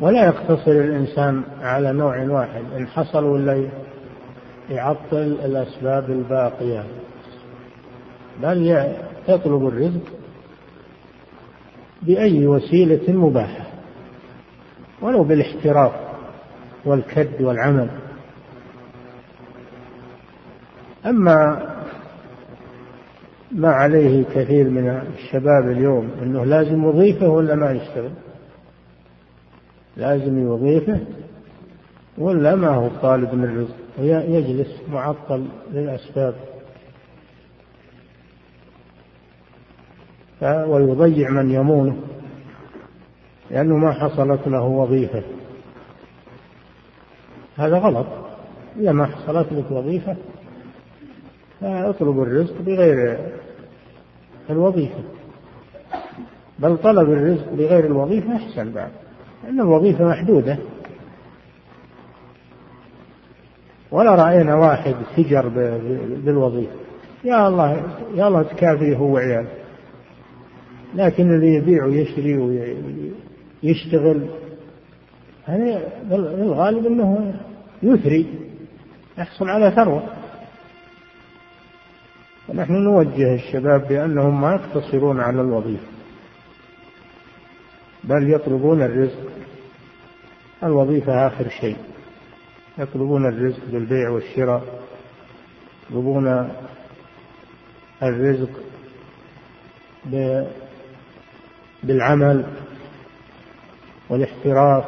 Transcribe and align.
ولا 0.00 0.26
يقتصر 0.26 0.70
الإنسان 0.70 1.42
على 1.60 1.92
نوع 1.92 2.22
واحد 2.22 2.62
إن 2.76 2.86
حصل 2.86 3.24
ولا 3.24 3.68
يعطل 4.70 5.16
الأسباب 5.44 6.10
الباقية. 6.10 6.84
بل 8.42 8.86
يطلب 9.28 9.66
الرزق 9.66 10.02
بأي 12.02 12.46
وسيلة 12.46 13.12
مباحة 13.12 13.66
ولو 15.02 15.24
بالاحتراف 15.24 15.92
والكد 16.84 17.42
والعمل. 17.42 17.88
أما 21.06 21.68
ما 23.52 23.68
عليه 23.68 24.24
كثير 24.24 24.70
من 24.70 25.02
الشباب 25.16 25.70
اليوم 25.70 26.10
أنه 26.22 26.44
لازم 26.44 26.84
وظيفة 26.84 27.28
ولا 27.28 27.54
ما 27.54 27.72
يشتغل؟ 27.72 28.10
لازم 29.96 30.46
وظيفة 30.46 31.00
ولا 32.18 32.54
ما 32.54 32.68
هو 32.68 32.88
طالب 32.88 33.34
من 33.34 33.44
الرزق 33.44 33.76
يجلس 33.98 34.80
معطل 34.88 35.46
للأسباب. 35.72 36.34
ويضيع 40.42 41.30
من 41.30 41.50
يمونه 41.50 41.96
لأنه 43.50 43.76
ما 43.76 43.92
حصلت 43.92 44.48
له 44.48 44.62
وظيفة. 44.62 45.22
هذا 47.56 47.78
غلط. 47.78 48.06
إذا 48.76 48.92
ما 48.92 49.06
حصلت 49.06 49.52
لك 49.52 49.70
وظيفة 49.70 50.16
فاطلب 51.60 52.22
الرزق 52.22 52.62
بغير 52.62 53.18
الوظيفة. 54.50 55.04
بل 56.58 56.76
طلب 56.76 57.10
الرزق 57.10 57.52
بغير 57.52 57.86
الوظيفة 57.86 58.36
أحسن 58.36 58.72
بعد. 58.72 58.90
لأن 59.44 59.60
الوظيفة 59.60 60.04
محدودة. 60.08 60.58
ولا 63.90 64.14
رأينا 64.14 64.54
واحد 64.54 64.94
سجر 65.16 65.48
بالوظيفة. 66.24 66.72
يا 67.24 67.48
الله 67.48 67.82
يا 68.14 68.28
الله 68.28 68.42
تكافيه 68.42 68.96
هو 68.96 69.14
وعياله. 69.14 69.48
لكن 70.94 71.34
اللي 71.34 71.54
يبيع 71.54 71.84
ويشتري 71.84 72.36
ويشتغل 73.62 74.26
هذا 75.44 75.80
الغالب 76.12 76.86
إنه 76.86 77.34
يثري 77.82 78.26
يحصل 79.18 79.48
على 79.48 79.70
ثروة. 79.70 80.02
ونحن 82.48 82.72
نوجه 82.72 83.34
الشباب 83.34 83.88
بأنهم 83.88 84.40
ما 84.40 84.54
يقتصرون 84.54 85.20
على 85.20 85.40
الوظيفة 85.40 85.86
بل 88.04 88.32
يطلبون 88.32 88.82
الرزق. 88.82 89.33
الوظيفة 90.64 91.26
آخر 91.26 91.48
شيء. 91.48 91.76
يطلبون 92.78 93.26
الرزق 93.26 93.64
بالبيع 93.72 94.10
والشراء 94.10 94.82
يطلبون 95.90 96.50
الرزق 98.02 98.50
بالعمل 101.82 102.46
والاحتراف 104.08 104.84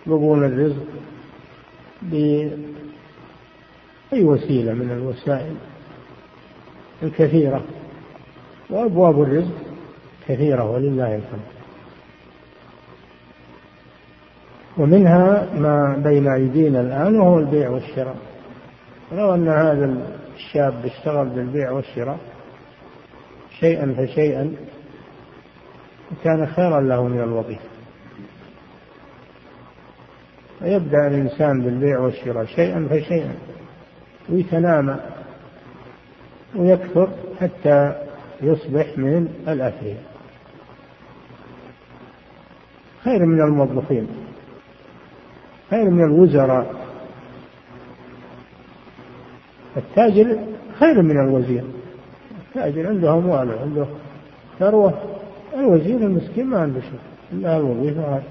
يطلبون 0.00 0.44
الرزق 0.44 0.86
بأي 2.02 2.54
وسيلة 4.24 4.72
من 4.72 4.90
الوسائل 4.90 5.56
الكثيرة. 7.02 7.64
وأبواب 8.70 9.22
الرزق 9.22 9.54
كثيرة 10.28 10.70
ولله 10.70 11.14
الحمد. 11.16 11.61
ومنها 14.78 15.54
ما 15.54 16.02
بين 16.04 16.28
أيدينا 16.32 16.80
الآن 16.80 17.20
وهو 17.20 17.38
البيع 17.38 17.70
والشراء. 17.70 18.16
ولو 19.12 19.34
أن 19.34 19.48
هذا 19.48 19.96
الشاب 20.36 20.86
اشتغل 20.86 21.28
بالبيع 21.28 21.70
والشراء 21.70 22.18
شيئا 23.60 23.94
فشيئا 23.98 24.52
كان 26.24 26.46
خيرا 26.46 26.80
له 26.80 27.08
من 27.08 27.20
الوظيفة. 27.20 27.64
فيبدأ 30.58 31.06
الإنسان 31.06 31.62
بالبيع 31.62 31.98
والشراء 31.98 32.44
شيئا 32.44 32.88
فشيئا 32.90 33.34
ويتنامى 34.28 34.96
ويكثر 36.56 37.08
حتى 37.40 37.94
يصبح 38.42 38.98
من 38.98 39.28
الأثرياء 39.48 40.02
خير 43.04 43.26
من 43.26 43.40
الموظفين. 43.40 44.21
خير 45.72 45.90
من 45.90 46.04
الوزراء. 46.04 46.74
التاجر 49.76 50.38
خير 50.78 51.02
من 51.02 51.20
الوزير. 51.20 51.64
التاجر 52.48 52.88
عنده 52.88 53.12
أموال 53.12 53.58
عنده 53.58 53.86
ثروة. 54.58 54.94
الوزير 55.54 55.96
المسكين 55.96 56.46
ما 56.46 56.58
عنده 56.58 56.80
شيء. 56.80 57.00
إلا 57.32 57.56
الوظيفة 57.56 58.22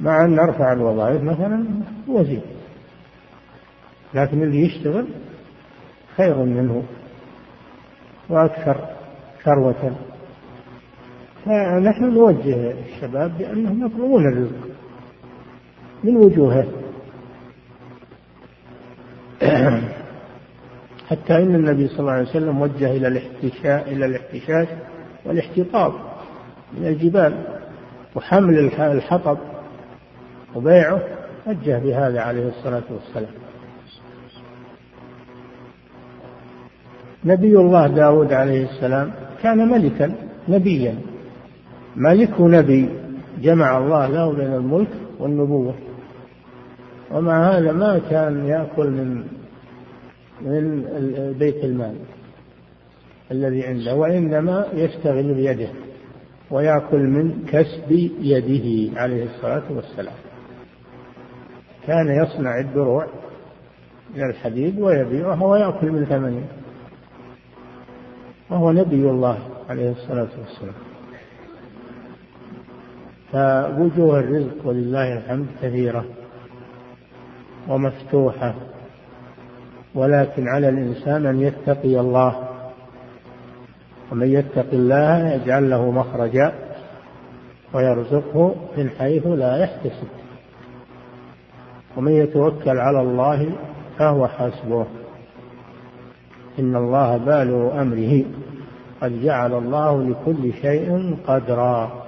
مع 0.00 0.24
أن 0.24 0.38
أرفع 0.38 0.72
الوظائف 0.72 1.22
مثلا 1.22 1.64
وزير. 2.08 2.40
لكن 4.14 4.42
اللي 4.42 4.60
يشتغل 4.60 5.06
خير 6.16 6.36
منه 6.36 6.82
وأكثر 8.28 8.86
ثروة. 9.44 9.96
فنحن 11.44 12.04
نوجه 12.04 12.70
الشباب 12.70 13.38
بأنهم 13.38 13.86
يطلبون 13.86 14.32
الرزق. 14.32 14.67
من 16.04 16.16
وجوهه. 16.16 16.66
حتى 21.08 21.36
إن 21.36 21.54
النبي 21.54 21.88
صلى 21.88 22.00
الله 22.00 22.12
عليه 22.12 22.28
وسلم 22.28 22.60
وجه 22.60 22.90
إلى 22.96 23.08
الاحتشاء 23.08 23.92
إلى 23.92 24.06
الاحتشاش 24.06 24.68
والاحتطاب 25.24 25.92
من 26.78 26.86
الجبال 26.86 27.34
وحمل 28.16 28.70
الحطب 28.78 29.38
وبيعه 30.54 31.02
وجه 31.46 31.78
بهذا 31.78 32.20
عليه 32.20 32.48
الصلاة 32.48 32.82
والسلام. 32.90 33.32
نبي 37.24 37.56
الله 37.56 37.86
داود 37.86 38.32
عليه 38.32 38.64
السلام 38.70 39.12
كان 39.42 39.68
ملكا 39.68 40.14
نبيا. 40.48 40.94
ملك 41.96 42.40
نبي 42.40 42.88
جمع 43.42 43.78
الله 43.78 44.06
له 44.06 44.32
بين 44.32 44.54
الملك 44.54 44.90
والنبوة. 45.18 45.74
ومع 47.10 47.50
هذا 47.50 47.72
ما 47.72 48.00
كان 48.10 48.46
يأكل 48.46 48.90
من 48.90 49.24
من 50.40 50.84
بيت 51.38 51.64
المال 51.64 51.94
الذي 53.30 53.66
عنده 53.66 53.94
وإنما 53.94 54.66
يشتغل 54.72 55.34
بيده 55.34 55.68
ويأكل 56.50 56.98
من 56.98 57.44
كسب 57.46 57.90
يده 58.20 59.00
عليه 59.00 59.24
الصلاة 59.24 59.62
والسلام. 59.70 60.14
كان 61.86 62.24
يصنع 62.24 62.58
الدروع 62.60 63.06
من 64.16 64.30
الحديد 64.30 64.80
ويبيعها 64.80 65.44
ويأكل 65.44 65.90
من 65.92 66.04
ثمنها 66.04 66.48
وهو 68.50 68.72
نبي 68.72 69.10
الله 69.10 69.38
عليه 69.68 69.90
الصلاة 69.90 70.28
والسلام. 70.38 70.74
فوجوه 73.32 74.20
الرزق 74.20 74.66
ولله 74.66 75.18
الحمد 75.18 75.46
كثيرة. 75.62 76.04
ومفتوحة. 77.68 78.54
ولكن 79.94 80.48
على 80.48 80.68
الإنسان 80.68 81.26
أن 81.26 81.40
يتقي 81.40 82.00
الله. 82.00 82.48
ومن 84.12 84.26
يتق 84.26 84.66
الله 84.72 85.32
يجعل 85.34 85.70
له 85.70 85.90
مخرجا 85.90 86.52
ويرزقه 87.74 88.54
من 88.76 88.90
حيث 88.90 89.26
لا 89.26 89.56
يحتسب. 89.56 90.08
ومن 91.96 92.12
يتوكل 92.12 92.78
على 92.78 93.00
الله 93.00 93.52
فهو 93.98 94.26
حسبه. 94.26 94.86
إن 96.58 96.76
الله 96.76 97.16
بالغ 97.16 97.82
أمره. 97.82 98.24
قد 99.00 99.22
جعل 99.22 99.54
الله 99.54 100.02
لكل 100.02 100.52
شيء 100.52 101.16
قدرا. 101.26 102.04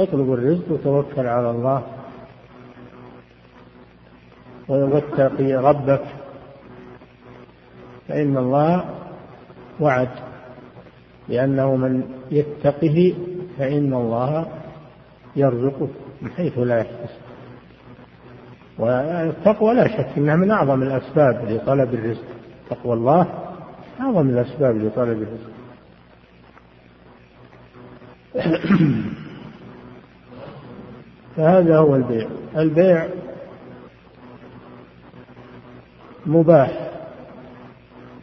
اطلب 0.00 0.32
الرزق 0.32 0.72
وتوكل 0.72 1.26
على 1.26 1.50
الله. 1.50 1.82
واتقي 4.68 5.54
ربك 5.54 6.02
فإن 8.08 8.36
الله 8.36 8.84
وعد 9.80 10.08
لأنه 11.28 11.76
من 11.76 12.02
يتقه 12.30 13.14
فإن 13.58 13.94
الله 13.94 14.46
يرزقه 15.36 15.88
من 16.22 16.30
حيث 16.30 16.58
لا 16.58 16.78
يحتسب. 16.78 17.20
والتقوى 18.78 19.74
لا 19.74 19.88
شك 19.88 20.08
إنها 20.16 20.36
من 20.36 20.50
أعظم 20.50 20.82
الأسباب 20.82 21.50
لطلب 21.50 21.94
الرزق. 21.94 22.24
تقوى 22.70 22.94
الله 22.94 23.26
أعظم 24.00 24.28
الأسباب 24.28 24.76
لطلب 24.76 25.22
الرزق. 25.22 25.50
فهذا 31.36 31.78
هو 31.78 31.96
البيع. 31.96 32.28
البيع 32.56 33.08
مباح. 36.26 36.90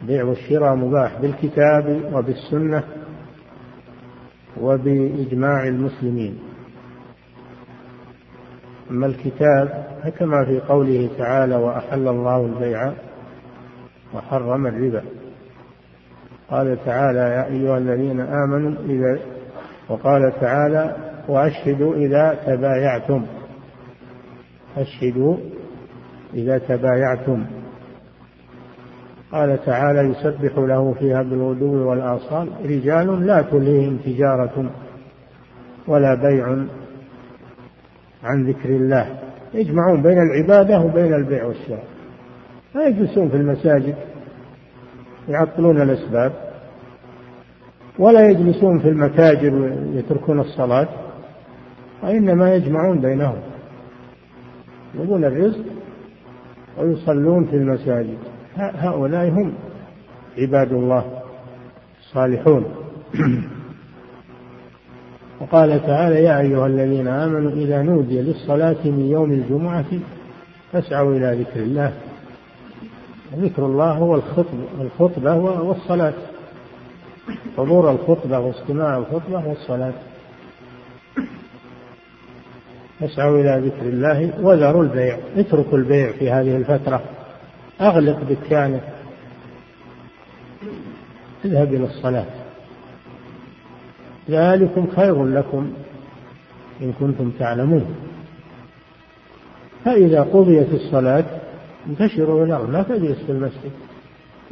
بيع 0.01 0.23
والشراء 0.23 0.75
مباح 0.75 1.21
بالكتاب 1.21 2.13
وبالسنة 2.13 2.83
وبإجماع 4.61 5.67
المسلمين. 5.67 6.39
أما 8.91 9.05
الكتاب 9.05 9.87
فكما 10.03 10.45
في 10.45 10.59
قوله 10.59 11.09
تعالى 11.17 11.55
وأحل 11.55 12.07
الله 12.07 12.45
البيع 12.45 12.93
وحرم 14.13 14.67
الربا. 14.67 15.03
قال 16.49 16.85
تعالى 16.85 17.19
يا 17.19 17.45
أيها 17.45 17.77
الذين 17.77 18.19
آمنوا 18.19 18.71
إذا 18.85 19.19
وقال 19.89 20.33
تعالى 20.41 20.95
وأشهدوا 21.27 21.95
إذا 21.95 22.39
تبايعتم. 22.45 23.25
أشهدوا 24.77 25.37
إذا 26.33 26.57
تبايعتم. 26.57 27.45
قال 29.33 29.65
تعالى 29.65 29.99
يسبح 29.99 30.57
له 30.57 30.93
فيها 30.99 31.23
بالغدو 31.23 31.89
والآصال 31.89 32.49
رجال 32.65 33.27
لا 33.27 33.41
تلهيهم 33.41 33.97
تجارة 33.97 34.71
ولا 35.87 36.15
بيع 36.15 36.47
عن 38.23 38.47
ذكر 38.47 38.69
الله. 38.69 39.19
يجمعون 39.53 40.01
بين 40.01 40.17
العبادة 40.17 40.79
وبين 40.79 41.13
البيع 41.13 41.45
والشراء. 41.45 41.83
لا 42.75 42.87
يجلسون 42.87 43.29
في 43.29 43.37
المساجد 43.37 43.95
يعطلون 45.29 45.81
الأسباب 45.81 46.31
ولا 47.99 48.29
يجلسون 48.29 48.79
في 48.79 48.89
المتاجر 48.89 49.53
ويتركون 49.53 50.39
الصلاة 50.39 50.87
وإنما 52.03 52.55
يجمعون 52.55 53.01
بينهم. 53.01 53.39
يبون 54.95 55.25
الرزق 55.25 55.65
ويصلون 56.77 57.45
في 57.45 57.55
المساجد. 57.55 58.32
هؤلاء 58.57 59.29
هم 59.29 59.53
عباد 60.37 60.71
الله 60.71 61.21
الصالحون. 61.99 62.65
وقال 65.41 65.85
تعالى 65.85 66.23
يا 66.23 66.39
أيها 66.39 66.67
الذين 66.67 67.07
آمنوا 67.07 67.51
إذا 67.51 67.81
نودي 67.81 68.21
للصلاة 68.21 68.75
من 68.85 69.09
يوم 69.11 69.31
الجمعة 69.31 69.85
فاسعوا 70.71 71.15
إلى 71.15 71.39
ذكر 71.39 71.59
الله. 71.59 71.93
ذكر 73.37 73.65
الله 73.65 73.91
هو 73.91 74.15
الخطبة 74.15 74.67
الخطبة 74.81 75.35
والصلاة. 75.35 76.13
حضور 77.57 77.91
الخطبة 77.91 78.39
واستماع 78.39 78.97
الخطبة 78.97 79.47
والصلاة. 79.47 79.93
اسعوا 83.01 83.39
إلى 83.39 83.67
ذكر 83.67 83.85
الله 83.85 84.33
وذروا 84.41 84.83
البيع. 84.83 85.17
اتركوا 85.37 85.77
البيع 85.77 86.11
في 86.11 86.31
هذه 86.31 86.57
الفترة. 86.57 87.01
أغلق 87.81 88.19
دكانك 88.29 88.83
اذهب 91.45 91.73
إلى 91.73 91.85
الصلاة. 91.85 92.25
ذلكم 94.29 94.87
خير 94.95 95.25
لكم 95.25 95.73
إن 96.81 96.93
كنتم 96.99 97.31
تعلمون. 97.39 97.95
فإذا 99.85 100.21
قضيت 100.21 100.73
الصلاة 100.73 101.25
انتشروا 101.87 102.45
إلى 102.45 102.71
لا 102.71 102.83
تجلس 102.83 103.17
في 103.25 103.31
المسجد. 103.31 103.71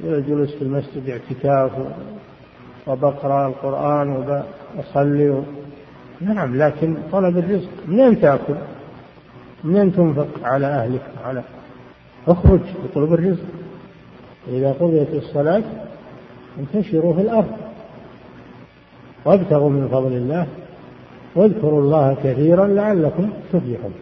جلس 0.03 0.51
في 0.51 0.61
المسجد 0.61 1.09
اعتكاف 1.09 1.71
وبقرأ 2.87 3.47
القرآن 3.47 4.09
وأصلي 4.09 5.43
نعم 6.21 6.57
لكن 6.57 6.97
طلب 7.11 7.37
الرزق. 7.37 7.69
منين 7.87 8.21
تأكل؟ 8.21 8.55
منين 9.63 9.95
تنفق 9.95 10.27
على 10.43 10.65
أهلك؟ 10.65 11.01
على 11.23 11.43
أخرج 12.27 12.59
اطلب 12.91 13.13
الرزق. 13.13 13.45
إذا 14.47 14.71
قضيت 14.71 15.13
الصلاة 15.13 15.63
انتشروا 16.59 17.13
في 17.13 17.21
الأرض. 17.21 17.51
وابتغوا 19.25 19.69
من 19.69 19.87
فضل 19.87 20.13
الله. 20.13 20.47
واذكروا 21.35 21.81
الله 21.81 22.17
كثيرا 22.23 22.67
لعلكم 22.67 23.29
تفلحون. 23.53 23.93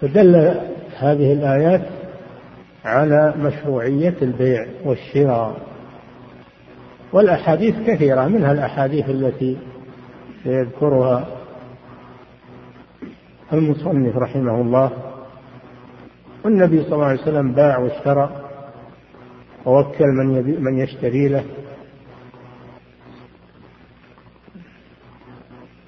فدل 0.00 0.36
هذه 0.98 1.32
الآيات 1.32 1.82
على 2.84 3.34
مشروعية 3.38 4.14
البيع 4.22 4.66
والشراء. 4.84 5.56
والأحاديث 7.12 7.74
كثيرة. 7.86 8.28
منها 8.28 8.52
الأحاديث 8.52 9.10
التي 9.10 9.56
سيذكرها 10.44 11.26
المصنف 13.54 14.16
رحمه 14.16 14.60
الله 14.60 14.90
والنبي 16.44 16.82
صلى 16.82 16.94
الله 16.94 17.06
عليه 17.06 17.22
وسلم 17.22 17.52
باع 17.52 17.78
واشترى 17.78 18.44
ووكل 19.64 20.06
من 20.06 20.62
من 20.64 20.78
يشتري 20.78 21.28
له. 21.28 21.44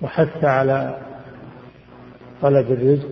وحث 0.02 0.44
على 0.44 0.98
طلب 2.42 2.72
الرزق 2.72 3.08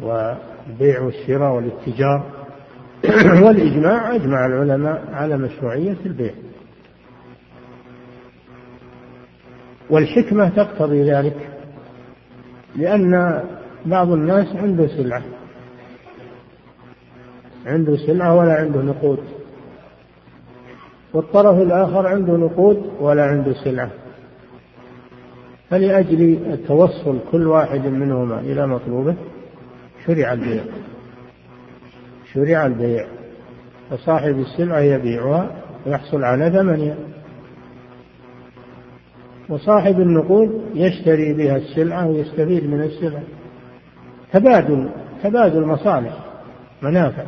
والبيع 0.00 1.00
والشراء 1.00 1.52
والاتجار. 1.52 2.30
والإجماع 3.44 4.14
أجمع 4.14 4.46
العلماء 4.46 5.04
على 5.12 5.36
مشروعية 5.36 5.96
البيع. 6.06 6.34
والحكمة 9.90 10.48
تقتضي 10.48 11.10
ذلك. 11.10 11.55
لأن 12.76 13.42
بعض 13.86 14.10
الناس 14.10 14.56
عنده 14.56 14.86
سلعة. 14.86 15.22
عنده 17.66 17.96
سلعة 17.96 18.36
ولا 18.36 18.54
عنده 18.54 18.82
نقود. 18.82 19.18
والطرف 21.14 21.58
الآخر 21.58 22.06
عنده 22.06 22.36
نقود 22.36 22.90
ولا 23.00 23.24
عنده 23.24 23.52
سلعة. 23.64 23.90
فلأجل 25.70 26.38
التوصل 26.52 27.18
كل 27.32 27.46
واحد 27.46 27.86
منهما 27.86 28.40
إلى 28.40 28.66
مطلوبه 28.66 29.14
شرع 30.06 30.32
البيع. 30.32 30.62
شرع 32.32 32.66
البيع. 32.66 33.06
فصاحب 33.90 34.38
السلعة 34.38 34.80
يبيعها 34.80 35.50
ويحصل 35.86 36.24
على 36.24 36.50
ثمنها. 36.50 36.96
وصاحب 39.48 40.00
النقود 40.00 40.70
يشتري 40.74 41.32
بها 41.32 41.56
السلعة 41.56 42.06
ويستفيد 42.06 42.64
من 42.70 42.82
السلعة 42.82 43.22
تبادل 44.32 44.90
تبادل 45.22 45.66
مصالح 45.66 46.12
منافع. 46.82 47.24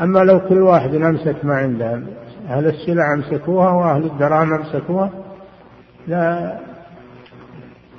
أما 0.00 0.18
لو 0.18 0.40
كل 0.40 0.62
واحد 0.62 0.94
أمسك 0.94 1.44
ما 1.44 1.56
عنده 1.56 2.02
أهل 2.48 2.66
السلع 2.66 3.14
أمسكوها 3.14 3.70
وأهل 3.70 4.04
الدراهم 4.04 4.54
أمسكوها 4.54 5.10
لا 6.06 6.58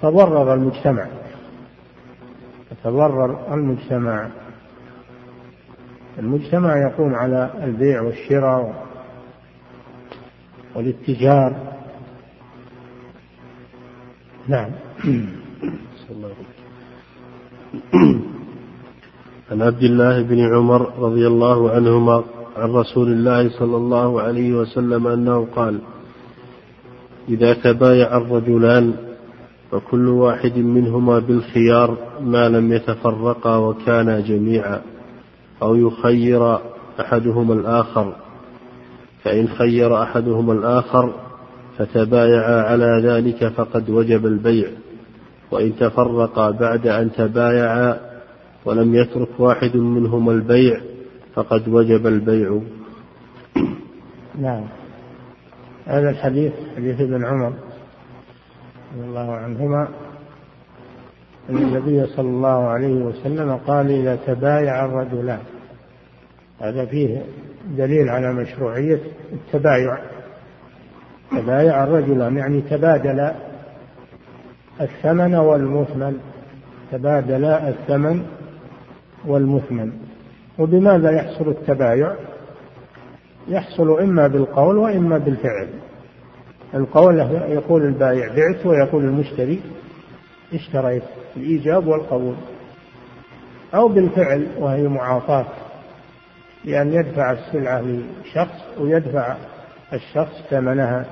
تضرر 0.01 0.53
المجتمع. 0.53 1.05
يتضرر 2.71 3.53
المجتمع. 3.53 4.27
المجتمع 6.19 6.77
يقوم 6.77 7.15
على 7.15 7.49
البيع 7.63 8.01
والشراء 8.01 8.73
والاتجار. 10.75 11.76
نعم. 14.47 14.71
عن 19.51 19.61
عبد 19.61 19.83
الله 19.83 20.21
بن 20.21 20.39
عمر 20.39 20.93
رضي 20.99 21.27
الله 21.27 21.71
عنهما 21.71 22.23
عن 22.57 22.69
رسول 22.71 23.07
الله 23.07 23.49
صلى 23.49 23.77
الله 23.77 24.21
عليه 24.21 24.53
وسلم 24.53 25.07
أنه 25.07 25.47
قال 25.55 25.79
إذا 27.29 27.53
تبايع 27.53 28.17
الرجلان 28.17 28.93
فكل 29.71 30.07
واحد 30.07 30.57
منهما 30.57 31.19
بالخيار 31.19 31.97
ما 32.21 32.49
لم 32.49 32.73
يتفرقا 32.73 33.57
وكانا 33.57 34.19
جميعا 34.19 34.81
أو 35.61 35.75
يخير 35.75 36.59
أحدهما 36.99 37.53
الآخر 37.53 38.15
فإن 39.23 39.47
خير 39.47 40.03
أحدهما 40.03 40.53
الآخر 40.53 41.26
فتبايعا 41.77 42.61
على 42.61 43.01
ذلك 43.03 43.47
فقد 43.47 43.89
وجب 43.89 44.25
البيع 44.25 44.67
وإن 45.51 45.75
تفرقا 45.75 46.51
بعد 46.51 46.87
أن 46.87 47.11
تبايعا 47.11 47.99
ولم 48.65 48.95
يترك 48.95 49.39
واحد 49.39 49.77
منهما 49.77 50.31
البيع 50.31 50.81
فقد 51.33 51.67
وجب 51.67 52.07
البيع. 52.07 52.59
نعم. 54.39 54.63
هذا 55.85 56.09
الحديث 56.09 56.53
حديث 56.75 57.01
ابن 57.01 57.25
عمر 57.25 57.53
رضي 58.95 59.07
الله 59.07 59.31
عنهما 59.31 59.87
أن 61.49 61.57
النبي 61.57 62.05
صلى 62.05 62.29
الله 62.29 62.67
عليه 62.67 62.93
وسلم 62.93 63.55
قال 63.55 63.91
إذا 63.91 64.15
تبايع 64.27 64.85
الرجلان. 64.85 65.39
هذا 66.59 66.85
فيه 66.85 67.25
دليل 67.77 68.09
على 68.09 68.33
مشروعية 68.33 68.99
التبايع. 69.33 70.16
تبايع 71.31 71.83
الرجلان 71.83 72.37
يعني 72.37 72.61
تبادل 72.61 73.31
الثمن 74.81 75.35
والمثمن 75.35 76.19
تبادل 76.91 77.45
الثمن 77.45 78.25
والمثمن. 79.25 79.91
وبماذا 80.59 81.11
يحصل 81.11 81.49
التبايع؟ 81.49 82.15
يحصل 83.47 83.99
إما 83.99 84.27
بالقول 84.27 84.77
وإما 84.77 85.17
بالفعل. 85.17 85.67
القول 86.73 87.19
يقول 87.49 87.85
البائع 87.85 88.27
بعت 88.35 88.65
ويقول 88.65 89.03
المشتري 89.03 89.61
اشتريت 90.53 91.03
الإيجاب 91.37 91.87
والقبول. 91.87 92.35
أو 93.73 93.87
بالفعل 93.87 94.47
وهي 94.59 94.87
معاطاة 94.87 95.45
بأن 96.65 96.93
يدفع 96.93 97.31
السلعة 97.31 97.81
لشخص 97.81 98.79
ويدفع 98.79 99.35
الشخص 99.93 100.41
ثمنها 100.49 101.05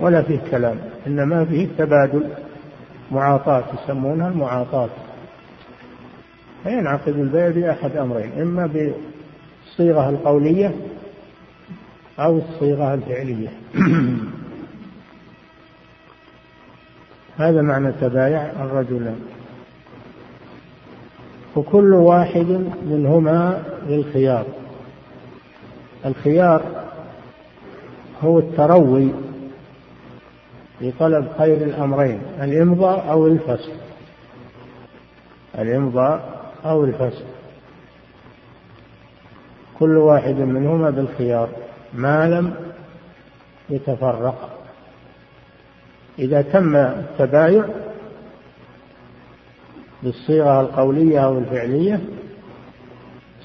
ولا 0.00 0.22
فيه 0.22 0.38
كلام 0.50 0.78
إنما 1.06 1.44
فيه 1.44 1.68
تبادل 1.78 2.28
معاطاة 3.10 3.64
يسمونها 3.74 4.28
المعاطاة. 4.28 4.88
فينعقد 6.64 7.08
البيع 7.08 7.50
بأحد 7.50 7.96
أمرين 7.96 8.32
إما 8.40 8.66
بالصيغة 8.66 10.08
القولية 10.08 10.74
أو 12.18 12.38
الصيغة 12.38 12.94
الفعلية. 12.94 13.48
هذا 17.38 17.62
معنى 17.62 17.92
تبايع 17.92 18.42
الرجلان 18.42 19.20
وكل 21.56 21.94
واحد 21.94 22.64
منهما 22.86 23.62
للخيار. 23.88 24.46
الخيار 26.06 26.79
هو 28.22 28.38
التروي 28.38 29.12
لطلب 30.80 31.28
خير 31.38 31.56
الأمرين 31.56 32.22
الإمضاء 32.40 33.10
أو 33.10 33.26
الفسخ 33.26 33.70
الإمضاء 35.58 36.40
أو 36.64 36.84
الفسخ 36.84 37.24
كل 39.78 39.96
واحد 39.96 40.34
منهما 40.34 40.90
بالخيار 40.90 41.48
ما 41.94 42.28
لم 42.28 42.54
يتفرق. 43.70 44.50
إذا 46.18 46.42
تم 46.42 46.76
التبايع 46.76 47.64
بالصيغة 50.02 50.60
القولية 50.60 51.18
أو 51.18 51.38
الفعلية 51.38 52.00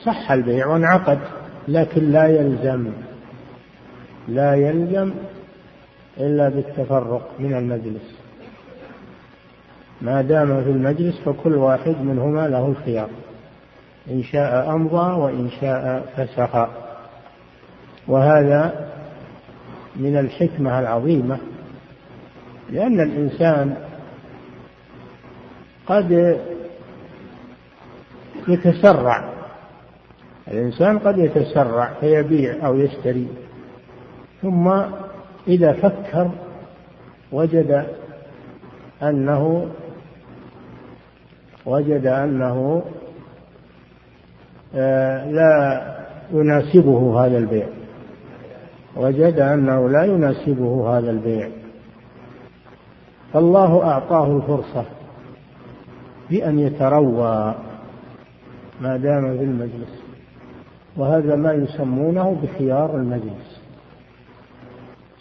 صح 0.03 0.32
البيع 0.32 0.67
وانعقد 0.67 1.20
لكن 1.67 2.12
لا 2.12 2.27
يلزم 2.27 2.91
لا 4.27 4.55
يلزم 4.55 5.12
إلا 6.17 6.50
بالتفرق 6.50 7.32
من 7.39 7.53
المجلس. 7.53 8.15
ما 10.01 10.22
دام 10.22 10.63
في 10.63 10.70
المجلس 10.70 11.20
فكل 11.20 11.55
واحد 11.55 11.96
منهما 12.01 12.48
له 12.48 12.65
الخيار 12.65 13.10
إن 14.12 14.24
شاء 14.24 14.70
أمضى 14.70 15.12
وإن 15.22 15.50
شاء 15.62 16.05
فسخ. 16.17 16.67
وهذا 18.08 18.89
من 19.96 20.17
الحكمة 20.17 20.79
العظيمة 20.79 21.38
لأن 22.70 23.00
الإنسان 23.00 23.75
قد 25.88 26.38
يتسرع 28.48 29.29
الإنسان 30.48 31.00
قد 31.00 31.17
يتسرع 31.17 31.94
فيبيع 32.00 32.65
أو 32.65 32.75
يشتري. 32.75 33.27
ثم 34.45 34.67
إذا 35.47 35.73
فكر 35.73 36.31
وجد 37.31 37.85
أنه 39.03 39.67
وجد 41.65 42.05
أنه 42.05 42.83
آه، 44.75 45.31
لا 45.31 45.81
يناسبه 46.31 47.25
هذا 47.25 47.37
البيع. 47.37 47.67
وجد 48.95 49.39
أنه 49.39 49.89
لا 49.89 50.03
يناسبه 50.03 50.97
هذا 50.97 51.11
البيع. 51.11 51.49
فالله 53.33 53.83
أعطاه 53.83 54.37
الفرصة 54.37 54.85
بأن 56.29 56.59
يتروى 56.59 57.55
ما 58.81 58.97
دام 58.97 59.37
في 59.37 59.43
المجلس. 59.43 60.03
وهذا 60.97 61.35
ما 61.35 61.53
يسمونه 61.53 62.37
بخيار 62.43 62.95
المجلس. 62.95 63.54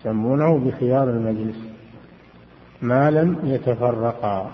يسمونه 0.04 0.58
بخيار 0.58 1.10
المجلس. 1.10 1.56
ما 2.82 3.10
لم 3.10 3.38
يتفرقا. 3.44 4.50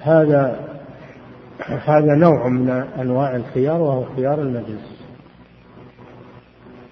هذا 0.00 0.68
هذا 1.66 2.14
نوع 2.14 2.48
من 2.48 2.70
أنواع 3.00 3.36
الخيار 3.36 3.80
وهو 3.80 4.04
خيار 4.16 4.40
المجلس. 4.40 5.04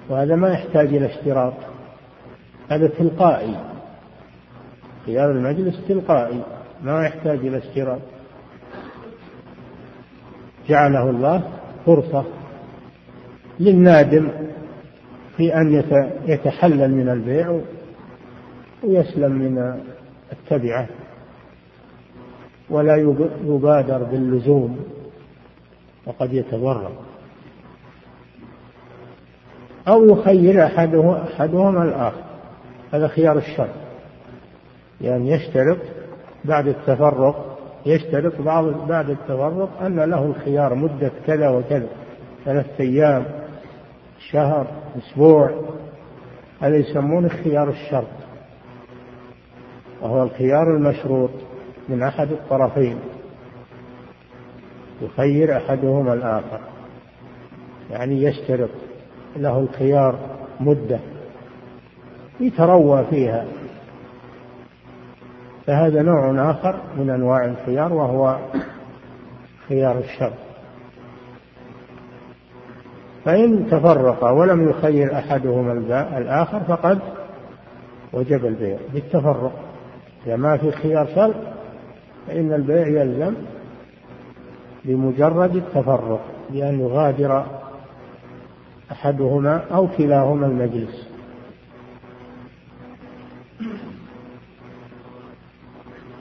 وهذا 0.08 0.36
ما 0.36 0.48
يحتاج 0.48 0.86
إلى 0.86 1.06
اشتراط. 1.06 1.54
هذا 2.70 2.86
تلقائي. 2.86 3.56
خيار 5.06 5.30
المجلس 5.30 5.86
تلقائي 5.88 6.42
ما 6.82 7.06
يحتاج 7.06 7.38
إلى 7.38 7.58
اشتراط. 7.58 8.00
جعله 10.68 11.10
الله 11.10 11.42
فرصة 11.86 12.24
للنادم 13.60 14.28
في 15.36 15.54
أن 15.54 15.82
يتحلل 16.26 16.94
من 16.94 17.08
البيع 17.08 17.60
ويسلم 18.82 19.32
من 19.32 19.80
التبعة 20.32 20.86
ولا 22.70 22.96
يبادر 23.46 24.02
باللزوم 24.02 24.78
وقد 26.06 26.32
يتضرر. 26.32 26.92
أو 29.88 30.04
يخير 30.04 30.64
أحده 30.66 31.22
أحدهما 31.22 31.82
الآخر. 31.82 32.22
هذا 32.92 33.08
خيار 33.08 33.38
الشر. 33.38 33.68
يعني 35.00 35.30
يشترط 35.30 35.78
بعد 36.44 36.68
التفرق 36.68 37.58
يشترط 37.86 38.40
بعض 38.40 38.88
بعد 38.88 39.10
التفرق 39.10 39.82
أن 39.82 40.00
له 40.00 40.24
الخيار 40.24 40.74
مدة 40.74 41.10
كذا 41.26 41.48
وكذا 41.48 41.86
ثلاثة 42.44 42.84
أيام. 42.84 43.43
شهر 44.30 44.66
أسبوع 44.98 45.50
هذا 46.60 46.76
يسمونه 46.76 47.28
خيار 47.28 47.68
الشرط 47.68 48.24
وهو 50.02 50.22
الخيار 50.22 50.76
المشروط 50.76 51.30
من 51.88 52.02
أحد 52.02 52.32
الطرفين. 52.32 52.98
يخير 55.02 55.56
أحدهما 55.56 56.12
الآخر. 56.12 56.60
يعني 57.90 58.22
يشترط 58.22 58.70
له 59.36 59.58
الخيار 59.58 60.18
مدة. 60.60 61.00
يتروى 62.40 63.04
فيها. 63.10 63.46
فهذا 65.66 66.02
نوع 66.02 66.50
آخر 66.50 66.80
من 66.96 67.10
أنواع 67.10 67.44
الخيار 67.44 67.92
وهو 67.92 68.38
خيار 69.68 69.98
الشر. 69.98 70.43
فإن 73.24 73.66
تفرقا 73.70 74.30
ولم 74.30 74.68
يخير 74.68 75.18
أحدهما 75.18 75.72
الآخر 76.18 76.60
فقد 76.60 76.98
وجب 78.12 78.46
البيع. 78.46 78.78
بالتفرق. 78.92 79.52
إذا 80.26 80.36
ما 80.36 80.56
في 80.56 80.70
خيار 80.70 81.06
شر 81.14 81.34
فإن 82.26 82.52
البيع 82.52 82.86
يلزم 82.86 83.34
بمجرد 84.84 85.56
التفرق 85.56 86.20
بأن 86.50 86.80
يغادر 86.80 87.46
أحدهما 88.92 89.64
أو 89.74 89.88
كلاهما 89.98 90.46
المجلس. 90.46 91.08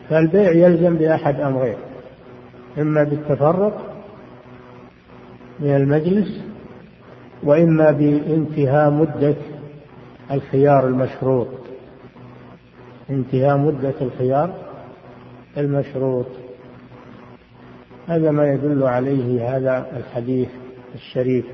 فالبيع 0.09 0.51
يلزم 0.51 0.95
بأحد 0.95 1.39
أمرين 1.39 1.75
إما 2.77 3.03
بالتفرق 3.03 3.93
من 5.59 5.75
المجلس 5.75 6.52
وإما 7.43 7.91
بانتهاء 7.91 8.89
مدة 8.89 9.35
الخيار 10.31 10.87
المشروط. 10.87 11.47
انتهاء 13.09 13.57
مدة 13.57 13.93
الخيار 14.01 14.53
المشروط. 15.57 16.25
هذا 18.07 18.31
ما 18.31 18.53
يدل 18.53 18.83
عليه 18.83 19.57
هذا 19.57 19.87
الحديث 19.97 20.49
الشريف. 20.95 21.45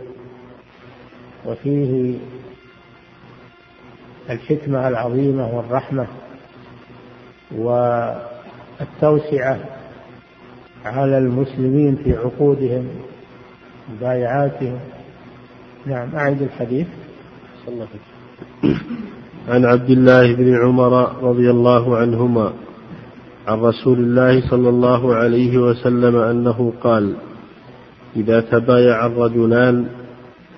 وفيه 1.46 2.16
الحكمة 4.30 4.88
العظيمة 4.88 5.58
والرحمة 5.58 6.08
والتوسعة 7.52 8.20
على 10.86 11.18
المسلمين 11.18 11.96
في 11.96 12.18
عقودهم 12.18 12.88
بايعاتهم 14.02 14.80
نعم 15.86 16.16
أعد 16.16 16.42
الحديث. 16.42 16.88
عن 19.50 19.66
عبد 19.66 19.90
الله 19.90 20.36
بن 20.36 20.56
عمر 20.56 21.24
رضي 21.24 21.50
الله 21.50 21.98
عنهما 21.98 22.54
عن 23.48 23.60
رسول 23.60 24.00
الله 24.00 24.50
صلى 24.50 24.70
الله 24.70 25.16
عليه 25.16 25.58
وسلم 25.58 26.16
أنه 26.16 26.74
قال 26.84 27.16
إذا 28.16 28.42
تبايع 28.42 29.06
الرجلان 29.06 29.86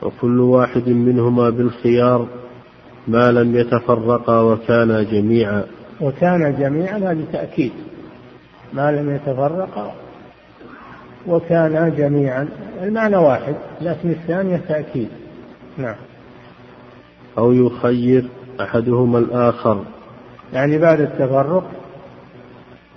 وكل 0.01 0.39
واحد 0.39 0.89
منهما 0.89 1.49
بالخيار 1.49 2.27
ما 3.07 3.31
لم 3.31 3.55
يتفرقا 3.55 4.39
وكانا 4.41 5.03
جميعا. 5.03 5.63
وكان 6.01 6.55
جميعا 6.59 6.97
هذه 6.97 7.25
تأكيد. 7.33 7.71
ما 8.73 8.91
لم 8.91 9.15
يتفرقا 9.15 9.93
وكانا 11.27 11.89
جميعا. 11.89 12.47
المعنى 12.83 13.17
واحد 13.17 13.55
لكن 13.81 14.09
الثانية 14.09 14.61
تأكيد. 14.67 15.09
نعم. 15.77 15.95
أو 17.37 17.51
يخير 17.51 18.25
أحدهما 18.61 19.19
الآخر. 19.19 19.83
يعني 20.53 20.77
بعد 20.77 21.01
التفرق 21.01 21.63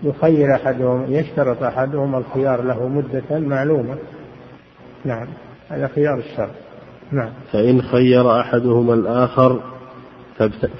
يخير 0.02 0.54
أحدهم 0.54 1.04
يشترط 1.08 1.62
أحدهم 1.62 2.14
الخيار 2.14 2.62
له 2.62 2.88
مدة 2.88 3.38
معلومة. 3.38 3.96
نعم. 5.04 5.26
هذا 5.70 5.90
خيار 5.94 6.18
الشرط 6.18 6.50
نعم. 7.12 7.30
فإن 7.52 7.82
خير 7.82 8.40
أحدهما 8.40 8.94
الآخر 8.94 9.60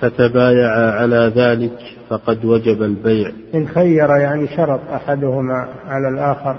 فتبايعا 0.00 0.90
على 0.90 1.32
ذلك 1.36 1.78
فقد 2.08 2.44
وجب 2.44 2.82
البيع. 2.82 3.32
إن 3.54 3.68
خير 3.68 4.08
يعني 4.16 4.48
شرط 4.56 4.80
أحدهما 4.92 5.68
على 5.86 6.08
الآخر. 6.08 6.56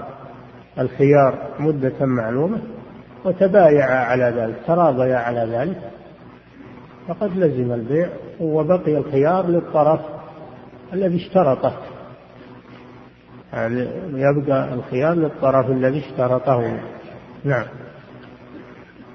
الخيار 0.78 1.38
مدة 1.58 2.06
معلومة 2.06 2.58
وتبايعا 3.24 4.04
على 4.04 4.34
ذلك 4.36 4.56
تراضيا 4.66 5.16
على 5.16 5.48
ذلك. 5.50 5.80
فقد 7.08 7.36
لزم 7.36 7.72
البيع 7.72 8.08
وبقي 8.40 8.96
الخيار 8.96 9.46
للطرف 9.46 10.00
الذي 10.92 11.16
اشترطه. 11.16 11.72
يعني 13.52 13.88
يبقى 14.12 14.74
الخيار 14.74 15.14
للطرف 15.14 15.70
الذي 15.70 15.98
اشترطه. 15.98 16.78
نعم. 17.44 17.66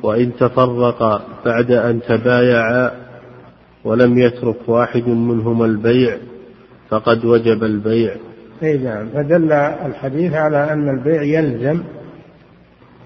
وإن 0.03 0.35
تفرقا 0.35 1.21
بعد 1.45 1.71
أن 1.71 2.01
تبايعا 2.01 2.91
ولم 3.83 4.17
يترك 4.17 4.69
واحد 4.69 5.07
منهما 5.07 5.65
البيع 5.65 6.17
فقد 6.89 7.25
وجب 7.25 7.63
البيع. 7.63 8.15
اي 8.63 8.77
نعم 8.77 9.09
فدل 9.09 9.51
الحديث 9.51 10.33
على 10.33 10.73
أن 10.73 10.89
البيع 10.89 11.21
يلزم 11.21 11.83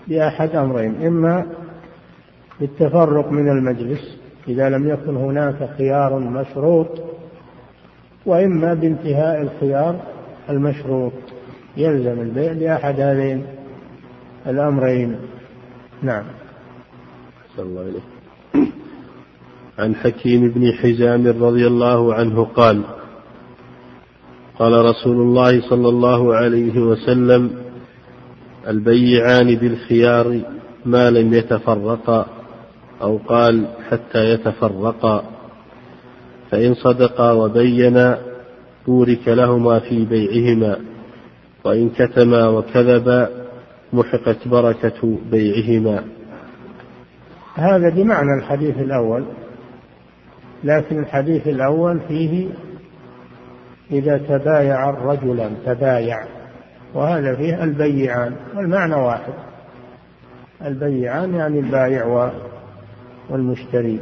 بأحد 0.07 0.55
أمرين 0.55 1.05
إما 1.05 1.45
بالتفرق 2.59 3.31
من 3.31 3.49
المجلس 3.49 4.17
إذا 4.47 4.69
لم 4.69 4.87
يكن 4.87 5.15
هناك 5.15 5.69
خيار 5.77 6.19
مشروط 6.19 6.87
وإما 8.25 8.73
بانتهاء 8.73 9.41
الخيار 9.41 9.99
المشروط. 10.49 11.13
يلزم 11.77 12.21
البيع 12.21 12.53
بأحد 12.53 12.99
هذين 12.99 13.45
الأمرين. 14.47 15.15
نعم. 16.03 16.23
الله 17.59 17.81
إليه 17.81 18.15
عن 19.79 19.95
حكيم 19.95 20.49
بن 20.49 20.71
حزام 20.71 21.27
رضي 21.27 21.67
الله 21.67 22.13
عنه 22.13 22.43
قال 22.43 22.81
قال 24.59 24.85
رسول 24.85 25.21
الله 25.21 25.61
صلى 25.69 25.89
الله 25.89 26.35
عليه 26.35 26.79
وسلم 26.79 27.51
البيعان 28.67 29.55
بالخيار 29.55 30.41
ما 30.85 31.09
لم 31.09 31.33
يتفرقا 31.33 32.25
أو 33.01 33.17
قال 33.17 33.65
حتى 33.89 34.29
يتفرقا 34.29 35.23
فإن 36.51 36.73
صدقا 36.73 37.31
وبينا 37.31 38.19
بورك 38.87 39.27
لهما 39.27 39.79
في 39.79 40.05
بيعهما 40.05 40.77
وإن 41.63 41.89
كتما 41.89 42.47
وكذبا 42.47 43.29
محقت 43.93 44.47
بركة 44.47 45.17
بيعهما. 45.31 46.03
هذا 47.55 47.89
بمعنى 47.89 48.39
الحديث 48.39 48.77
الأول 48.77 49.25
لكن 50.63 50.99
الحديث 50.99 51.47
الأول 51.47 51.99
فيه 52.07 52.47
إذا 53.91 54.17
تبايع 54.17 54.89
الرجلان 54.89 55.57
تبايع. 55.65 56.25
وهذا 56.93 57.35
فيه 57.35 57.63
البيعان 57.63 58.35
والمعنى 58.55 58.95
واحد. 58.95 59.33
البيعان 60.65 61.33
يعني 61.33 61.59
البائع 61.59 62.31
والمشتري. 63.29 64.01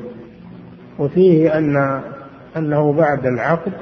وفيه 0.99 1.57
أن 1.57 2.01
أنه 2.57 2.93
بعد 2.93 3.25
العقد 3.25 3.73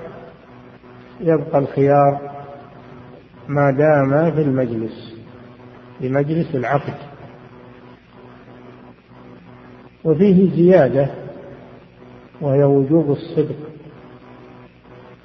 يبقى 1.21 1.59
الخيار 1.59 2.31
ما 3.47 3.71
دام 3.71 4.31
في 4.31 4.41
المجلس 4.41 5.15
في 5.99 6.09
مجلس 6.09 6.55
العقد. 6.55 6.93
وفيه 10.03 10.55
زيادة 10.55 11.09
وهي 12.41 12.63
وجوب 12.63 13.11
الصدق. 13.11 13.70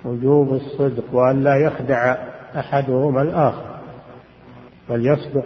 وجوب 0.07 0.53
الصدق 0.53 1.15
وأن 1.15 1.43
لا 1.43 1.57
يخدع 1.57 2.17
أحدهما 2.57 3.23
الآخر 3.23 3.77
بل 4.91 5.07
يصدق 5.07 5.45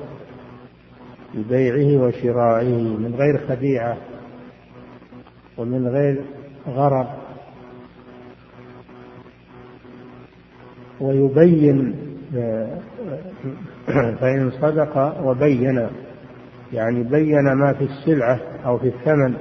وشرائه 1.99 2.97
من 2.97 3.15
غير 3.15 3.39
خديعة 3.49 3.97
ومن 5.59 5.89
غير 5.89 6.25
غرض 6.69 7.07
ويبين 11.01 11.95
فإن 14.21 14.51
صدق 14.61 15.21
وبين 15.25 15.89
يعني 16.73 17.03
بين 17.03 17.53
ما 17.53 17.73
في 17.73 17.85
السلعة 17.85 18.41
أو 18.67 18.79
في 18.79 18.89
الثمن 18.89 19.35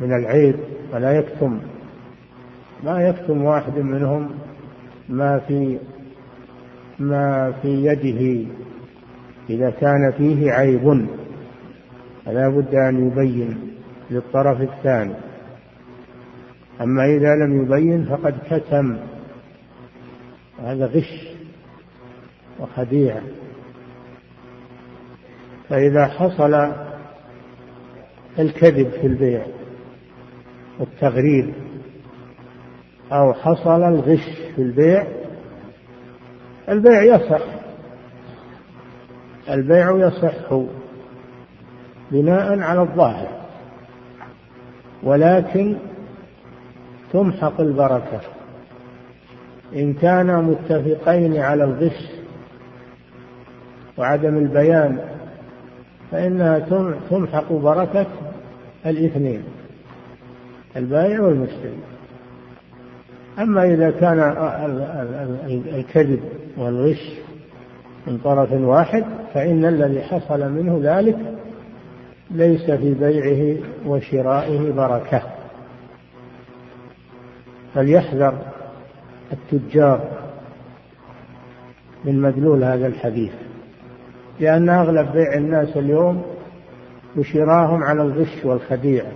من 0.00 0.12
العيب 0.12 0.56
ولا 0.92 1.12
يكتم. 1.12 1.60
ما 2.84 3.08
يكتم 3.08 3.44
واحد 3.44 3.78
منهم 3.78 4.30
ما 5.08 5.38
في 5.38 5.78
ما 6.98 7.52
في 7.62 7.68
يده 7.68 8.50
إذا 9.50 9.70
كان 9.70 10.12
فيه 10.18 10.52
عيب. 10.52 11.06
فلا 12.24 12.48
بد 12.48 12.74
أن 12.74 13.06
يبين 13.06 13.58
للطرف 14.10 14.60
الثاني. 14.60 15.14
أما 16.80 17.04
إذا 17.04 17.34
لم 17.34 17.62
يبين 17.62 18.04
فقد 18.04 18.34
كتم. 18.50 18.96
هذا 20.62 20.86
غش 20.86 21.28
وخديعة 22.60 23.22
فإذا 25.68 26.06
حصل 26.06 26.72
الكذب 28.38 28.90
في 28.90 29.06
البيع 29.06 29.46
والتغرير 30.78 31.54
أو 33.12 33.32
حصل 33.32 33.82
الغش 33.82 34.24
في 34.56 34.62
البيع 34.62 35.06
البيع 36.68 37.02
يصح. 37.02 37.42
البيع 39.50 39.90
يصح 39.96 40.54
بناء 42.10 42.60
على 42.60 42.80
الظاهر 42.82 43.28
ولكن 45.02 45.76
تمحق 47.12 47.60
البركة. 47.60 48.20
إن 49.76 49.94
كانا 49.94 50.40
متفقين 50.40 51.36
على 51.36 51.64
الغش 51.64 52.10
وعدم 53.98 54.36
البيان 54.36 54.98
فإنها 56.10 56.58
تمحق 57.10 57.52
بركة 57.52 58.06
الاثنين 58.86 59.44
البائع 60.76 61.20
والمشتري 61.20 61.78
أما 63.38 63.64
إذا 63.64 63.90
كان 63.90 64.18
الكذب 65.74 66.20
والغش 66.56 67.12
من 68.06 68.18
طرف 68.18 68.52
واحد 68.52 69.04
فإن 69.34 69.64
الذي 69.64 70.02
حصل 70.02 70.50
منه 70.52 70.80
ذلك 70.82 71.18
ليس 72.30 72.70
في 72.70 72.94
بيعه 72.94 73.56
وشرائه 73.86 74.72
بركة. 74.72 75.22
فليحذر 77.74 78.38
التجار 79.32 80.00
من 82.04 82.20
مدلول 82.22 82.64
هذا 82.64 82.86
الحديث 82.86 83.32
لأن 84.40 84.68
أغلب 84.68 85.12
بيع 85.12 85.34
الناس 85.34 85.76
اليوم 85.76 86.22
وشراهم 87.16 87.82
على 87.82 88.02
الغش 88.02 88.44
والخديعة 88.44 89.12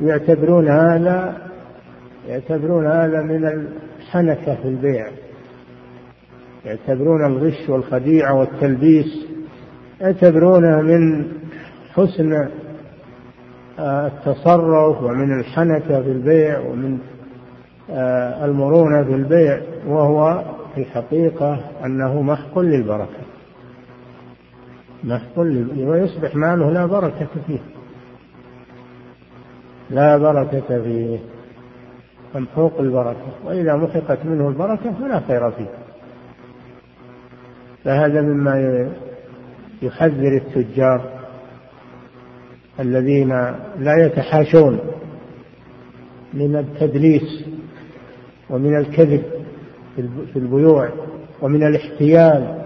يعتبرون 0.00 0.68
هذا 0.68 1.44
يعتبرون 2.28 2.86
هذا 2.86 3.22
من 3.22 3.46
الحنكة 3.46 4.54
في 4.54 4.68
البيع. 4.68 5.06
يعتبرون 6.64 7.26
الغش 7.26 7.68
والخديعة 7.68 8.34
والتلبيس 8.34 9.26
يعتبرونه 10.00 10.80
من 10.80 11.32
حسن 11.94 12.48
آه، 13.78 14.06
التصرف 14.06 15.02
ومن 15.02 15.40
الحنكة 15.40 16.02
في 16.02 16.12
البيع 16.12 16.58
ومن 16.58 16.98
آه، 17.90 18.44
المرونة 18.44 19.04
في 19.04 19.14
البيع 19.14 19.60
وهو 19.86 20.44
في 20.74 20.80
الحقيقة 20.80 21.60
أنه 21.84 22.22
محق 22.22 22.58
للبركة. 22.58 23.24
محق 25.04 25.38
ويصبح 25.78 26.36
ماله 26.36 26.70
لا 26.70 26.86
بركة 26.86 27.26
فيه. 27.46 27.60
لا 29.90 30.16
بركة 30.16 30.82
فيه. 30.82 31.18
ممحوق 32.34 32.80
البركة 32.80 33.26
وإذا 33.44 33.76
محقت 33.76 34.26
منه 34.26 34.48
البركة 34.48 34.92
فلا 35.00 35.20
خير 35.20 35.50
فيه. 35.50 35.70
فهذا 37.84 38.20
مما 38.20 38.88
يحذر 39.82 40.36
التجار 40.36 41.10
الذين 42.80 43.28
لا 43.78 44.06
يتحاشون 44.06 44.78
من 46.34 46.56
التدليس 46.56 47.44
ومن 48.50 48.76
الكذب 48.76 49.22
في 50.32 50.36
البيوع 50.36 50.88
ومن 51.42 51.66
الاحتيال. 51.66 52.64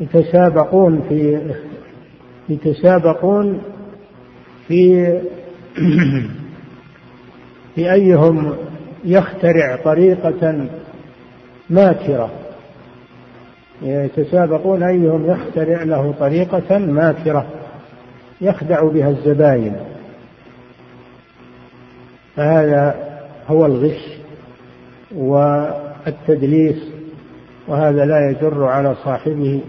ويتسابقون 0.00 1.02
في 1.08 1.40
يتسابقون 2.48 3.62
في 4.68 5.12
في 7.78 7.92
أيهم 7.92 8.56
يخترع 9.04 9.76
طريقة 9.84 10.66
ماكرة. 11.70 12.30
يتسابقون 13.82 14.82
أيهم 14.82 15.30
يخترع 15.30 15.82
له 15.82 16.14
طريقة 16.20 16.78
ماكرة 16.78 17.46
يخدع 18.40 18.82
بها 18.82 19.08
الزباين. 19.08 19.76
فهذا 22.36 22.94
هو 23.48 23.66
الغش 23.66 24.18
والتدليس 25.14 26.82
وهذا 27.68 28.04
لا 28.04 28.30
يجر 28.30 28.64
على 28.64 28.94
صاحبه. 28.94 29.60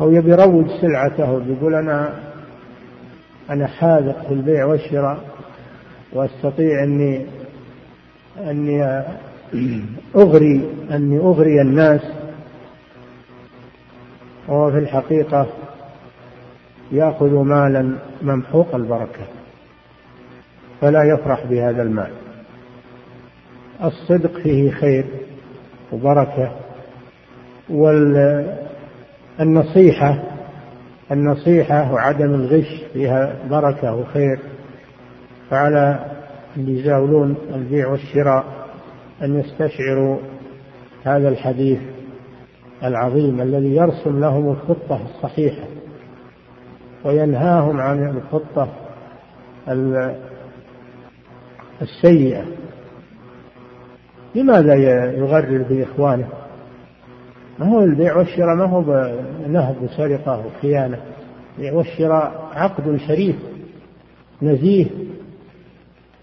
أو 0.00 0.12
يبي 0.12 0.30
يروج 0.30 0.66
سلعته 0.80 1.42
يقول 1.48 1.74
أنا 1.74 2.14
أنا 3.50 3.66
حاذق 3.66 4.26
في 4.28 4.34
البيع 4.34 4.64
والشراء. 4.64 5.35
وأستطيع 6.12 6.82
أني 6.82 7.26
أني 8.40 9.02
أغري 10.16 10.70
أني 10.90 11.18
أغري 11.18 11.60
الناس 11.60 12.00
وهو 14.48 14.70
في 14.70 14.78
الحقيقة 14.78 15.46
يأخذ 16.92 17.34
مالا 17.34 17.92
ممحوق 18.22 18.74
البركة 18.74 19.26
فلا 20.80 21.02
يفرح 21.02 21.44
بهذا 21.46 21.82
المال. 21.82 22.10
الصدق 23.84 24.38
فيه 24.38 24.70
خير 24.70 25.04
وبركة 25.92 26.52
والنصيحة 29.38 30.22
النصيحة 31.10 31.92
وعدم 31.92 32.34
الغش 32.34 32.82
فيها 32.92 33.36
بركة 33.50 33.94
وخير. 33.94 34.38
فعلى 35.50 36.16
اللي 36.56 36.80
يزاولون 36.80 37.36
البيع 37.54 37.88
والشراء 37.88 38.44
أن 39.22 39.40
يستشعروا 39.40 40.18
هذا 41.04 41.28
الحديث 41.28 41.80
العظيم 42.84 43.40
الذي 43.40 43.76
يرسم 43.76 44.20
لهم 44.20 44.50
الخطة 44.50 45.00
الصحيحة 45.04 45.64
وينهاهم 47.04 47.80
عن 47.80 48.16
الخطة 48.16 48.68
السيئة. 51.82 52.44
لماذا 54.34 54.74
يغرر 55.18 55.62
بإخوانه 55.62 56.28
ما 57.58 57.68
هو 57.68 57.84
البيع 57.84 58.16
والشراء؟ 58.16 58.54
ما 58.54 58.64
هو 58.64 59.12
نهب 59.48 59.82
وسرقة 59.82 60.46
وخيانة؟ 60.46 60.98
البيع 61.56 61.72
والشراء 61.72 62.50
عقد 62.54 62.96
شريف 62.96 63.36
نزيه 64.42 64.86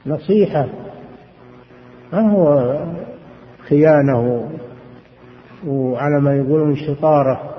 نصيحة. 0.06 0.68
ما 2.14 2.32
هو 2.32 2.78
خيانة 3.70 4.50
وعلى 5.68 6.22
ما 6.22 6.36
يقولون 6.36 6.76
شطارة 6.76 7.54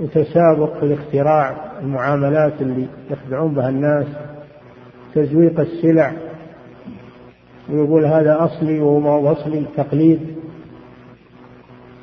وتسابق 0.00 0.78
في 0.78 0.82
الاختراع 0.82 1.56
المعاملات 1.80 2.52
اللي 2.60 2.88
يخدعون 3.10 3.54
بها 3.54 3.68
الناس 3.68 4.06
تزويق 5.14 5.60
السلع 5.60 6.12
ويقول 7.70 8.04
هذا 8.04 8.44
أصلي 8.44 8.80
وما 8.80 9.32
أصلي 9.32 9.64
تقليد 9.76 10.20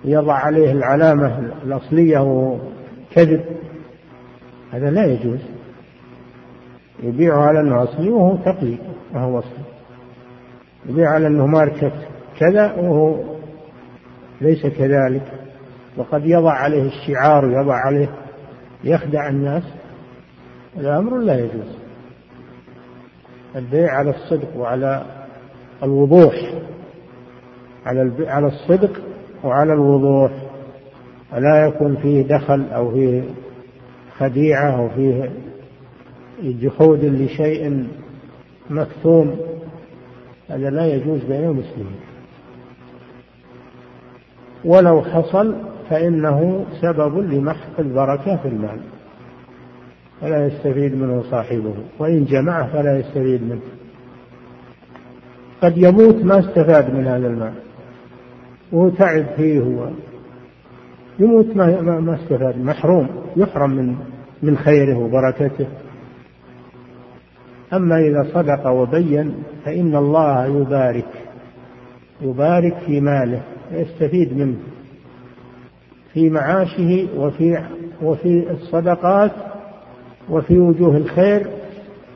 يضع 0.05 0.33
عليه 0.33 0.71
العلامة 0.71 1.51
الأصلية 1.63 2.19
وكذب 2.19 3.45
هذا 4.71 4.89
لا 4.89 5.05
يجوز. 5.05 5.39
يبيعه 7.03 7.41
على 7.41 7.59
أنه 7.59 7.83
أصلي 7.83 8.09
وهو 8.09 8.35
تقليد 8.35 8.79
ما 9.13 9.23
هو 9.23 9.39
أصلي. 9.39 9.63
يبيع 10.85 11.09
على 11.09 11.27
أنه 11.27 11.45
ماركة 11.45 11.91
كذا 12.39 12.73
وهو 12.75 13.23
ليس 14.41 14.65
كذلك. 14.65 15.33
وقد 15.97 16.25
يضع 16.25 16.51
عليه 16.51 16.83
الشعار 16.83 17.45
ويضع 17.45 17.75
عليه 17.75 18.09
يخدع 18.83 19.29
الناس. 19.29 19.63
هذا 20.77 20.97
أمر 20.97 21.17
لا 21.17 21.39
يجوز. 21.39 21.77
البيع 23.55 23.91
على 23.91 24.09
الصدق 24.09 24.57
وعلى 24.57 25.05
الوضوح 25.83 26.33
على 27.85 28.29
على 28.29 28.47
الصدق 28.47 29.01
وعلى 29.43 29.73
الوضوح. 29.73 30.31
ولا 31.33 31.67
يكون 31.67 31.95
فيه 31.95 32.21
دخل 32.21 32.65
أو 32.73 32.91
فيه 32.91 33.23
خديعة 34.17 34.77
أو 34.77 34.89
فيه 34.89 35.31
جحود 36.43 37.05
لشيء 37.05 37.87
مكتوم 38.69 39.35
هذا 40.49 40.69
لا 40.69 40.85
يجوز 40.85 41.23
بين 41.23 41.43
المسلمين. 41.43 41.95
ولو 44.65 45.01
حصل 45.01 45.55
فإنه 45.89 46.65
سبب 46.81 47.17
لمحق 47.17 47.79
البركة 47.79 48.35
في 48.35 48.47
المال. 48.47 48.79
فلا 50.21 50.47
يستفيد 50.47 50.95
منه 50.95 51.23
صاحبه 51.31 51.73
وإن 51.99 52.25
جمعه 52.25 52.73
فلا 52.73 52.99
يستفيد 52.99 53.43
منه. 53.43 53.61
قد 55.61 55.77
يموت 55.77 56.15
ما 56.15 56.39
استفاد 56.39 56.93
من 56.93 57.07
هذا 57.07 57.27
المال. 57.27 57.53
وهو 58.71 58.89
تعب 58.89 59.25
فيه 59.37 59.59
هو. 59.59 59.89
يموت 61.19 61.55
ما 61.55 61.81
ما 61.81 62.15
استفاد 62.15 62.57
محروم 62.57 63.07
يحرم 63.37 63.69
من 63.69 63.95
من 64.43 64.57
خيره 64.57 64.97
وبركته. 64.97 65.67
أما 67.73 67.99
إذا 67.99 68.27
صدق 68.33 68.67
وبين 68.67 69.33
فإن 69.65 69.95
الله 69.95 70.45
يبارك 70.45 71.07
يبارك 72.21 72.77
في 72.85 73.01
ماله 73.01 73.41
يستفيد 73.71 74.37
منه 74.37 74.57
في 76.13 76.29
معاشه 76.29 77.07
وفي 77.17 77.63
وفي 78.01 78.51
الصدقات 78.51 79.31
وفي 80.29 80.59
وجوه 80.59 80.97
الخير 80.97 81.47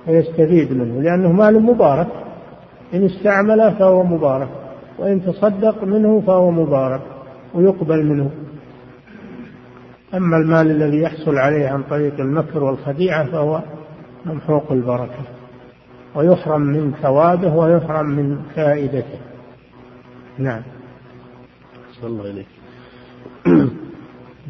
فيستفيد 0.06 0.74
منه 0.74 1.02
لأنه 1.02 1.32
مال 1.32 1.64
مبارك 1.64 2.08
إن 2.94 3.06
استعمله 3.06 3.74
فهو 3.74 4.04
مبارك 4.04 4.50
وإن 5.00 5.22
تصدق 5.22 5.84
منه 5.84 6.22
فهو 6.28 6.52
مبارك 6.52 7.02
ويقبل 7.54 8.06
منه. 8.06 8.32
أما 10.14 10.38
المال 10.38 10.72
الذي 10.72 11.02
يحصل 11.02 11.38
عليه 11.38 11.68
عن 11.68 11.84
طريق 11.84 12.20
المكر 12.20 12.64
والخديعة 12.64 13.32
فهو 13.32 13.62
ممحوق 14.26 14.72
البركة. 14.72 15.39
ويحرم 16.16 16.62
من 16.62 16.94
ثوابه 17.02 17.56
ويحرم 17.56 18.06
من 18.06 18.42
فائدته. 18.56 19.20
نعم. 20.38 20.62
صلى 22.02 22.10
الله 22.10 22.24
عليه 22.24 22.46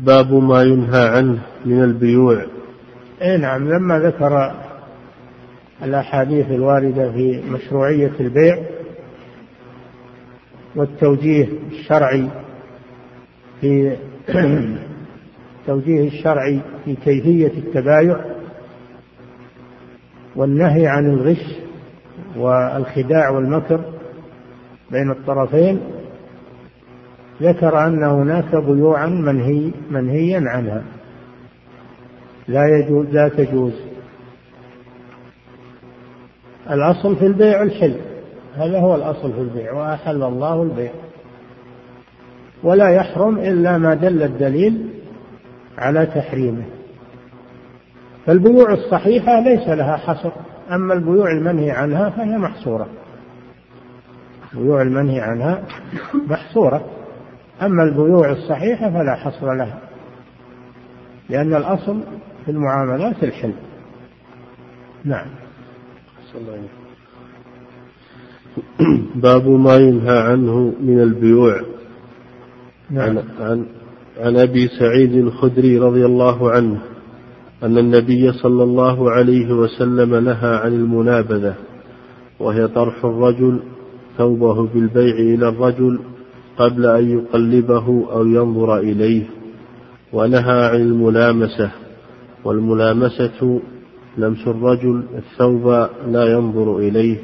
باب 0.08 0.34
ما 0.34 0.64
ينهى 0.64 1.08
عنه 1.08 1.40
من 1.66 1.84
البيوع. 1.84 2.46
اي 3.22 3.38
نعم 3.38 3.70
لما 3.70 4.00
ذكر 4.00 4.54
الأحاديث 5.84 6.52
الواردة 6.52 7.12
في 7.12 7.42
مشروعية 7.52 8.12
البيع 8.20 8.58
والتوجيه 10.76 11.48
الشرعي 11.72 12.30
في 13.62 13.98
التوجيه 15.60 16.08
الشرعي 16.08 16.60
في 16.86 16.96
كيفية 16.96 17.48
التبايع 17.58 18.20
والنهي 20.40 20.88
عن 20.88 21.06
الغش 21.06 21.56
والخداع 22.38 23.30
والمكر 23.30 23.82
بين 24.92 25.12
الطرفين 25.12 25.80
ذكر 27.42 27.88
أن 27.88 28.04
هناك 28.04 28.56
بيوعا 28.56 29.08
منهي 29.08 29.72
منهيا 29.92 30.44
عنها. 30.46 30.84
لا 32.48 32.78
يجوز 32.78 33.08
لا 33.08 33.28
تجوز. 33.30 33.74
الأصل 36.70 37.16
في 37.16 37.26
البيع 37.26 37.62
الحل. 37.64 37.96
هذا 38.56 38.80
هو 38.80 38.96
الأصل 38.96 39.34
في 39.34 39.42
البيع 39.42 39.74
وأحل 39.74 40.24
الله 40.24 40.64
البيع. 40.64 40.92
ولا 42.64 42.90
يحرم 42.90 43.38
إلا 43.38 43.78
ما 43.78 43.94
دل 43.94 44.24
الدليل 44.24 44.90
على 45.78 46.06
تحريمه. 46.06 46.79
فالبيوع 48.30 48.74
الصحيحة 48.74 49.40
ليس 49.40 49.68
لها 49.68 49.98
حصر 49.98 50.32
أما 50.72 50.94
البيوع 50.94 51.32
المنهي 51.32 51.72
عنها 51.72 52.10
فهي 52.10 52.38
محصورة. 52.38 52.88
البيوع 54.54 54.82
المنهي 54.82 55.20
عنها 55.20 55.64
محصورة 56.14 56.86
أما 57.62 57.84
البيوع 57.84 58.32
الصحيحة 58.32 58.90
فلا 58.90 59.16
حصر 59.16 59.54
لها 59.54 59.80
لأن 61.30 61.56
الأصل 61.56 62.02
في 62.46 62.52
المعاملات 62.52 63.24
الحل. 63.24 63.54
نعم. 65.06 65.28
باب 69.16 69.48
ما 69.48 69.76
ينهى 69.76 70.20
عنه 70.20 70.74
من 70.82 71.00
البيوع. 71.00 71.62
نعم. 72.90 73.18
عن, 73.18 73.24
عن, 73.40 73.66
عن 74.18 74.38
أبي 74.38 74.68
سعيد 74.68 75.14
الخدري 75.14 75.80
رضي 75.80 76.06
الله 76.06 76.52
عنه. 76.52 76.89
أن 77.64 77.78
النبي 77.78 78.32
صلى 78.32 78.64
الله 78.64 79.12
عليه 79.12 79.54
وسلم 79.54 80.16
نهى 80.16 80.56
عن 80.56 80.74
المنابذة 80.74 81.56
وهي 82.40 82.68
طرح 82.68 83.06
الرجل 83.06 83.60
ثوبه 84.18 84.68
بالبيع 84.68 85.16
إلى 85.16 85.50
الرجل 85.50 86.00
قبل 86.58 86.86
أن 86.86 87.10
يقلبه 87.10 88.06
أو 88.12 88.26
ينظر 88.26 88.78
إليه 88.78 89.24
ونهى 90.14 90.66
عن 90.66 90.82
الملامسة 90.82 91.72
والملامسة 92.46 93.62
لمس 94.18 94.48
الرجل 94.48 95.04
الثوب 95.18 95.68
لا 96.08 96.26
ينظر 96.26 96.78
إليه. 96.78 97.18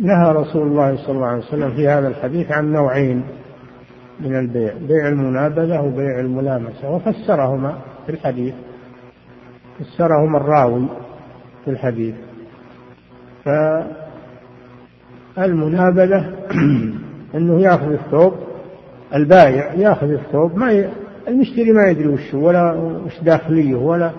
نهى 0.00 0.32
رسول 0.32 0.62
الله 0.62 0.96
صلى 0.96 1.16
الله 1.16 1.26
عليه 1.26 1.42
وسلم 1.42 1.70
في 1.70 1.88
هذا 1.88 2.08
الحديث 2.08 2.50
عن 2.50 2.72
نوعين 2.72 3.22
من 4.20 4.38
البيع 4.38 4.74
بيع 4.88 5.08
المنابذة 5.08 5.80
وبيع 5.80 6.20
الملامسة 6.20 6.90
وفسرهما. 6.90 7.91
في 8.06 8.12
الحديث 8.12 8.54
فسرهما 9.78 10.38
الراوي 10.38 10.86
في 11.64 11.70
الحديث. 11.70 12.14
فالمنابذة 15.36 16.34
إنه 17.34 17.60
يأخذ 17.60 17.92
الثوب 17.92 18.34
البائع 19.14 19.74
يأخذ 19.74 20.10
الثوب 20.10 20.56
ما 20.56 20.72
ي... 20.72 20.88
المشتري 21.28 21.72
ما 21.72 21.86
يدري 21.86 22.08
وش 22.08 22.34
ولا 22.34 22.72
وش 23.06 23.20
داخليه 23.20 23.74
ولا 23.74 24.10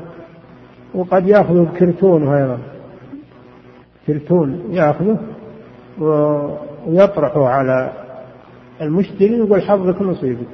وقد 0.95 1.27
يأخذه 1.27 1.69
بكرتون 1.73 2.27
أيضا 2.27 2.59
كرتون 4.07 4.63
يأخذه 4.71 5.19
ويطرحه 6.87 7.47
على 7.47 7.91
المشتري 8.81 9.37
يقول 9.37 9.61
حظك 9.61 10.01
نصيبك 10.01 10.47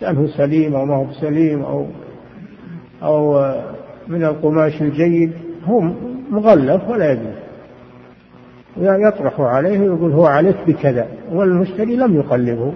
سأله 0.00 0.26
سليم 0.26 0.74
أو 0.74 0.84
ما 0.84 0.96
هو 0.96 1.04
بسليم 1.04 1.62
أو 1.62 1.86
أو 3.02 3.52
من 4.08 4.24
القماش 4.24 4.82
الجيد 4.82 5.32
هو 5.66 5.80
مغلف 6.30 6.88
ولا 6.88 7.12
يدري 7.12 7.34
يطرح 8.76 9.40
عليه 9.40 9.80
ويقول 9.80 10.12
هو 10.12 10.26
عليك 10.26 10.56
بكذا 10.66 11.08
والمشتري 11.32 11.96
لم 11.96 12.16
يقلبه 12.16 12.72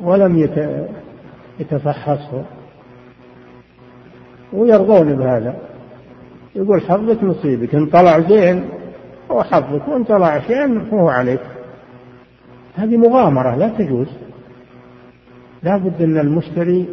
ولم 0.00 0.48
يتفحصه. 1.60 2.44
ويرضون 4.52 5.16
بهذا. 5.16 5.56
يقول 6.54 6.80
حظك 6.80 7.24
نصيبك 7.24 7.74
إن 7.74 7.86
طلع 7.86 8.20
زين 8.20 8.64
هو 9.30 9.42
حظك 9.42 9.88
وإن 9.88 10.04
طلع 10.04 10.40
شيء 10.40 10.80
فهو 10.80 11.08
عليك. 11.08 11.40
هذه 12.74 12.96
مغامرة 12.96 13.56
لا 13.56 13.68
تجوز. 13.68 14.08
لا 15.62 15.76
بد 15.76 16.02
أن 16.02 16.18
المشتري 16.18 16.86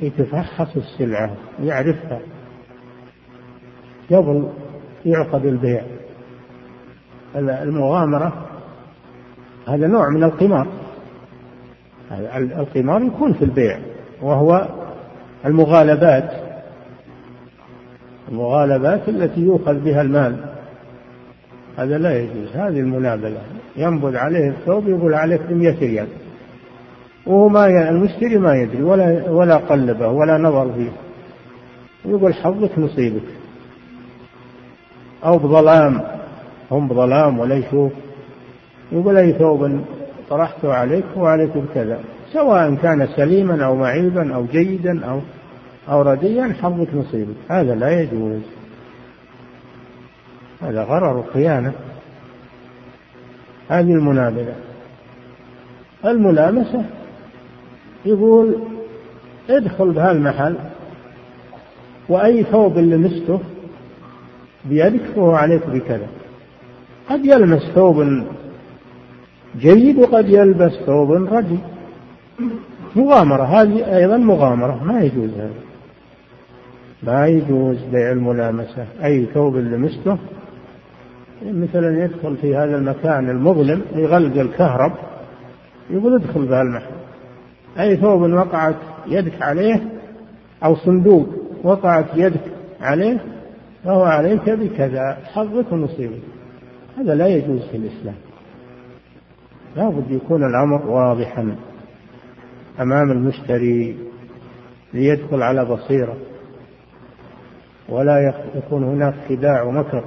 يتفحص 0.00 0.76
السلعة 0.76 1.36
ويعرفها 1.60 2.20
قبل 4.10 4.48
يعقد 5.04 5.46
البيع. 5.46 5.82
المغامرة 7.36 8.46
هذا 9.68 9.86
نوع 9.86 10.08
من 10.08 10.24
القمار. 10.24 10.66
القمار 12.36 13.02
يكون 13.02 13.32
في 13.32 13.44
البيع 13.44 13.78
وهو 14.22 14.68
المغالبات. 15.46 16.30
المغالبات 18.28 19.08
التي 19.08 19.40
يؤخذ 19.40 19.74
بها 19.74 20.02
المال. 20.02 20.36
هذا 21.78 21.98
لا 21.98 22.18
يجوز 22.18 22.56
هذه 22.56 22.80
المنابلة. 22.80 23.40
ينبذ 23.76 24.16
عليه 24.16 24.48
الثوب 24.48 24.88
يقول 24.88 25.14
عليك 25.14 25.40
بمئة 25.42 25.78
ريال. 25.80 26.08
وهو 27.26 27.48
ما 27.48 27.88
المشتري 27.88 28.38
ما 28.38 28.54
يدري 28.54 28.82
ولا 28.82 29.30
ولا 29.30 29.56
قلبه 29.56 30.08
ولا 30.08 30.38
نظر 30.38 30.72
فيه. 30.72 30.90
يقول 32.10 32.34
حظك 32.34 32.78
نصيبك. 32.78 33.22
أو 35.24 35.38
بظلام. 35.38 36.02
هم 36.70 36.88
بظلام 36.88 37.38
ولا 37.38 37.54
يشوف 37.54 37.92
يقول 38.92 39.16
أي 39.16 39.32
ثوب 39.32 39.80
طرحته 40.30 40.74
عليك 40.74 41.04
وعليك 41.16 41.50
بكذا. 41.56 42.00
سواء 42.32 42.74
كان 42.74 43.08
سليما 43.16 43.64
أو 43.64 43.76
معيبا 43.76 44.34
أو 44.34 44.44
جيدا 44.52 45.04
أو 45.04 45.20
أو 45.88 46.02
رديا 46.02 46.54
حظك 46.62 46.94
نصيبك. 46.94 47.36
هذا 47.48 47.74
لا 47.74 48.00
يجوز. 48.00 48.42
هذا 50.62 50.82
غرر 50.82 51.16
وخيانة 51.16 51.72
هذه 53.68 53.90
المنابذة 53.90 54.54
الملامسة 56.04 56.84
يقول 58.06 58.56
ادخل 59.50 59.90
بهالمحل 59.90 60.56
وأي 62.08 62.42
ثوب 62.44 62.78
لمسته 62.78 63.40
بيدك 64.64 65.02
فهو 65.16 65.30
عليك 65.30 65.66
بكذا. 65.66 66.06
قد 67.10 67.26
يلمس 67.26 67.62
ثوب 67.62 68.24
جيد 69.58 69.98
وقد 69.98 70.28
يلبس 70.28 70.72
ثوب 70.86 71.12
ردي 71.12 71.58
مغامرة 72.96 73.42
هذه 73.42 73.96
أيضا 73.96 74.16
مغامرة 74.16 74.84
ما 74.84 75.00
يجوز 75.00 75.30
هذا. 75.30 75.50
ما 77.02 77.26
يجوز 77.26 77.76
بيع 77.92 78.10
الملامسة. 78.10 78.86
أي 79.04 79.26
ثوب 79.34 79.56
لمسته 79.56 80.18
مثلا 81.42 82.04
يدخل 82.04 82.36
في 82.36 82.56
هذا 82.56 82.76
المكان 82.76 83.30
المظلم 83.30 83.82
يغلق 83.94 84.40
الكهرب 84.40 84.92
يقول 85.90 86.14
ادخل 86.14 86.46
بهالمحل 86.46 87.05
أي 87.80 87.96
ثوب 87.96 88.32
وقعت 88.32 88.74
يدك 89.06 89.42
عليه 89.42 89.82
أو 90.64 90.76
صندوق 90.76 91.28
وقعت 91.62 92.06
يدك 92.14 92.40
عليه 92.80 93.18
فهو 93.84 94.02
عليك 94.02 94.50
بكذا 94.50 95.18
حظك 95.32 95.72
ونصيبك. 95.72 96.22
هذا 96.98 97.14
لا 97.14 97.26
يجوز 97.26 97.62
في 97.62 97.76
الإسلام. 97.76 98.14
لا 99.76 99.88
بد 99.88 100.10
يكون 100.10 100.44
الأمر 100.44 100.86
واضحا 100.86 101.56
أمام 102.80 103.10
المشتري 103.12 103.96
ليدخل 104.94 105.42
على 105.42 105.64
بصيرة. 105.64 106.16
ولا 107.88 108.34
يكون 108.54 108.84
هناك 108.84 109.14
خداع 109.28 109.62
ومكر. 109.62 110.04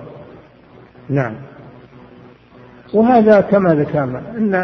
نعم. 1.09 1.33
وهذا 2.93 3.41
كما 3.41 3.75
ذكرنا 3.75 4.21
إن 4.37 4.55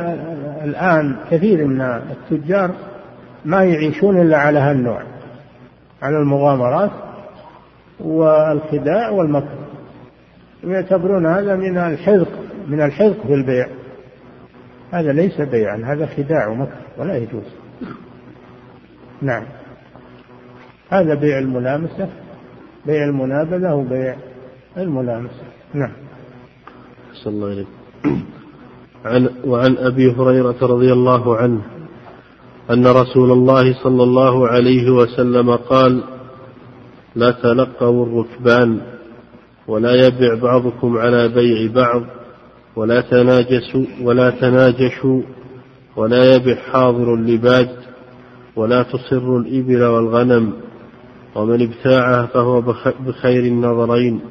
الآن 0.63 1.15
كثير 1.31 1.65
من 1.65 1.81
التجار 1.81 2.71
ما 3.45 3.63
يعيشون 3.63 4.21
إلا 4.21 4.37
على 4.37 4.59
هالنوع 4.59 5.03
على 6.01 6.17
المغامرات 6.17 6.91
والخداع 7.99 9.09
والمكر. 9.09 9.57
ويعتبرون 10.63 11.25
هذا 11.25 11.55
من 11.55 11.77
الحذق 11.77 12.31
من 12.67 12.81
الحذق 12.81 13.27
في 13.27 13.33
البيع. 13.33 13.67
هذا 14.91 15.11
ليس 15.13 15.41
بيعا 15.41 15.81
هذا 15.85 16.05
خداع 16.05 16.47
ومكر 16.47 16.77
ولا 16.97 17.17
يجوز. 17.17 17.43
نعم. 19.21 19.43
هذا 20.89 21.13
بيع 21.15 21.39
الملامسة 21.39 22.09
بيع 22.85 23.03
المنابذة 23.03 23.73
وبيع 23.73 24.15
الملامسة. 24.77 25.43
نعم. 25.73 25.93
صلى 27.13 27.33
الله 27.33 27.49
عليه 27.49 27.65
عن 29.05 29.29
وعن 29.45 29.77
أبي 29.77 30.11
هريرة 30.11 30.57
رضي 30.61 30.93
الله 30.93 31.37
عنه. 31.37 31.61
أن 32.71 32.87
رسول 32.87 33.31
الله 33.31 33.83
صلى 33.83 34.03
الله 34.03 34.47
عليه 34.47 34.89
وسلم 34.89 35.55
قال 35.55 36.03
لا 37.15 37.31
تلقوا 37.31 38.05
الركبان 38.05 38.81
ولا 39.67 40.07
يبع 40.07 40.35
بعضكم 40.41 40.97
على 40.97 41.27
بيع 41.27 41.71
بعض 41.71 42.03
ولا 42.75 43.01
تناجسوا 43.01 43.85
ولا 44.01 44.29
تناجشوا 44.29 45.21
ولا 45.95 46.35
يبع 46.35 46.55
حاضر 46.55 47.15
لباد 47.15 47.69
ولا 48.55 48.83
تصر 48.83 49.37
الإبل 49.37 49.83
والغنم 49.83 50.53
ومن 51.35 51.61
ابتاعها 51.61 52.25
فهو 52.25 52.61
بخير 52.99 53.43
النظرين 53.43 54.21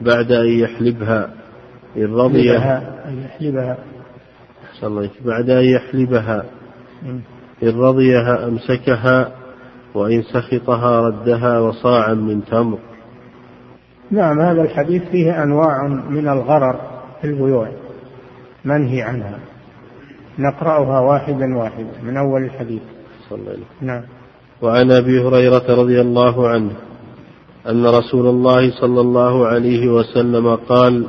بعد 0.00 0.32
أن 0.32 0.46
يحلبها 0.46 1.34
إن 1.96 2.14
رضي 2.14 2.56
أن 3.08 3.22
يحلبها. 3.24 3.78
الله 4.82 5.10
بعد 5.24 5.50
أن 5.50 5.64
يحلبها. 5.64 6.44
إن 7.62 7.80
رضيها 7.80 8.48
أمسكها 8.48 9.32
وإن 9.94 10.22
سخطها 10.22 11.00
ردها 11.00 11.60
وصاعا 11.60 12.14
من 12.14 12.44
تمر. 12.44 12.78
نعم 14.10 14.40
هذا 14.40 14.62
الحديث 14.62 15.02
فيه 15.02 15.42
أنواع 15.42 15.88
من 15.88 16.28
الغرر 16.28 16.80
في 17.20 17.26
البيوع 17.26 17.68
منهي 18.64 19.02
عنها. 19.02 19.38
نقرأها 20.38 21.00
واحدا 21.00 21.56
واحدا 21.56 21.92
من 22.02 22.16
أول 22.16 22.44
الحديث. 22.44 22.82
صلى 23.28 23.38
الله 23.38 23.50
عليه 23.50 23.62
نعم. 23.80 24.02
وعن 24.62 24.90
أبي 24.90 25.20
هريرة 25.20 25.64
رضي 25.68 26.00
الله 26.00 26.48
عنه 26.48 26.72
أن 27.68 27.86
رسول 27.86 28.26
الله 28.26 28.80
صلى 28.80 29.00
الله 29.00 29.46
عليه 29.46 29.88
وسلم 29.88 30.56
قال 30.56 31.06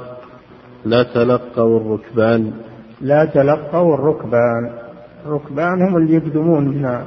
لا 0.86 1.04
تلقوا 1.04 1.80
الركبان. 1.80 2.54
لا 3.02 3.26
تلقوا 3.26 3.96
الركبان. 3.96 4.89
الركبان 5.26 5.82
هم 5.82 5.98
اللي 5.98 6.14
يقدمون 6.14 6.68
من 6.68 7.02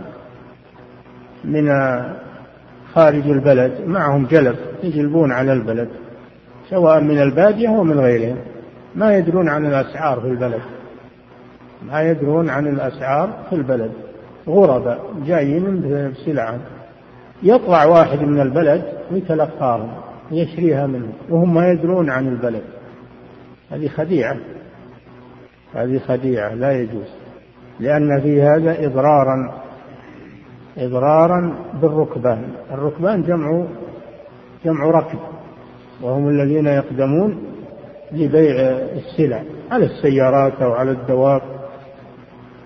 من 1.45 1.69
خارج 2.95 3.31
البلد 3.31 3.73
معهم 3.87 4.27
جلب 4.27 4.57
يجلبون 4.83 5.33
على 5.33 5.53
البلد 5.53 5.89
سواء 6.71 7.01
من 7.01 7.23
البادية 7.23 7.69
أو 7.69 7.85
من 7.85 8.01
غيرهم 8.01 8.37
ما 8.95 9.17
يدرون 9.17 9.49
عن 9.49 9.67
الأسعار 9.67 10.21
في 10.21 10.27
البلد. 10.27 10.61
ما 11.87 12.03
يدرون 12.03 12.51
عن 12.51 12.67
الأسعار 12.67 13.33
في 13.51 13.57
البلد. 13.57 13.93
غرباء 14.49 15.01
جايين 15.27 15.81
بسلعة. 16.11 16.59
يطلع 17.43 17.85
واحد 17.85 18.19
من 18.23 18.41
البلد 18.41 18.85
ويتلقاهم 19.11 19.89
يشريها 20.31 20.87
منه 20.87 21.13
وهم 21.31 21.55
ما 21.55 21.69
يدرون 21.69 22.11
عن 22.11 22.29
البلد. 22.29 22.63
هذه 23.71 23.89
خديعة. 23.89 24.37
هذه 25.75 25.99
خديعة 25.99 26.55
لا 26.55 26.73
يجوز. 26.73 27.22
لأن 27.83 28.21
في 28.21 28.43
هذا 28.43 28.87
إضرارا 28.87 29.63
إضرارا 30.79 31.55
بالركبان. 31.81 32.45
الركبان 32.71 33.23
جمع 33.23 33.67
جمع 34.65 34.85
ركب 34.85 35.19
وهم 36.03 36.29
الذين 36.29 36.67
يقدمون 36.67 37.43
لبيع 38.13 38.55
السلع 38.97 39.43
على 39.71 39.85
السيارات 39.85 40.53
أو 40.63 40.73
على 40.73 40.91
الدواب 40.91 41.43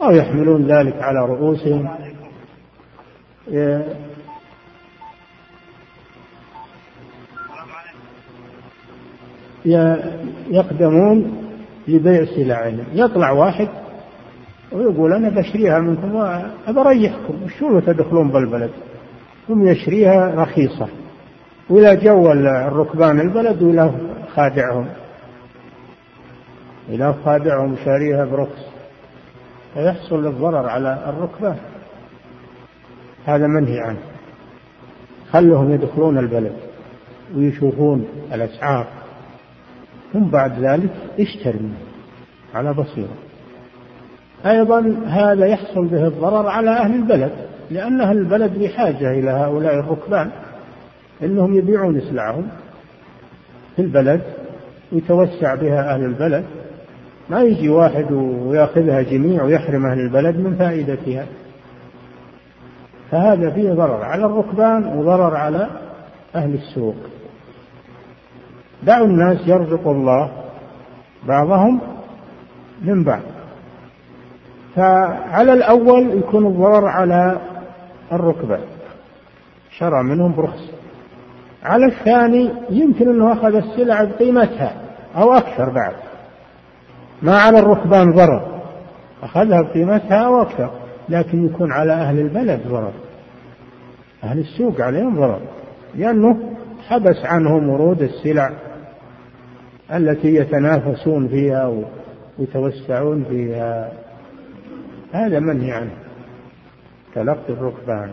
أو 0.03 0.11
يحملون 0.11 0.67
ذلك 0.67 1.03
على 1.03 1.19
رؤوسهم. 1.27 1.89
يقدمون 10.51 11.47
لبيع 11.89 12.25
سلعهم. 12.25 12.85
يطلع 12.93 13.31
واحد 13.31 13.69
ويقول 14.73 15.13
أنا 15.13 15.29
بشريها 15.29 15.79
منكم 15.79 16.17
أبى 16.67 16.81
أريحكم 16.81 17.35
شو 17.59 17.81
تدخلون 17.81 18.31
بالبلد؟ 18.31 18.71
ثم 19.49 19.67
يشريها 19.67 20.35
رخيصة 20.35 20.89
وإذا 21.71 21.95
جو 21.95 22.33
الركبان 22.33 23.21
البلد 23.21 23.63
ولا 23.63 23.91
خادعهم. 24.35 24.87
إلى 26.89 27.15
خادعهم 27.25 27.77
شاريها 27.85 28.25
برخص 28.25 28.67
فيحصل 29.75 30.27
الضرر 30.27 30.69
على 30.69 30.99
الركبان. 31.07 31.57
هذا 33.27 33.47
منهي 33.47 33.81
عنه. 33.81 33.99
خلهم 35.33 35.73
يدخلون 35.73 36.19
البلد 36.19 36.57
ويشوفون 37.37 38.09
الأسعار. 38.33 38.87
ثم 40.13 40.25
بعد 40.25 40.59
ذلك 40.61 40.91
اشتري 41.21 41.59
منه 41.59 41.79
على 42.55 42.73
بصيرة. 42.73 43.26
أيضا 44.47 44.97
هذا 45.07 45.47
يحصل 45.47 45.87
به 45.87 46.07
الضرر 46.07 46.49
على 46.49 46.71
أهل 46.71 46.95
البلد 46.95 47.33
لأن 47.71 48.01
أهل 48.01 48.19
البلد 48.19 48.59
بحاجة 48.59 49.11
إلى 49.11 49.31
هؤلاء 49.31 49.75
الركبان 49.75 50.31
إنهم 51.23 51.55
يبيعون 51.55 52.01
سلعهم 52.01 52.49
في 53.77 53.83
البلد 53.83 54.21
ويتوسع 54.93 55.55
بها 55.55 55.95
أهل 55.95 56.05
البلد. 56.05 56.45
ما 57.31 57.43
يجي 57.43 57.69
واحد 57.69 58.13
ويأخذها 58.13 59.03
جميع 59.03 59.43
ويحرم 59.43 59.87
أهل 59.87 60.01
البلد 60.01 60.37
من 60.37 60.57
فائدتها. 60.59 61.27
فهذا 63.11 63.51
فيه 63.51 63.73
ضرر 63.73 64.03
على 64.03 64.27
الركبان 64.27 64.99
وضرر 64.99 65.37
على 65.37 65.69
أهل 66.35 66.55
السوق. 66.55 66.97
دعوا 68.83 69.07
الناس 69.07 69.49
يرزق 69.49 69.89
الله 69.89 70.31
بعضهم 71.29 71.81
من 72.83 73.05
بعض. 73.05 73.36
فعلى 74.77 75.53
الأول 75.53 76.19
يكون 76.19 76.47
الضرر 76.47 76.87
على 76.87 77.41
الركبان 78.13 78.61
شرى 79.79 80.03
منهم 80.03 80.37
برخص. 80.37 80.71
على 81.65 81.87
الثاني 81.87 82.51
يمكن 82.71 83.09
أنه 83.09 83.33
أخذ 83.33 83.55
السلع 83.55 84.05
بقيمتها 84.05 84.73
أو 85.17 85.33
أكثر 85.33 85.71
بعد. 85.71 85.95
ما 87.23 87.39
على 87.39 87.59
الركبان 87.59 88.13
ضرر. 88.13 88.61
أخذها 89.23 89.63
بقيمتها 89.63 90.27
أو 90.27 90.43
أكثر 90.43 90.71
لكن 91.09 91.47
يكون 91.47 91.73
على 91.73 91.93
أهل 91.93 92.19
البلد 92.19 92.61
ضرر. 92.69 92.93
أهل 94.25 94.39
السوق 94.39 94.81
عليهم 94.81 95.17
ضرر. 95.17 95.41
لأنه 95.95 96.39
حبس 96.89 97.25
عنهم 97.25 97.69
ورود 97.69 98.03
السلع 98.03 98.51
التي 99.95 100.35
يتنافسون 100.35 101.29
فيها 101.29 101.73
ويتوسعون 102.39 103.25
فيها. 103.25 104.06
هذا 105.17 105.41
منهي 105.41 105.73
عنه. 105.73 105.97
تلقي 107.15 107.53
الركبان 107.53 108.11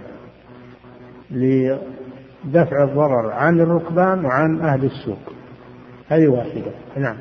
لدفع 1.32 2.84
الضرر 2.84 3.32
عن 3.32 3.60
الركبان 3.60 4.26
وعن 4.26 4.62
أهل 4.62 4.86
السوق. 4.86 5.34
هذه 6.08 6.28
واحدة. 6.28 6.72
نعم. 6.98 7.16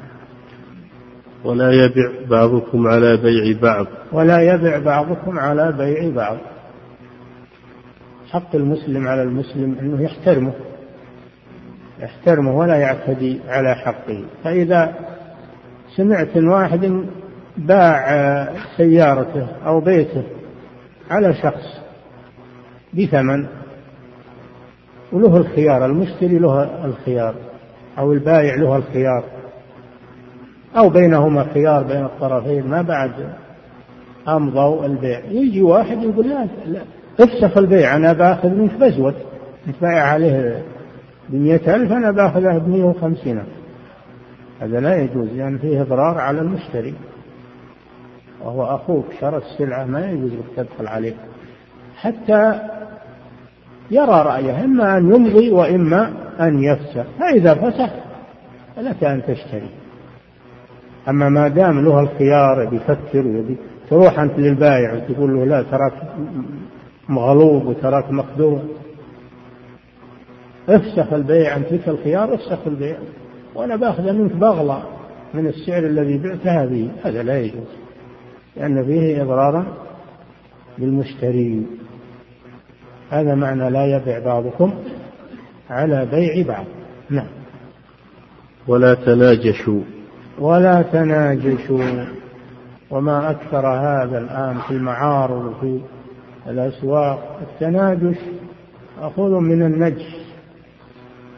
ولا 1.45 1.71
يبع 1.71 2.29
بعضكم 2.31 2.87
على 2.87 3.16
بيع 3.16 3.61
بعض. 3.62 3.87
ولا 4.12 4.40
يبع 4.55 4.79
بعضكم 4.79 5.38
على 5.38 5.73
بيع 5.73 6.14
بعض. 6.14 6.37
حق 8.31 8.55
المسلم 8.55 9.09
على 9.09 9.23
المسلم 9.23 9.79
أنه 9.81 10.03
يحترمه. 10.03 10.53
يحترمه 12.01 12.59
ولا 12.59 12.77
يعتدي 12.77 13.40
على 13.49 13.75
حقه. 13.75 14.25
فإذا 14.45 14.95
سمعت 15.97 16.37
واحد 16.37 17.07
باع 17.57 18.49
سيارته 18.77 19.47
أو 19.67 19.81
بيته 19.81 20.23
على 21.11 21.35
شخص 21.35 21.81
بثمن 22.95 23.47
وله 25.12 25.37
الخيار 25.37 25.87
المشتري 25.87 26.38
له 26.38 26.85
الخيار 26.85 27.35
أو 27.99 28.12
البائع 28.12 28.55
له 28.55 28.77
الخيار 28.77 29.25
أو 30.77 30.88
بينهما 30.88 31.47
خيار 31.55 31.83
بين 31.83 32.05
الطرفين 32.05 32.67
ما 32.67 32.83
بعد 32.83 33.12
أمضوا 34.29 34.87
البيع. 34.87 35.21
يجي 35.31 35.62
واحد 35.62 36.03
يقول 36.03 36.29
لا, 36.29 36.47
لا 36.67 36.81
افسخ 37.21 37.59
البيع 37.59 37.97
أنا 37.97 38.12
باخذ 38.12 38.49
منك 38.49 38.83
أنت 39.69 39.77
بايع 39.83 40.03
عليه 40.03 40.62
بمئة 41.29 41.75
ألف 41.75 41.93
أنا 41.93 42.11
باخذه 42.11 42.59
بمئة 42.59 42.85
وخمسين. 42.85 43.43
هذا 44.61 44.81
لا 44.81 44.97
يجوز 44.97 45.27
لأن 45.27 45.38
يعني 45.38 45.59
فيه 45.59 45.83
إضرار 45.83 46.19
على 46.19 46.40
المشتري. 46.40 46.94
وهو 48.45 48.65
أخوك 48.65 49.05
شرى 49.21 49.37
السلعة 49.37 49.85
ما 49.85 50.11
يجوز 50.11 50.33
لك 50.33 50.45
تدخل 50.57 50.87
عليه. 50.87 51.15
حتى 51.97 52.61
يرى 53.90 54.23
رأيه 54.23 54.65
إما 54.65 54.99
أن 54.99 55.15
يمضي 55.15 55.51
وإما 55.51 56.13
أن 56.40 56.63
يفسخ. 56.63 57.05
فإذا 57.21 57.55
فسخ 57.55 57.90
فلك 58.77 59.05
أن 59.05 59.23
تشتري. 59.23 59.71
أما 61.09 61.29
ما 61.29 61.49
دام 61.49 61.85
له 61.85 62.01
الخيار 62.01 62.69
بيفكر 62.71 63.27
ويبي 63.27 63.57
تروح 63.90 64.19
أنت 64.19 64.38
للبائع 64.38 64.95
وتقول 64.95 65.35
له 65.35 65.45
لا 65.45 65.63
تراك 65.63 65.93
مغلوب 67.09 67.67
وتراك 67.67 68.11
مخدوع 68.11 68.63
افسخ 70.69 71.13
البيع 71.13 71.57
أنت 71.57 71.73
لك 71.73 71.88
الخيار 71.88 72.35
افسخ 72.35 72.59
البيع. 72.67 72.97
وأنا 73.55 73.77
باخذ 73.77 74.13
منك 74.13 74.33
بغلة 74.33 74.83
من 75.35 75.47
السعر 75.47 75.87
الذي 75.87 76.19
بعتها 76.19 76.67
به 76.67 76.90
هذا 77.05 77.23
لا 77.23 77.40
يجوز. 77.40 77.81
لأن 78.57 78.85
فيه 78.85 79.23
إضرارا 79.23 79.67
بالمشتري 80.79 81.67
هذا 83.11 83.35
معنى 83.35 83.71
لا 83.71 83.87
يبع 83.87 84.19
بعضكم 84.19 84.73
على 85.71 86.07
بيع 86.07 86.46
بعض. 86.46 86.65
نعم. 87.11 87.27
ولا 88.69 88.94
تناجشوا. 88.94 89.81
ولا 90.38 90.83
تناجشوا. 90.83 92.05
وما 92.90 93.31
أكثر 93.31 93.67
هذا 93.67 94.19
الآن 94.19 94.59
في 94.69 94.71
المعارض 94.71 95.44
وفي 95.44 95.81
الأسواق 96.46 97.38
التناجش 97.42 98.19
مأخوذ 99.00 99.31
من 99.31 99.63
النجش 99.63 100.17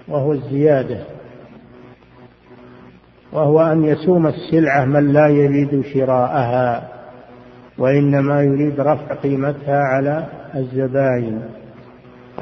وهو 0.08 0.32
الزيادة. 0.32 1.04
وهو 3.32 3.60
أن 3.60 3.84
يسوم 3.84 4.26
السلعة 4.26 4.84
من 4.84 5.12
لا 5.12 5.28
يريد 5.28 5.84
شراءها. 5.94 6.93
وإنما 7.78 8.42
يريد 8.42 8.80
رفع 8.80 9.14
قيمتها 9.14 9.78
على 9.78 10.26
الزباين. 10.54 11.42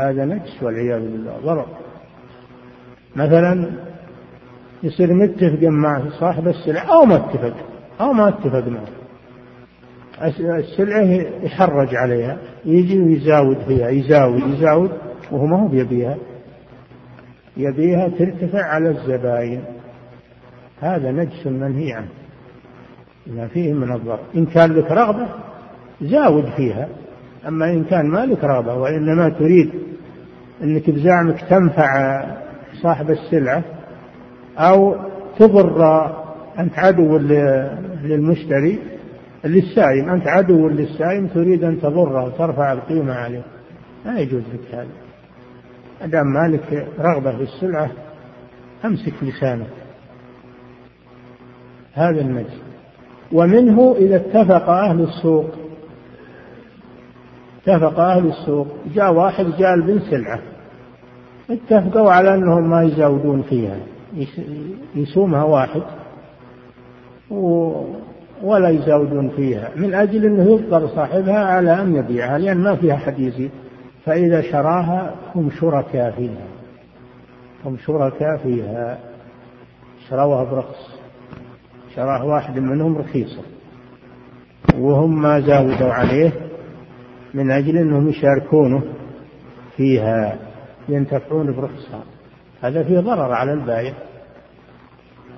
هذا 0.00 0.24
نجس 0.24 0.62
والعياذ 0.62 1.00
بالله 1.00 1.38
ضرر. 1.44 1.66
مثلا 3.16 3.70
يصير 4.82 5.14
متفق 5.14 5.62
مع 5.62 6.08
صاحب 6.20 6.48
السلعة 6.48 6.84
أو 6.84 7.04
ما 7.04 7.16
اتفق 7.16 7.54
أو 8.00 8.12
ما 8.12 8.28
اتفق 8.28 8.68
معه. 8.68 8.88
السلعة 10.58 11.02
يحرج 11.42 11.94
عليها 11.94 12.38
يجي 12.64 13.00
ويزاود 13.00 13.58
فيها 13.58 13.88
يزاود 13.88 14.42
يزاود 14.54 14.90
وهو 15.30 15.46
ما 15.46 15.62
هو 15.62 15.68
بيبيها. 15.68 16.16
يبيها 17.56 18.08
ترتفع 18.08 18.62
على 18.62 18.90
الزباين. 18.90 19.64
هذا 20.80 21.10
نجس 21.10 21.46
منهي 21.46 21.92
عنه. 21.92 22.21
ما 23.26 23.46
فيه 23.46 23.72
من 23.72 23.92
الضرر. 23.92 24.20
إن 24.34 24.46
كان 24.46 24.72
لك 24.72 24.90
رغبة 24.90 25.28
زاود 26.02 26.44
فيها 26.56 26.88
أما 27.48 27.70
إن 27.70 27.84
كان 27.84 28.06
ما 28.06 28.26
لك 28.26 28.44
رغبة 28.44 28.74
وإنما 28.74 29.28
تريد 29.28 29.70
أنك 30.62 30.90
بزعمك 30.90 31.40
تنفع 31.40 32.22
صاحب 32.82 33.10
السلعة 33.10 33.62
أو 34.58 34.96
تضر 35.38 36.06
أنت 36.58 36.78
عدو 36.78 37.18
للمشتري 38.02 38.78
للسائم 39.44 40.10
أنت 40.10 40.28
عدو 40.28 40.68
للسائم 40.68 41.26
تريد 41.26 41.64
أن 41.64 41.80
تضره 41.80 42.24
وترفع 42.24 42.72
القيمة 42.72 43.12
عليه. 43.12 43.42
لا 44.04 44.18
يجوز 44.18 44.42
لك 44.54 44.74
هذا. 44.74 44.88
ما 46.00 46.06
دام 46.06 46.26
مالك 46.26 46.88
رغبة 46.98 47.36
في 47.36 47.42
السلعة 47.42 47.90
أمسك 48.84 49.14
لسانك. 49.22 49.66
هذا 51.94 52.20
النجس 52.20 52.71
ومنه 53.32 53.94
إذا 53.98 54.16
اتفق 54.16 54.68
أهل 54.70 55.00
السوق. 55.00 55.46
اتفق 57.66 58.00
أهل 58.00 58.26
السوق. 58.26 58.66
جاء 58.94 59.12
واحد 59.12 59.46
جالب 59.58 60.02
سلعة. 60.10 60.40
اتفقوا 61.50 62.10
على 62.12 62.34
أنهم 62.34 62.70
ما 62.70 62.82
يزودون 62.82 63.42
فيها. 63.42 63.76
يسومها 64.94 65.44
واحد. 65.44 65.82
ولا 68.42 68.68
يزودون 68.68 69.28
فيها. 69.28 69.68
من 69.76 69.94
أجل 69.94 70.24
أنه 70.24 70.50
يضطر 70.50 70.88
صاحبها 70.88 71.44
على 71.44 71.80
أن 71.80 71.96
يبيعها 71.96 72.38
لأن 72.38 72.56
ما 72.56 72.76
فيها 72.76 72.96
حديث 72.96 73.50
فإذا 74.04 74.40
شراها 74.42 75.14
هم 75.34 75.50
شركاء 75.50 76.10
فيها. 76.10 76.46
هم 77.64 77.76
شركاء 77.76 78.36
فيها. 78.36 78.98
شروها 80.08 80.44
برخص 80.44 81.01
شراه 81.96 82.24
واحد 82.24 82.58
منهم 82.58 82.98
رخيصة. 82.98 83.42
وهم 84.78 85.22
ما 85.22 85.40
زودوا 85.40 85.92
عليه 85.92 86.32
من 87.34 87.50
أجل 87.50 87.76
أنهم 87.76 88.08
يشاركونه 88.08 88.82
فيها 89.76 90.38
ينتفعون 90.88 91.56
برخصها. 91.56 92.02
هذا 92.62 92.82
فيه 92.82 93.00
ضرر 93.00 93.32
على 93.32 93.52
البائع. 93.52 93.94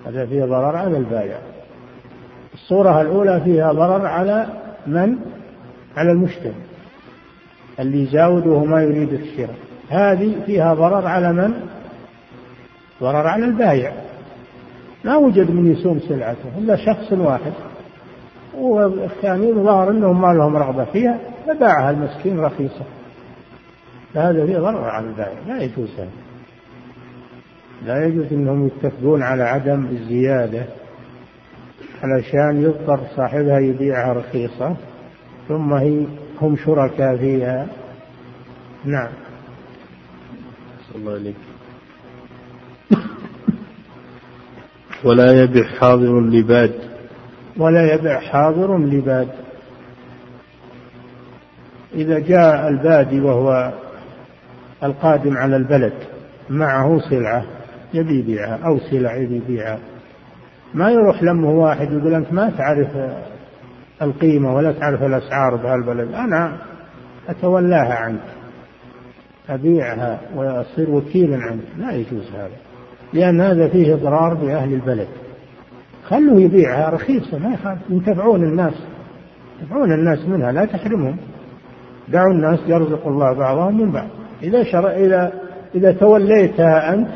هذا 0.07 0.27
فيه 0.27 0.45
ضرر 0.45 0.77
على 0.77 0.97
البائع. 0.97 1.39
الصورة 2.55 3.01
الأولى 3.01 3.41
فيها 3.41 3.73
ضرر 3.73 4.07
على 4.07 4.47
من؟ 4.87 5.19
على 5.97 6.13
المشتري. 6.13 6.55
اللي 7.81 8.03
يزاود 8.03 8.47
وهو 8.47 8.65
ما 8.65 8.83
يريد 8.83 9.13
الشراء. 9.13 9.57
هذه 9.89 10.35
فيها 10.47 10.75
ضرر 10.75 11.07
على 11.07 11.33
من؟ 11.33 11.55
ضرر 13.01 13.27
على 13.27 13.45
البائع. 13.45 13.93
ما 15.05 15.17
وجد 15.17 15.51
من 15.51 15.73
يسوم 15.73 16.01
سلعته 16.09 16.59
إلا 16.59 16.77
شخص 16.77 17.13
واحد. 17.13 17.53
والثانيين 18.55 19.65
ظهر 19.65 19.91
أنهم 19.91 20.21
ما 20.21 20.33
لهم 20.33 20.57
رغبة 20.57 20.85
فيها 20.85 21.19
فباعها 21.47 21.91
المسكين 21.91 22.41
رخيصة. 22.41 22.85
فهذا 24.15 24.47
فيه 24.47 24.59
ضرر 24.59 24.85
على 24.85 25.07
البائع 25.07 25.39
لا 25.49 25.63
يجوز 25.63 25.89
هذا. 25.99 26.09
لا 27.87 28.07
يجوز 28.07 28.33
أنهم 28.33 28.67
يتفقون 28.67 29.23
على 29.23 29.43
عدم 29.43 29.87
الزيادة 29.87 30.67
علشان 32.03 32.63
يضطر 32.63 33.01
صاحبها 33.17 33.59
يبيعها 33.59 34.13
رخيصة 34.13 34.77
ثم 35.49 35.73
هي 35.73 36.07
هم 36.41 36.57
شركاء 36.57 37.17
فيها. 37.17 37.67
نعم. 38.85 39.09
الله 40.95 41.13
عليك. 41.13 41.37
ولا 45.05 45.43
يبع 45.43 45.63
حاضر 45.81 46.21
لباد. 46.21 46.73
ولا 47.57 47.95
يبع 47.95 48.21
حاضر 48.21 48.79
لباد. 48.79 49.29
إذا 51.95 52.19
جاء 52.19 52.69
البادي 52.69 53.21
وهو 53.21 53.73
القادم 54.83 55.37
على 55.37 55.57
البلد 55.57 55.93
معه 56.51 56.99
سلعة 57.11 57.45
يبي 57.95 58.19
يبيعها 58.19 58.59
أو 58.67 58.79
سلع 58.79 59.17
يبي 59.17 59.37
يبيعها. 59.37 59.79
ما 60.75 60.91
يروح 60.91 61.23
لمه 61.23 61.51
واحد 61.51 61.93
يقول 61.93 62.15
أنت 62.15 62.33
ما 62.33 62.51
تعرف 62.51 62.89
القيمة 64.03 64.55
ولا 64.55 64.73
تعرف 64.73 65.03
الأسعار 65.03 65.57
بهالبلد. 65.57 66.15
أنا 66.15 66.57
أتولاها 67.29 67.95
عنك 67.95 68.21
أبيعها 69.49 70.21
وأصير 70.37 70.91
وكيلا 70.91 71.37
عنك. 71.37 71.65
لا 71.79 71.93
يجوز 71.93 72.31
هذا. 72.35 72.74
لأن 73.15 73.41
هذا 73.41 73.69
فيه 73.69 73.95
إضرار 73.95 74.35
بأهل 74.35 74.73
البلد. 74.73 75.09
خلوه 76.05 76.41
يبيعها 76.41 76.91
رخيصة 76.91 77.39
ما 77.39 77.55
يخالف 77.55 77.81
ينتفعون 77.91 78.43
الناس 78.43 78.75
ينتفعون 79.61 79.93
الناس 79.93 80.29
منها 80.29 80.53
لا 80.53 80.65
تحرمهم. 80.65 81.17
دعوا 82.09 82.33
الناس 82.33 82.59
يرزق 82.67 83.07
الله 83.07 83.33
بعضهم 83.33 83.81
من 83.81 83.93
بعض. 83.93 84.09
إذا 84.43 84.65
شر... 84.65 84.91
إذا 84.91 85.33
إذا 85.75 85.93
توليتها 85.93 86.95
أنت 86.95 87.09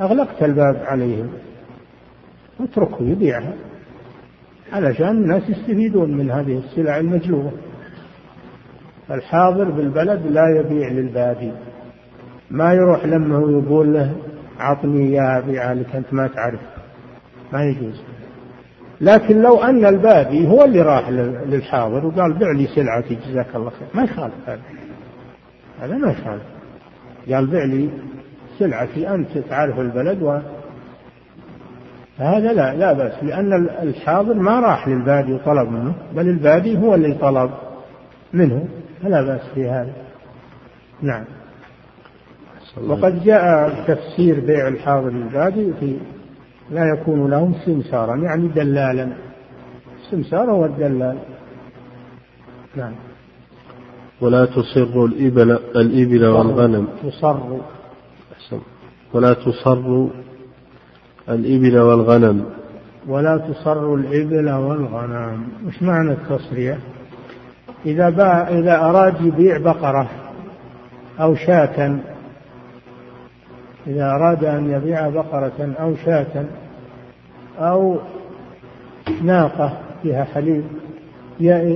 أغلقت 0.00 0.42
الباب 0.42 0.82
عليهم. 0.86 1.28
اتركه 2.60 3.02
يبيعها 3.02 3.52
علشان 4.72 5.08
الناس 5.08 5.42
يستفيدون 5.48 6.16
من 6.16 6.30
هذه 6.30 6.58
السلع 6.58 6.98
المجلوبة. 6.98 7.50
الحاضر 9.10 9.70
بالبلد 9.70 10.26
لا 10.26 10.44
يبيع 10.60 10.88
للبادي. 10.88 11.52
ما 12.50 12.72
يروح 12.72 13.06
لما 13.06 13.38
يقول 13.38 13.94
له 13.94 14.12
أعطني 14.60 15.08
إياها 15.08 15.40
بيعها 15.40 15.74
لك 15.74 15.96
أنت 15.96 16.12
ما 16.12 16.26
تعرف. 16.26 16.60
ما 17.52 17.64
يجوز. 17.64 18.02
لكن 19.00 19.42
لو 19.42 19.62
أن 19.62 19.84
البادي 19.84 20.48
هو 20.48 20.64
اللي 20.64 20.82
راح 20.82 21.08
للحاضر 21.46 22.06
وقال 22.06 22.32
بع 22.32 22.52
لي 22.52 22.66
سلعتي 22.66 23.14
جزاك 23.14 23.46
الله 23.54 23.70
خير. 23.70 23.88
ما 23.94 24.02
يخالف 24.02 24.34
هذا. 24.46 24.60
هذا 25.80 25.96
ما 25.96 26.10
يخالف. 26.10 26.42
قال 27.32 27.46
بع 27.46 27.64
لي 27.64 27.88
سلعتي 28.58 29.14
أنت 29.14 29.38
تعرف 29.38 29.80
البلد 29.80 30.22
و. 30.22 30.38
هذا 32.18 32.52
لا 32.52 32.74
لا 32.74 32.92
بأس 32.92 33.24
لأن 33.24 33.68
الحاضر 33.82 34.34
ما 34.34 34.60
راح 34.60 34.88
للبادي 34.88 35.32
وطلب 35.32 35.68
منه 35.70 35.94
بل 36.14 36.28
البادي 36.28 36.78
هو 36.78 36.94
اللي 36.94 37.14
طلب 37.14 37.50
منه. 38.32 38.68
فلا 39.02 39.22
بأس 39.22 39.40
في 39.54 39.68
هذا. 39.68 39.92
نعم. 41.02 41.24
وقد 42.86 43.24
جاء 43.24 43.70
تفسير 43.88 44.40
بيع 44.40 44.68
الحاضر 44.68 45.10
للبادي 45.10 45.72
في 45.80 45.96
لا 46.70 46.84
يكون 46.84 47.30
لهم 47.30 47.54
سمسارا 47.66 48.16
يعني 48.16 48.48
دلالا. 48.48 49.08
السمسار 50.04 50.50
هو 50.50 50.64
الدلال. 50.64 51.18
نعم. 52.76 52.92
ولا 54.20 54.44
تصر 54.44 55.04
الإبل 55.04 55.50
الإبل 55.76 56.26
والغنم. 56.26 56.88
تصر. 57.02 57.38
ولا 59.14 59.32
تصر 59.34 60.06
الإبل 61.28 61.78
والغنم. 61.78 62.44
ولا 63.08 63.36
تصر 63.36 63.94
الإبل 63.94 64.50
والغنم. 64.50 65.48
وش 65.66 65.82
معنى 65.82 66.12
التصرية 66.12 66.78
إذا 67.86 68.10
باع 68.10 68.48
إذا 68.48 68.80
أراد 68.80 69.20
يبيع 69.20 69.58
بقرة 69.58 70.08
أو 71.20 71.34
شاة 71.34 71.98
إذا 73.88 74.04
أراد 74.10 74.44
أن 74.44 74.70
يبيع 74.70 75.08
بقرة 75.08 75.74
أو 75.80 75.94
شاة 75.96 76.44
أو 77.58 77.98
ناقة 79.22 79.78
فيها 80.02 80.24
حليب 80.24 80.64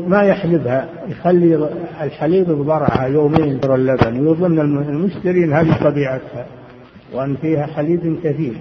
ما 0.09 0.23
يحلبها 0.23 0.89
يخلي 1.09 1.69
الحليب 2.01 2.51
بضرعها 2.51 3.07
يومين 3.07 3.49
ينظر 3.49 3.75
اللبن 3.75 4.27
ويظن 4.27 4.61
المشتري 4.61 5.55
هذه 5.55 5.85
طبيعتها 5.85 6.47
وأن 7.13 7.37
فيها 7.37 7.67
حليب 7.67 8.19
كثير. 8.25 8.55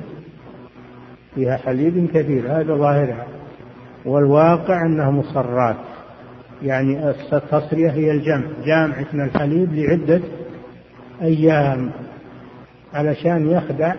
فيها 1.35 1.57
حليب 1.57 2.09
كثير 2.13 2.43
هذا 2.47 2.75
ظاهرها. 2.75 3.25
والواقع 4.05 4.85
أنها 4.85 5.11
مصرات. 5.11 5.75
يعني 6.63 7.09
التصرية 7.09 7.91
هي 7.91 8.11
الجمع 8.11 8.43
جامعة 8.65 9.05
من 9.13 9.21
الحليب 9.21 9.73
لعدة 9.73 10.21
أيام. 11.21 11.91
علشان 12.93 13.51
يخدع 13.51 13.93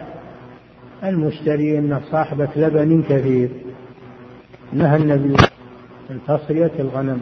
المشتري 1.04 1.78
أنه 1.78 2.00
صاحبة 2.10 2.48
لبن 2.56 3.02
كثير. 3.08 3.50
نهى 4.72 4.96
النبي 4.96 5.36
من 6.10 6.18
تصرية 6.28 6.72
الغنم 6.78 7.20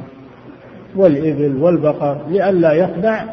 والإبل 0.97 1.57
والبقر 1.57 2.21
لئلا 2.29 2.73
يخدع 2.73 3.25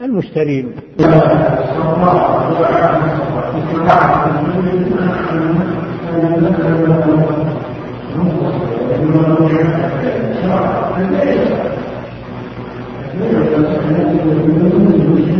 المشترين. 0.00 0.72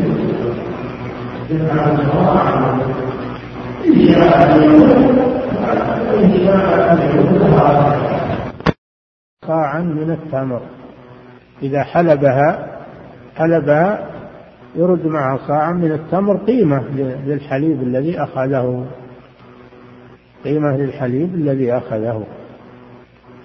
صاعا 9.47 9.81
من 9.81 10.11
التمر. 10.11 10.63
إذا 11.63 11.83
حلبها 11.83 12.67
حلبها 13.37 14.07
يرد 14.77 15.07
معها 15.07 15.39
صاعا 15.49 15.73
من 15.73 15.93
التمر 15.93 16.37
قيمة 16.37 16.83
للحليب 17.27 17.83
الذي 17.83 18.23
أخذه. 18.23 18.87
قيمة 20.45 20.77
للحليب 20.77 21.35
الذي 21.35 21.73
أخذه. 21.73 22.27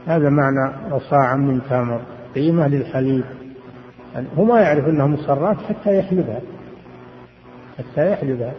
هذا 0.08 0.30
معنى 0.30 0.74
صاعا 1.10 1.36
من 1.36 1.62
تمر. 1.70 2.02
قيمة 2.36 2.68
للحليب. 2.68 3.24
هو 4.38 4.46
ما 4.46 4.62
يعرف 4.62 4.88
أنها 4.88 5.08
مصرات 5.08 5.58
حتى 5.58 5.98
يحلبها. 5.98 6.42
حتى 7.78 8.12
يحلبها 8.12 8.54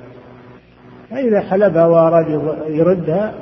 فإذا 1.11 1.41
حلبها 1.41 1.87
وأراد 1.87 2.29
يردها 2.69 3.35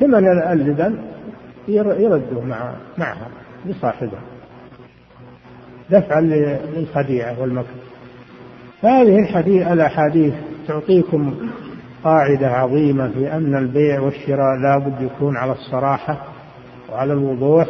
ثمن 0.00 0.42
اللبن 0.52 0.98
يرده 1.68 2.40
مع 2.40 2.74
معها 2.98 3.28
لصاحبها. 3.66 4.20
دفعا 5.90 6.20
للخديعة 6.20 7.40
والمكر. 7.40 7.74
هذه 8.82 9.18
الحديث 9.18 9.66
الأحاديث 9.66 10.34
تعطيكم 10.68 11.34
قاعدة 12.04 12.48
عظيمة 12.48 13.08
في 13.08 13.32
أن 13.32 13.56
البيع 13.56 14.00
والشراء 14.00 14.56
لا 14.62 14.78
بد 14.78 15.02
يكون 15.02 15.36
على 15.36 15.52
الصراحة 15.52 16.18
وعلى 16.92 17.12
الوضوح 17.12 17.66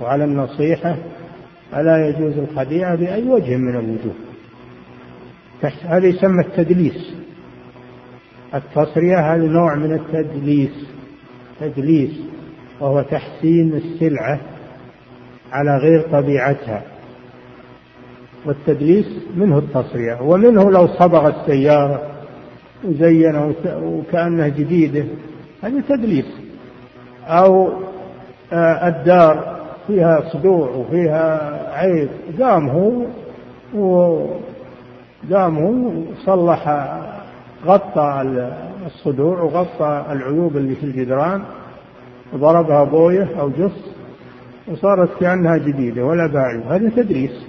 وعلى 0.00 0.24
النصيحة. 0.24 0.96
ألا 1.76 2.08
يجوز 2.08 2.38
الخديعة 2.38 2.94
بأي 2.94 3.28
وجه 3.28 3.56
من 3.56 3.76
الوجوه. 3.76 4.27
هذا 5.64 6.06
يسمى 6.06 6.44
التدليس. 6.44 7.14
التصرية 8.54 9.34
هذا 9.34 9.44
نوع 9.44 9.74
من 9.74 9.92
التدليس. 9.92 10.86
تدليس 11.60 12.20
وهو 12.80 13.02
تحسين 13.02 13.72
السلعة 13.74 14.40
على 15.52 15.76
غير 15.76 16.00
طبيعتها. 16.00 16.82
والتدليس 18.46 19.06
منه 19.36 19.58
التصرية 19.58 20.22
ومنه 20.22 20.70
لو 20.70 20.86
صبغ 20.86 21.28
السيارة 21.28 22.02
وزينه 22.84 23.54
وكأنه 23.66 24.48
جديدة 24.48 25.04
هذا 25.62 25.82
تدليس. 25.88 26.26
أو 27.26 27.72
آه، 28.52 28.88
الدار 28.88 29.58
فيها 29.86 30.30
صدوع 30.32 30.70
وفيها 30.70 31.58
عيب 31.78 32.08
قام 32.40 32.68
هو 32.68 34.26
وقام 35.30 35.58
هو 35.58 36.02
صلح 36.24 36.88
غطى 37.66 38.24
الصدوع 38.86 39.42
وغطى 39.42 40.04
العيوب 40.10 40.56
اللي 40.56 40.74
في 40.74 40.84
الجدران 40.84 41.42
وضربها 42.32 42.84
بويه 42.84 43.28
أو 43.40 43.50
جص 43.50 43.98
وصارت 44.68 45.20
كأنها 45.20 45.56
جديدة 45.56 46.04
ولا 46.04 46.26
باعي 46.26 46.62
هذا 46.68 46.90
تدريس. 46.90 47.46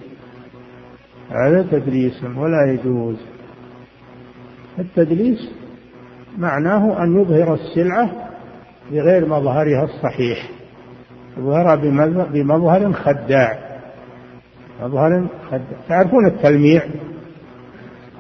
هذا 1.30 1.68
تدريس 1.72 2.24
ولا 2.38 2.72
يجوز. 2.72 3.16
التدليس 4.80 5.52
معناه 6.38 7.04
أن 7.04 7.22
يظهر 7.22 7.54
السلعة 7.54 8.10
بغير 8.92 9.26
مظهرها 9.26 9.84
الصحيح. 9.84 10.50
يظهرها 11.38 11.76
بمظهر 12.26 12.94
خداع. 12.94 13.60
مظهر 14.82 15.28
خداع. 15.52 15.80
تعرفون 15.90 16.28
التلميع؟ 16.28 16.82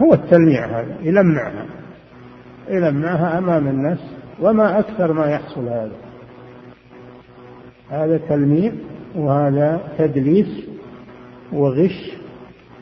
هو 0.01 0.13
التلميع 0.13 0.65
هذا 0.65 0.95
يلمعها. 1.01 1.65
يلمعها 2.69 3.37
أمام 3.37 3.67
الناس 3.67 3.99
وما 4.41 4.79
أكثر 4.79 5.13
ما 5.13 5.25
يحصل 5.25 5.67
هذا. 5.67 5.91
هذا 7.89 8.19
تلميع 8.29 8.71
وهذا 9.15 9.81
تدليس 9.97 10.65
وغش. 11.53 12.11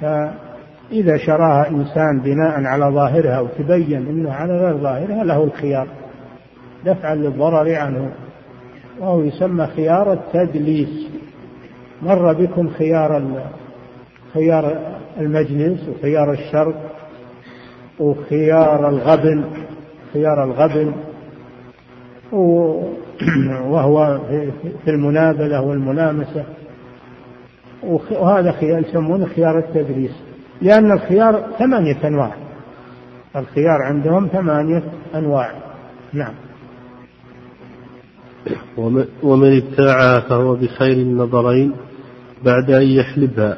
فإذا 0.02 1.18
شراها 1.18 1.70
إنسان 1.70 2.20
بناء 2.20 2.64
على 2.64 2.86
ظاهرها 2.86 3.40
وتبين 3.40 4.08
أنه 4.08 4.34
على 4.34 4.58
غير 4.58 4.78
ظاهرها 4.78 5.24
له 5.24 5.44
الخيار. 5.44 5.88
دفعا 6.86 7.16
للضرر 7.16 7.76
عنه. 7.76 8.12
وهو 9.00 9.24
يسمى 9.24 9.68
خيار 9.68 10.14
التدليس. 10.14 11.08
مر 12.02 12.34
بكم 12.34 12.70
خيار 12.70 13.42
خيار 14.34 14.78
المجلس 15.20 15.90
وخيار 15.90 16.32
الشرط 16.32 16.76
وخيار 18.00 18.90
الغبن 18.90 19.44
خيار 20.14 20.44
الغبن 20.44 20.94
وهو 23.74 24.20
في 24.86 24.92
المنابذة 24.92 25.62
والملامسة. 25.62 26.46
وهذا 28.12 28.52
خيار 28.52 28.80
يسمونه 28.80 29.26
خيار 29.26 29.58
التدريس. 29.58 30.12
لأن 30.62 30.92
الخيار 30.92 31.44
ثمانية 31.60 32.08
أنواع. 32.08 32.34
الخيار 33.36 33.82
عندهم 33.82 34.28
ثمانية 34.28 34.84
أنواع. 35.16 35.52
نعم. 36.14 36.34
ومن 39.24 39.58
ابتاعها 39.58 40.20
فهو 40.20 40.56
بخير 40.56 40.98
النظرين 40.98 41.74
بعد 42.46 42.72
أن 42.72 42.88
يحلبها. 42.88 43.58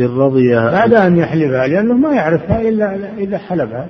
إن 0.00 0.18
رضيها 0.18 0.70
بعد 0.70 0.94
أن 0.94 1.16
يحلبها 1.16 1.66
لأنه 1.66 1.94
ما 1.94 2.12
يعرفها 2.12 2.60
إلا 2.60 2.98
إذا 3.18 3.38
حلبها 3.38 3.86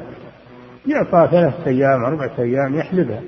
يعطى 0.86 1.28
ثلاثة 1.30 1.66
أيام 1.66 2.04
أربعة 2.04 2.32
أيام 2.38 2.74
يحلبها 2.74 3.20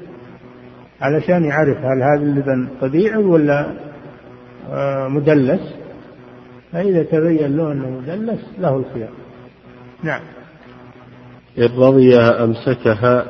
علشان 1.00 1.44
يعرف 1.44 1.78
هل 1.78 2.02
هذا 2.02 2.22
اللبن 2.22 2.68
طبيعي 2.80 3.24
ولا 3.24 3.66
آه، 4.70 5.08
مدلس. 5.08 5.74
فإذا 6.72 7.02
تبين 7.02 7.56
له 7.56 7.72
أنه 7.72 7.90
مدلس 7.90 8.40
له 8.58 8.76
الخيار. 8.76 9.08
نعم. 10.02 10.20
إن 11.58 11.68
رضيها 11.78 12.44
أمسكها 12.44 13.24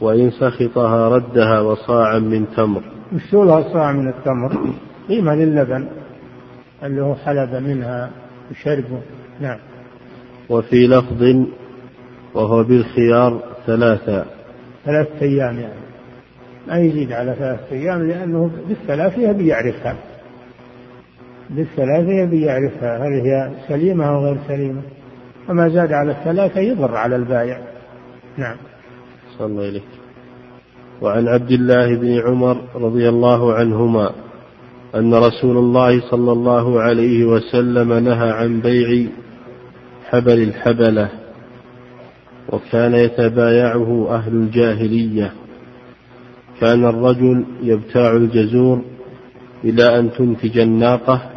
وإن 0.00 0.30
سخطها 0.30 1.08
ردها 1.08 1.60
وصاعا 1.60 2.18
من 2.18 2.46
تمر. 2.56 2.82
وشو 3.14 3.62
صاع 3.72 3.92
من 3.92 4.08
التمر. 4.08 4.74
قيمة 5.08 5.34
للبن 5.34 5.88
اللي 6.82 7.02
هو 7.02 7.14
حلب 7.14 7.54
منها. 7.54 8.10
وشربه 8.50 9.00
نعم. 9.40 9.58
وفي 10.48 10.86
لفظ 10.86 11.46
وهو 12.34 12.64
بالخيار 12.64 13.42
ثلاثة. 13.66 14.24
ثلاثة 14.84 15.22
أيام 15.22 15.58
يعني. 15.58 15.86
ما 16.68 16.78
يزيد 16.78 17.12
على 17.12 17.34
ثلاثة 17.38 17.72
أيام 17.72 18.08
لأنه 18.08 18.50
بالثلاثة 18.68 19.30
يبي 19.30 19.46
يعرفها. 19.46 19.96
بالثلاثة 21.50 22.12
يبي 22.22 22.42
يعرفها. 22.42 22.98
هل 22.98 23.20
هي 23.20 23.50
سليمة 23.68 24.04
أو 24.04 24.24
غير 24.24 24.38
سليمة؟ 24.48 24.82
وما 25.48 25.68
زاد 25.68 25.92
على 25.92 26.12
الثلاثة 26.12 26.60
يضر 26.60 26.96
على 26.96 27.16
البائع 27.16 27.60
نعم. 28.36 28.56
صلى 29.38 29.46
الله 29.46 29.68
إليك 29.68 29.82
وعن 31.02 31.28
عبد 31.28 31.50
الله 31.50 31.96
بن 31.96 32.20
عمر 32.26 32.56
رضي 32.74 33.08
الله 33.08 33.54
عنهما 33.54 34.12
أن 34.94 35.14
رسول 35.14 35.56
الله 35.56 36.10
صلى 36.10 36.32
الله 36.32 36.80
عليه 36.80 37.24
وسلم 37.24 37.92
نهى 37.92 38.30
عن 38.30 38.60
بيع 38.60 39.10
حبل 40.04 40.42
الحبلة 40.42 41.08
وكان 42.52 42.94
يتبايعه 42.94 44.08
أهل 44.10 44.32
الجاهلية. 44.32 45.32
كان 46.60 46.84
الرجل 46.84 47.44
يبتاع 47.62 48.16
الجزور 48.16 48.82
إلى 49.64 49.98
أن 49.98 50.10
تنتج 50.12 50.58
الناقة 50.58 51.30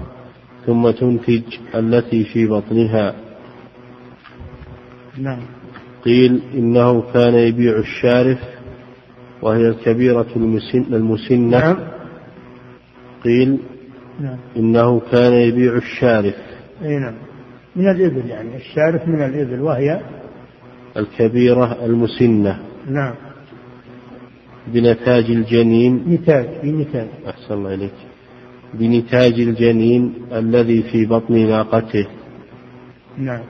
ثم 0.66 0.90
تنتج 0.90 1.44
التي 1.76 2.24
في 2.24 2.48
بطنها. 2.48 3.16
نعم. 5.18 5.40
قيل 6.06 6.42
إنه 6.54 7.04
كان 7.14 7.34
يبيع 7.34 7.80
الشارف 7.80 8.40
وهي 9.42 9.68
الكبيرة 9.68 10.28
المسن 10.36 10.94
المسنة. 10.94 11.60
نعم. 11.60 11.99
قيل 13.24 13.58
نعم. 14.22 14.38
إنه 14.58 15.00
كان 15.12 15.34
يبيع 15.34 15.76
الشارف. 15.76 16.36
أي 16.84 17.00
نعم. 17.00 17.14
من 17.76 17.90
الإبل 17.90 18.30
يعني 18.30 18.56
الشارف 18.56 19.08
من 19.08 19.22
الإبل 19.22 19.62
وهي 19.62 20.02
الكبيرة 20.98 21.86
المسنة. 21.86 22.60
نعم. 22.90 23.14
بنتاج 24.68 25.26
الجنين. 25.26 26.04
نتاج 26.08 26.48
بنتاج 26.64 27.08
أحسن 27.28 27.54
الله 27.54 27.74
إليك. 27.74 27.94
بنتاج 28.74 29.34
الجنين 29.34 30.14
الذي 30.32 30.84
في 30.84 31.06
بطن 31.06 31.34
ناقته. 31.34 32.08
نعم. 33.18 33.44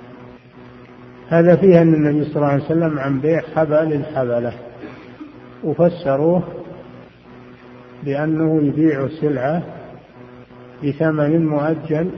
هذا 1.29 1.55
فيه 1.55 1.81
أن 1.81 1.93
النبي 1.93 2.25
صلى 2.25 2.35
الله 2.35 2.47
عليه 2.47 2.63
وسلم 2.63 2.99
عن 2.99 3.19
بيع 3.19 3.41
حبل 3.55 3.93
الحبلة. 3.93 4.53
وفسروه 5.63 6.43
بأنه 8.03 8.63
يبيع 8.63 9.03
السلعة 9.03 9.63
بثمن 10.83 11.45
مؤجل 11.45 12.09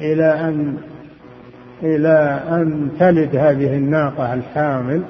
إلى 0.00 0.40
أن 0.40 0.76
إلى 1.82 2.40
أن 2.48 2.90
تلد 2.98 3.36
هذه 3.36 3.76
الناقة 3.76 4.34
الحامل 4.34 5.02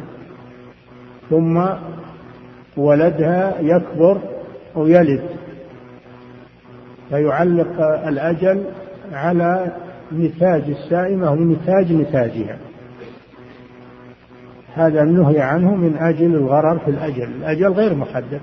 ثم 1.31 1.64
ولدها 2.77 3.61
يكبر 3.61 4.19
ويلد 4.75 5.23
فيعلق 7.11 7.81
الأجل 8.09 8.64
على 9.12 9.73
نتاج 10.12 10.62
السائمة 10.69 11.31
ونتاج 11.31 11.93
نتاجها. 11.93 12.59
هذا 14.75 15.03
النهي 15.03 15.41
عنه 15.41 15.75
من 15.75 15.97
أجل 15.97 16.35
الغرر 16.35 16.79
في 16.79 16.91
الأجل. 16.91 17.23
الأجل 17.23 17.73
غير 17.73 17.95
محدد 17.95 18.41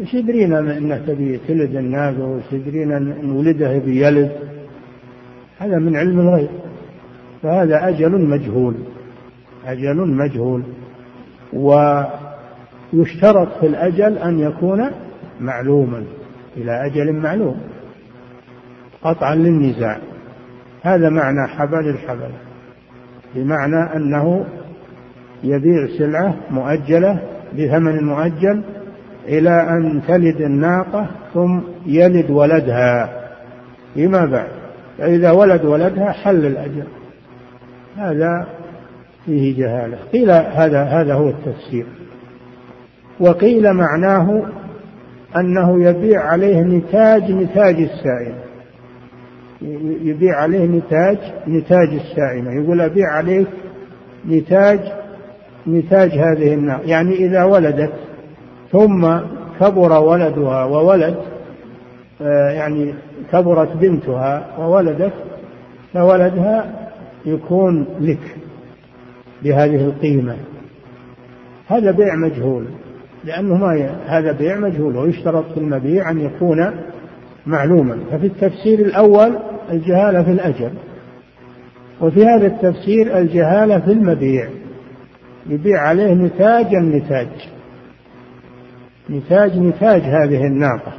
إيش 0.00 0.14
يدرينا 0.14 0.58
أنه 0.58 0.96
تبي 0.96 1.40
تلد 1.48 1.76
الناقة 1.76 2.24
وش 2.24 2.52
يدرينا 2.52 2.96
ان 2.96 3.30
ولدها 3.30 3.78
بيلد 3.78 4.32
هذا 5.58 5.78
من 5.78 5.96
علم 5.96 6.20
الغيب. 6.20 6.48
فهذا 7.42 7.88
أجل 7.88 8.10
مجهول. 8.10 8.74
أجل 9.66 9.96
مجهول. 9.96 10.62
ويشترط 11.52 13.48
في 13.60 13.66
الأجل 13.66 14.18
أن 14.18 14.38
يكون 14.38 14.90
معلوما. 15.40 16.04
إلى 16.56 16.86
أجل 16.86 17.12
معلوم. 17.12 17.60
قطعا 19.02 19.34
للنزاع. 19.34 19.98
هذا 20.82 21.08
معنى 21.08 21.48
حبل 21.48 21.88
الحبل. 21.88 22.30
بمعنى 23.34 23.96
أنه 23.96 24.46
يبيع 25.44 25.86
سلعة 25.98 26.34
مؤجلة 26.50 27.22
بثمن 27.52 28.04
مؤجل 28.04 28.62
إلى 29.28 29.50
أن 29.50 30.02
تلد 30.08 30.40
الناقة 30.40 31.06
ثم 31.34 31.60
يلد 31.86 32.30
ولدها. 32.30 33.24
فيما 33.94 34.26
بعد؟ 34.26 34.48
فإذا 34.98 35.30
ولد 35.30 35.64
ولدها 35.64 36.12
حل 36.12 36.46
الأجل 36.46 36.84
هذا 37.96 38.46
فيه 39.24 39.56
جهالة. 39.58 39.96
قيل 40.12 40.30
هذا 40.30 40.82
هذا 40.82 41.14
هو 41.14 41.28
التفسير. 41.28 41.86
وقيل 43.20 43.72
معناه 43.72 44.42
أنه 45.36 45.84
يبيع 45.84 46.20
عليه 46.22 46.60
نتاج 46.60 47.30
نتاج 47.30 47.74
السائمة 47.74 48.44
يبيع 50.02 50.36
عليه 50.36 50.66
نتاج 50.66 51.18
نتاج 51.48 51.88
السائمة. 51.88 52.52
يقول 52.52 52.80
أبيع 52.80 53.10
عليك 53.12 53.48
نتاج 54.28 54.80
نتاج 55.66 56.10
هذه 56.10 56.54
النار 56.54 56.80
يعني 56.84 57.14
إذا 57.14 57.44
ولدت 57.44 57.92
ثم 58.74 59.18
كبر 59.60 59.92
ولدها 59.92 60.64
وولد 60.64 61.16
آه، 62.22 62.50
يعني 62.50 62.94
كبرت 63.32 63.76
بنتها 63.76 64.46
وولدت 64.58 65.12
فولدها 65.92 66.90
يكون 67.26 67.86
لك 68.00 68.36
بهذه 69.42 69.84
القيمة. 69.84 70.36
هذا 71.66 71.90
بيع 71.90 72.14
مجهول 72.14 72.64
لأنه 73.24 73.54
ما. 73.54 73.90
هذا 74.06 74.32
بيع 74.32 74.58
مجهول 74.58 74.96
ويشترط 74.96 75.44
في 75.54 75.60
المبيع 75.60 76.10
أن 76.10 76.20
يكون 76.20 76.70
معلوما. 77.46 77.98
ففي 78.10 78.26
التفسير 78.26 78.78
الأول 78.78 79.38
الجهالة 79.70 80.22
في 80.22 80.30
الأجل 80.30 80.70
وفي 82.00 82.24
هذا 82.26 82.46
التفسير 82.46 83.18
الجهالة 83.18 83.78
في 83.78 83.92
المبيع. 83.92 84.48
يبيع 85.46 85.80
عليه 85.80 86.14
نتاج. 86.14 86.74
النتاج 86.74 87.53
نتاج 89.10 89.58
نتاج 89.58 90.00
هذه 90.02 90.46
الناقة. 90.46 90.92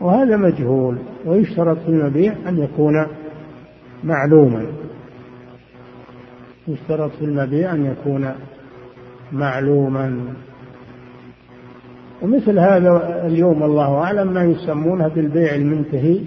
وهذا 0.00 0.36
مجهول 0.36 0.98
ويشترط 1.26 1.78
في 1.78 1.88
المبيع 1.88 2.34
أن 2.48 2.58
يكون 2.58 3.06
معلوما. 4.04 4.66
يشترط 6.68 7.10
في 7.10 7.24
المبيع 7.24 7.74
أن 7.74 7.86
يكون 7.86 8.34
معلوما. 9.32 10.34
ومثل 12.22 12.58
هذا 12.58 13.22
اليوم 13.26 13.62
الله 13.62 13.94
أعلم 13.94 14.32
ما 14.32 14.44
يسمونه 14.44 15.08
بالبيع 15.08 15.54
المنتهي 15.54 16.20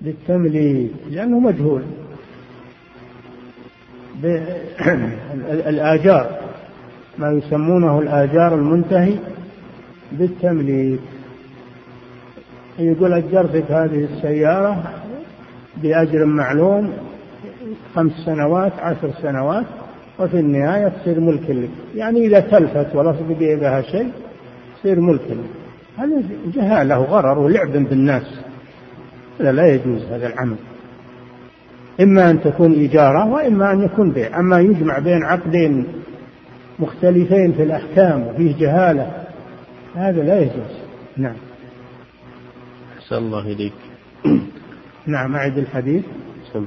بالتمليك 0.00 0.92
لأنه 1.10 1.40
مجهول. 1.40 1.82
الآجار 5.68 6.38
ما 7.18 7.30
يسمونه 7.30 7.98
الآجار 7.98 8.54
المنتهي 8.54 9.18
بالتمليك. 10.12 11.00
يقول 12.78 13.12
أجرتك 13.12 13.70
هذه 13.70 14.08
السيارة 14.12 14.82
بأجر 15.82 16.24
معلوم 16.24 16.92
خمس 17.94 18.12
سنوات 18.12 18.72
عشر 18.78 19.10
سنوات 19.22 19.66
وفي 20.18 20.40
النهاية 20.40 20.88
تصير 20.88 21.20
ملك 21.20 21.50
لك. 21.50 21.68
يعني 21.96 22.26
إذا 22.26 22.40
تلفت 22.40 22.86
تبيع 23.28 23.58
بها 23.58 23.82
شيء 23.82 24.12
تصير 24.78 25.00
ملك 25.00 25.22
لك. 25.30 25.50
هذا 25.98 26.22
جهالة 26.54 27.00
وغرر 27.00 27.38
ولعب 27.38 27.72
بالناس 27.72 28.40
هذا 29.40 29.52
لا 29.52 29.66
يجوز 29.66 30.02
هذا 30.04 30.26
العمل. 30.26 30.56
إما 32.00 32.30
أن 32.30 32.40
تكون 32.40 32.84
إجارة 32.84 33.26
وإما 33.26 33.72
أن 33.72 33.82
يكون 33.82 34.10
بيع. 34.10 34.40
أما 34.40 34.60
يجمع 34.60 34.98
بين 34.98 35.24
عقدين 35.24 35.86
مختلفين 36.78 37.52
في 37.52 37.62
الأحكام 37.62 38.26
وفيه 38.26 38.56
جهالة. 38.58 39.27
هذا 39.98 40.22
لا 40.22 40.40
يجوز. 40.40 40.74
نعم. 41.16 41.36
أحسن 42.98 43.16
الله 43.16 43.40
إليك. 43.40 43.72
نعم 45.06 45.36
أعد 45.36 45.58
الحديث. 45.58 46.04
سم. 46.52 46.64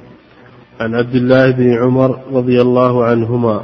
عن 0.79 0.95
عبد 0.95 1.15
الله 1.15 1.51
بن 1.51 1.83
عمر 1.83 2.19
رضي 2.31 2.61
الله 2.61 3.05
عنهما 3.05 3.63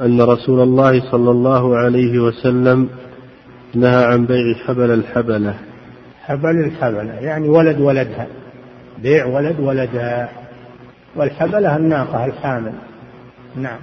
أن 0.00 0.20
رسول 0.20 0.60
الله 0.60 1.10
صلى 1.10 1.30
الله 1.30 1.76
عليه 1.76 2.18
وسلم 2.18 2.88
نهى 3.74 4.04
عن 4.04 4.26
بيع 4.26 4.54
حبل 4.66 4.90
الحبلة. 4.90 5.54
حبل 6.22 6.64
الحبلة 6.64 7.14
يعني 7.14 7.48
ولد 7.48 7.80
ولدها. 7.80 8.26
بيع 9.02 9.26
ولد 9.26 9.60
ولدها. 9.60 10.28
والحبلة 11.16 11.76
الناقة 11.76 12.24
الحامل. 12.24 12.72
نعم. 13.56 13.78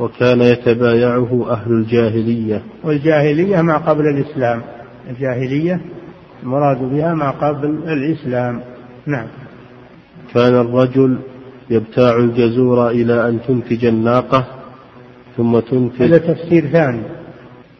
وكان 0.00 0.40
يتبايعه 0.40 1.46
أهل 1.50 1.72
الجاهلية. 1.72 2.62
والجاهلية 2.84 3.62
ما 3.62 3.76
قبل 3.76 4.06
الإسلام. 4.06 4.62
الجاهلية 5.10 5.80
المراد 6.42 6.78
بها 6.78 7.14
ما 7.14 7.30
قبل 7.30 7.68
الإسلام. 7.68 8.60
نعم. 9.06 9.26
كان 10.34 10.54
الرجل 10.54 11.18
يبتاع 11.70 12.16
الجزور 12.16 12.90
إلى 12.90 13.28
أن 13.28 13.38
تنتج 13.48 13.84
الناقة 13.84 14.46
ثم 15.36 15.58
تنتج 15.58 16.02
هذا 16.02 16.18
تفسير 16.18 16.66
ثاني. 16.66 17.02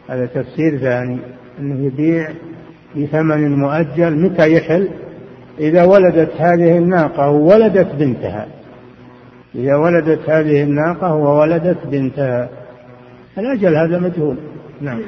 هذا 0.09 0.25
تفسير 0.25 0.77
ثاني. 0.77 1.19
أنه 1.59 1.85
يبيع 1.85 2.29
بثمن 2.95 3.59
مؤجل 3.59 4.15
متى 4.15 4.53
يحل؟ 4.53 4.89
إذا 5.59 5.83
ولدت 5.83 6.31
هذه 6.37 6.77
الناقة 6.77 7.29
وولدت 7.29 7.95
بنتها. 7.95 8.47
إذا 9.55 9.75
ولدت 9.75 10.29
هذه 10.29 10.63
الناقة 10.63 11.13
وولدت 11.13 11.87
بنتها. 11.87 12.49
الأجل 13.37 13.75
هذا 13.75 13.99
مجهول. 13.99 14.35
نعم. 14.81 15.01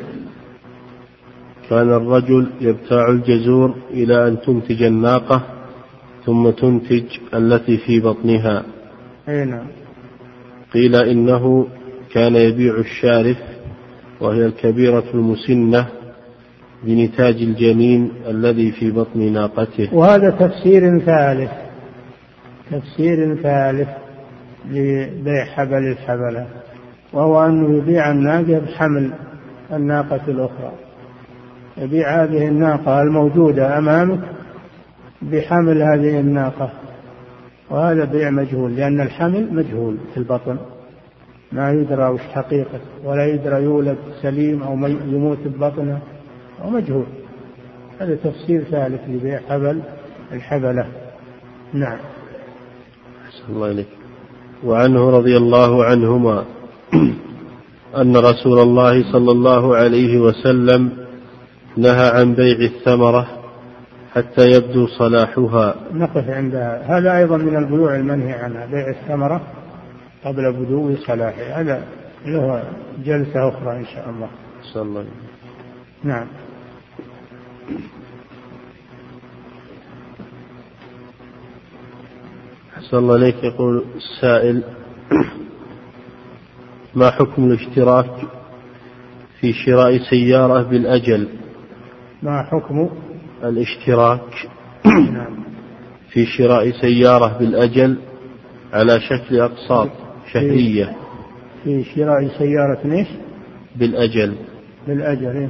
كان 1.69 1.89
الرجل 1.93 2.47
يبتاع 2.61 3.09
الجزور 3.09 3.75
إلى 3.91 4.27
أن 4.27 4.41
تنتج 4.41 4.83
الناقة 4.83 5.41
ثم 6.25 6.49
تنتج 6.49 7.03
التي 7.33 7.77
في 7.77 7.99
بطنها. 7.99 8.63
أي 9.29 9.45
نعم. 9.45 9.67
قيل 10.73 10.95
إنه 10.95 11.67
كان 12.13 12.35
يبيع 12.35 12.77
الشارف 12.77 13.37
وهي 14.21 14.45
الكبيرة 14.45 15.03
المسنة 15.13 15.87
بنتاج 16.83 17.35
الجنين 17.35 18.11
الذي 18.27 18.71
في 18.71 18.91
بطن 18.91 19.19
ناقته. 19.33 19.95
وهذا 19.95 20.29
تفسير 20.29 20.99
ثالث. 20.99 21.51
تفسير 22.71 23.35
ثالث. 23.35 24.06
لبيع 24.71 25.45
حبل 25.45 25.91
الحبلة 25.91 26.47
وهو 27.13 27.45
أنه 27.45 27.77
يبيع 27.77 28.11
الناقة 28.11 28.59
بحمل 28.59 29.11
الناقة 29.73 30.21
الأخرى. 30.27 30.71
يبيع 31.77 32.23
هذه 32.23 32.47
الناقة 32.47 33.01
الموجودة 33.01 33.77
أمامك 33.77 34.19
بحمل 35.21 35.81
هذه 35.81 36.19
الناقة 36.19 36.69
وهذا 37.69 38.05
بيع 38.05 38.29
مجهول 38.29 38.75
لأن 38.75 39.01
الحمل 39.01 39.53
مجهول 39.53 39.97
في 40.13 40.17
البطن. 40.17 40.57
ما 41.51 41.71
يدرى 41.71 42.07
وش 42.09 42.21
حقيقة 42.21 42.79
ولا 43.03 43.25
يدرى 43.25 43.63
يولد 43.63 43.97
سليم 44.21 44.63
أو 44.63 44.73
يموت 44.87 45.37
ببطنه 45.45 45.99
أو 46.63 46.69
مجهول. 46.69 47.05
هذا 47.99 48.15
تفسير 48.15 48.63
ثالث 48.63 49.01
لبيع 49.09 49.39
حبل 49.49 49.81
الحبلة. 50.31 50.87
نعم. 51.73 51.97
الله 53.49 53.71
إليك. 53.71 53.96
وعنه 54.63 55.09
رضي 55.09 55.37
الله 55.37 55.83
عنهما 55.83 56.45
أن 58.01 58.17
رسول 58.17 58.59
الله 58.59 59.11
صلى 59.11 59.31
الله 59.31 59.75
عليه 59.75 60.19
وسلم 60.19 60.89
نهى 61.77 62.09
عن 62.09 62.33
بيع 62.33 62.57
الثمرة 62.57 63.27
حتى 64.13 64.49
يبدو 64.51 64.87
صلاحها. 64.87 65.75
نقف 65.93 66.29
عندها 66.29 66.97
هذا 66.97 67.17
أيضا 67.17 67.37
من 67.37 67.55
البيوع 67.57 67.95
المنهي 67.95 68.33
عنها 68.33 68.65
بيع 68.65 68.89
الثمرة 68.89 69.41
قبل 70.25 70.53
بدو 70.53 70.95
صلاحها 70.95 71.61
هذا 71.61 71.83
له 72.25 72.63
جلسة 73.05 73.49
أخرى 73.49 73.77
إن 73.77 73.85
شاء 73.85 74.09
الله. 74.09 74.29
صلى 74.73 74.81
الله 74.83 75.05
نعم. 76.03 76.27
أحسن 82.77 82.97
الله 82.97 83.15
إليك 83.15 83.43
يقول 83.43 83.83
السائل 83.95 84.63
ما 86.95 87.11
حكم 87.11 87.43
الاشتراك 87.43 88.11
في 89.41 89.53
شراء 89.53 89.97
سيارة 89.97 90.61
بالأجل 90.61 91.27
ما 92.23 92.43
حكم 92.43 92.89
الاشتراك 93.43 94.47
نعم. 94.85 95.37
في 96.11 96.25
شراء 96.25 96.71
سيارة 96.71 97.37
بالأجل 97.39 97.97
على 98.73 98.99
شكل 98.99 99.39
أقساط 99.39 99.89
شهرية 100.33 100.95
في 101.63 101.83
شراء 101.83 102.27
سيارة 102.37 102.93
إيش؟ 102.93 103.07
بالأجل 103.75 104.35
بالأجل 104.87 105.37
إيه؟ 105.37 105.49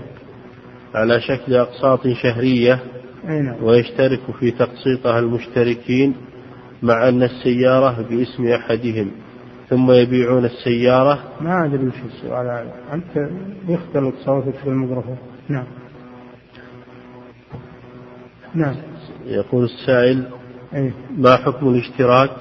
على 0.96 1.22
شكل 1.22 1.56
أقساط 1.56 2.08
شهرية 2.08 2.80
نعم. 3.26 3.64
ويشترك 3.64 4.22
في 4.40 4.52
تقسيطها 4.52 5.20
المشتركين 5.20 6.16
مع 6.84 7.10
أن 7.10 7.24
السيارة 7.24 8.06
باسم 8.10 8.48
أحدهم 8.48 9.12
ثم 9.70 9.92
يبيعون 9.92 10.46
السيارة. 10.46 11.24
ما 11.42 11.66
أدري 11.66 11.88
وش 11.88 11.94
السؤال. 12.06 12.48
هذا 12.48 12.74
أنت 12.94 13.30
يختلط 13.68 14.14
صوتك 14.26 14.56
في 14.56 14.68
الميكروفون. 14.68 15.18
نعم. 15.50 15.66
نعم. 18.56 18.76
يقول 19.26 19.64
السائل 19.64 20.28
أيه؟ 20.74 20.94
ما 21.18 21.36
حكم 21.36 21.68
الاشتراك 21.68 22.38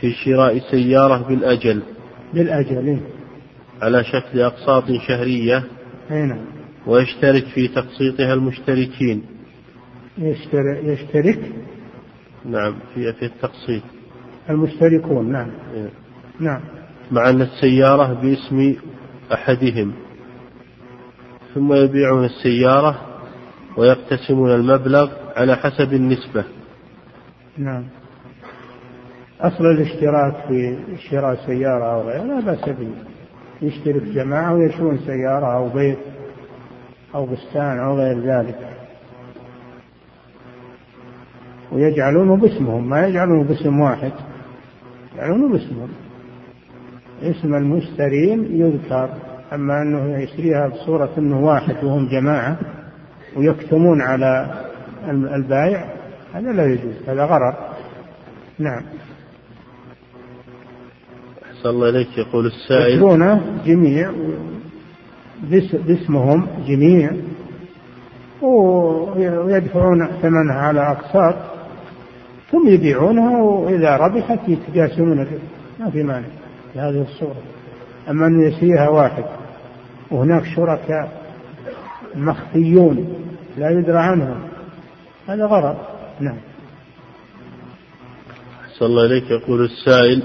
في 0.00 0.12
شراء 0.12 0.58
سيارة 0.58 1.28
بالأجل؟ 1.28 1.82
بالأجل 2.34 2.86
إيه؟ 2.86 3.00
على 3.82 4.04
شكل 4.04 4.40
أقساط 4.40 4.84
شهرية. 5.08 5.64
أي 6.10 6.22
نعم. 6.22 6.44
ويشترك 6.86 7.44
في 7.44 7.68
تقسيطها 7.68 8.34
المشتركين. 8.34 9.22
يشترك, 10.18 10.84
يشترك؟ 10.84 11.40
نعم 12.44 12.74
في 12.94 13.12
في 13.12 13.24
التقسيط. 13.24 13.82
المشتركون 14.50 15.32
نعم. 15.32 15.50
إيه. 15.74 15.88
نعم. 16.40 16.60
مع 17.10 17.30
أن 17.30 17.42
السيارة 17.42 18.12
باسم 18.12 18.76
أحدهم. 19.32 19.92
ثم 21.54 21.72
يبيعون 21.72 22.24
السيارة 22.24 23.00
ويقتسمون 23.76 24.50
المبلغ 24.50 25.12
على 25.36 25.56
حسب 25.56 25.92
النسبة. 25.92 26.44
نعم. 27.58 27.84
أصل 29.40 29.66
الاشتراك 29.66 30.34
في 30.48 30.78
شراء 31.10 31.46
سيارة 31.46 31.84
أو 31.84 32.08
غيرها 32.08 32.24
لا 32.24 32.40
بأس 32.40 32.68
به. 32.68 32.88
يشترك 33.62 34.02
جماعة 34.02 34.54
ويشترون 34.54 34.98
سيارة 34.98 35.56
أو 35.56 35.68
بيت 35.68 35.98
أو 37.14 37.26
بستان 37.26 37.78
أو 37.78 37.98
غير 37.98 38.20
ذلك. 38.20 38.58
ويجعلونه 41.74 42.36
باسمهم 42.36 42.88
ما 42.88 43.06
يجعلونه 43.06 43.44
باسم 43.44 43.80
واحد 43.80 44.12
يجعلونه 45.14 45.52
باسمهم. 45.52 45.88
اسم 47.22 47.54
المشترين 47.54 48.60
يذكر 48.60 49.08
أما 49.52 49.82
أنه 49.82 50.18
يشتريها 50.18 50.68
بصورة 50.68 51.10
أنه 51.18 51.40
واحد 51.40 51.84
وهم 51.84 52.08
جماعة 52.08 52.58
ويكتمون 53.36 54.02
على 54.02 54.62
البائع 55.08 55.92
هذا 56.34 56.52
لا 56.52 56.66
يجوز 56.66 57.08
هذا 57.08 57.24
غرر. 57.24 57.54
نعم. 58.58 58.82
أحسن 61.42 61.68
الله 61.68 61.88
إليك 61.88 62.18
يقول 62.18 62.46
السائل. 62.46 62.94
يشترونه 62.94 63.62
جميع 63.66 64.12
باسمهم 65.86 66.46
جميع 66.66 67.10
ويدفعون 68.42 70.06
ثمنها 70.22 70.58
على 70.58 70.80
أقساط. 70.80 71.53
ثم 72.54 72.68
يبيعونها 72.68 73.42
وإذا 73.42 73.96
ربحت 73.96 74.38
يتقاسمون 74.48 75.26
ما 75.80 75.90
في 75.90 76.02
مانع 76.02 76.26
في 76.72 76.78
هذه 76.78 77.02
الصورة. 77.02 77.42
أما 78.10 78.26
أن 78.26 78.40
يسيها 78.40 78.88
واحد 78.88 79.24
وهناك 80.10 80.44
شركاء 80.44 81.22
مخفيون 82.14 83.14
لا 83.56 83.70
يدرى 83.70 83.98
عنهم 83.98 84.40
هذا 85.28 85.46
غرض. 85.46 85.76
نعم. 86.20 86.36
أحسن 88.64 88.86
الله 88.86 89.06
إليك. 89.06 89.30
يقول 89.30 89.64
السائل 89.64 90.22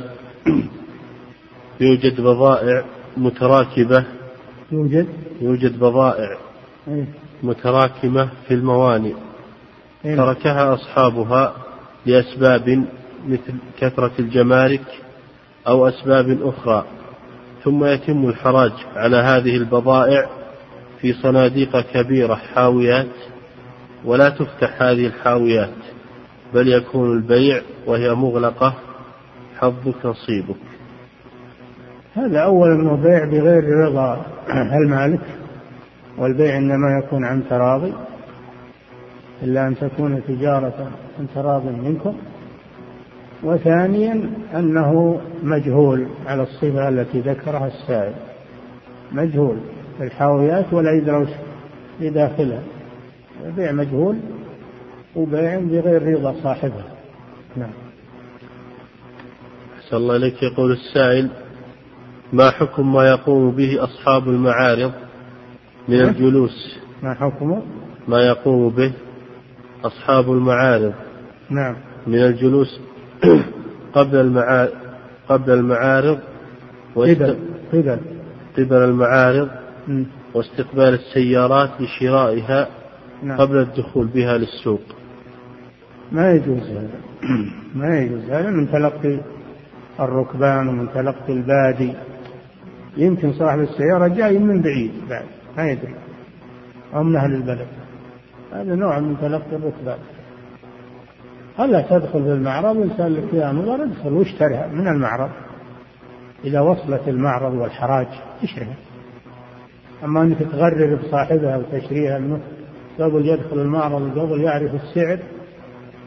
يوجد 1.79 2.21
بضائع 2.21 2.83
متراكبة. 3.17 4.03
يوجد؟ 4.71 5.07
يوجد 5.41 5.79
بضائع 5.79 6.37
إيه؟ 6.87 7.05
متراكمة 7.43 8.29
في 8.47 8.53
الموانئ. 8.53 9.13
إيه؟ 10.05 10.15
تركها 10.15 10.73
أصحابها 10.73 11.68
لأسباب 12.05 12.85
مثل 13.27 13.53
كثرة 13.79 14.11
الجمارك 14.19 14.85
أو 15.67 15.87
أسباب 15.87 16.39
أخرى. 16.41 16.85
ثم 17.63 17.85
يتم 17.85 18.29
الحراج 18.29 18.71
على 18.95 19.17
هذه 19.17 19.55
البضائع 19.55 20.29
في 21.01 21.13
صناديق 21.13 21.81
كبيرة 21.81 22.35
حاويات 22.35 23.07
ولا 24.05 24.29
تفتح 24.29 24.81
هذه 24.81 25.05
الحاويات 25.05 25.69
بل 26.53 26.67
يكون 26.67 27.13
البيع 27.13 27.61
وهي 27.85 28.13
مغلقة 28.13 28.73
حظك 29.57 30.05
نصيبك 30.05 30.55
هذا 32.15 32.39
أولا 32.39 32.73
أنه 32.73 32.95
بيع 32.95 33.25
بغير 33.25 33.63
رضا 33.63 34.25
المالك 34.83 35.21
والبيع 36.17 36.57
إنما 36.57 36.99
يكون 37.03 37.25
عن 37.25 37.43
تراضي. 37.49 37.93
إلا 39.43 39.67
أن 39.67 39.75
تكون 39.75 40.21
تجارة 40.27 40.91
عن 41.19 41.27
تراض 41.35 41.65
منكم. 41.65 42.15
وثانيا 43.43 44.29
أنه 44.55 45.21
مجهول 45.43 46.07
على 46.25 46.43
الصفة 46.43 46.89
التي 46.89 47.19
ذكرها 47.19 47.67
السائل. 47.67 48.13
مجهول 49.11 49.57
في 49.97 50.03
الحاويات 50.03 50.73
ولا 50.73 50.91
يدرى 50.91 51.27
بداخلها 52.01 52.63
بيع 53.55 53.71
مجهول 53.71 54.19
وبيع 55.15 55.59
بغير 55.59 56.03
رضا 56.03 56.35
صاحبه 56.43 56.83
نعم. 57.55 57.69
أحسن 59.79 59.97
الله 59.97 60.15
إليك. 60.15 60.43
يقول 60.43 60.71
السائل 60.71 61.29
ما 62.33 62.51
حكم 62.51 62.93
ما 62.93 63.09
يقوم 63.09 63.51
به 63.51 63.83
أصحاب 63.83 64.29
المعارض 64.29 64.91
من. 65.87 66.01
الجلوس؟ 66.01 66.79
ما 67.03 67.13
حكم 67.13 67.61
ما 68.07 68.19
يقوم 68.19 68.69
به؟ 68.69 68.93
أصحاب 69.83 70.31
المعارض. 70.31 70.93
نعم. 71.49 71.75
من 72.07 72.15
الجلوس 72.15 72.81
قبل 73.95 74.15
المعارض 74.15 74.71
قبل 75.29 75.53
المعارض 75.53 76.19
قبل 76.95 77.37
قبل. 77.73 77.99
قبل 78.57 78.77
المعارض 78.77 79.49
واستقبال 80.33 80.93
السيارات 80.93 81.69
لشرائها 81.79 82.67
نعم. 83.23 83.37
قبل 83.37 83.57
الدخول 83.57 84.07
بها 84.07 84.37
للسوق. 84.37 84.81
ما 86.11 86.31
يجوز 86.31 86.63
هذا. 86.63 86.99
ما 87.75 87.99
يجوز 87.99 88.23
هذا. 88.29 88.49
من 88.49 88.71
تلقي 88.71 89.19
الركبان 89.99 90.67
ومن 90.67 90.89
تلقي 90.93 91.33
البادي. 91.33 91.93
يمكن 92.97 93.33
صاحب 93.33 93.59
السيارة 93.59 94.07
جاي 94.07 94.39
من 94.39 94.61
بعيد 94.61 94.91
بعد. 95.09 95.25
ما 95.57 95.71
يدري. 95.71 95.95
أو 96.93 97.03
من 97.03 97.15
أهل 97.15 97.33
البلد. 97.33 97.67
هذا 98.53 98.75
نوع 98.75 98.99
من 98.99 99.17
تلقي 99.21 99.55
الركبان 99.55 99.97
هلا 101.57 101.81
تدخل 101.81 102.23
في 102.23 102.33
المعرض؟ 102.33 102.77
وإنسان 102.77 103.13
لك 103.13 103.23
فيها 103.31 103.51
نظر 103.51 103.83
ادخل 103.83 104.13
واشتريها 104.13 104.67
من 104.67 104.87
المعرض؟ 104.87 105.29
إذا 106.45 106.59
وصلت 106.59 107.07
المعرض 107.07 107.53
والحراج 107.53 108.07
اشتريها 108.43 108.75
أما 110.03 110.21
أنك 110.21 110.37
تغرر 110.39 110.95
بصاحبها 110.95 111.57
وتشريها 111.57 112.19
منه 112.19 112.39
قبل 112.99 113.25
يدخل 113.25 113.59
المعرض 113.59 114.17
وقبل 114.17 114.41
يعرف 114.41 114.71
السعر 114.75 115.19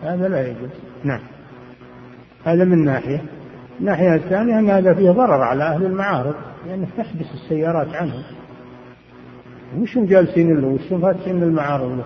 هذا 0.03 0.29
لا 0.29 0.49
يجوز. 0.49 0.71
نعم. 1.05 1.21
هذا 2.45 2.65
من 2.65 2.85
ناحية. 2.85 3.23
الناحية 3.81 4.15
الثانية 4.15 4.59
أن 4.59 4.71
هذا 4.71 4.95
فيه 4.95 5.11
ضرر 5.11 5.43
على 5.43 5.65
أهل 5.65 5.87
المعارض 5.87 6.35
لأنك 6.67 6.89
تحبس 6.97 7.27
السيارات 7.35 7.95
عنهم. 7.95 8.23
وش 9.79 9.99
جالسين 9.99 10.61
له 10.61 10.67
وش 10.67 11.01
فاتحين 11.03 11.43
المعارض؟ 11.43 11.91
له 11.91 12.05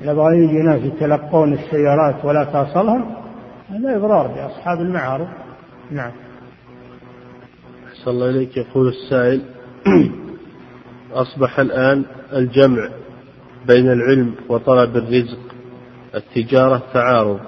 يبغى 0.00 0.38
يجي 0.38 0.58
ناس 0.62 0.82
يتلقون 0.82 1.52
السيارات 1.52 2.24
ولا 2.24 2.44
تصلهم 2.44 3.14
هذا 3.68 3.96
إضرار 3.96 4.26
بأصحاب 4.26 4.80
المعارض. 4.80 5.28
نعم. 5.90 6.12
أحسن 7.86 8.10
الله 8.10 8.30
إليك. 8.30 8.56
يقول 8.56 8.88
السائل 8.88 9.42
أصبح 11.12 11.58
الآن 11.58 12.04
الجمع 12.32 12.88
بين 13.66 13.92
العلم 13.92 14.34
وطلب 14.48 14.96
الرزق 14.96 15.38
التجارة 16.14 16.82
تعارض 16.94 17.40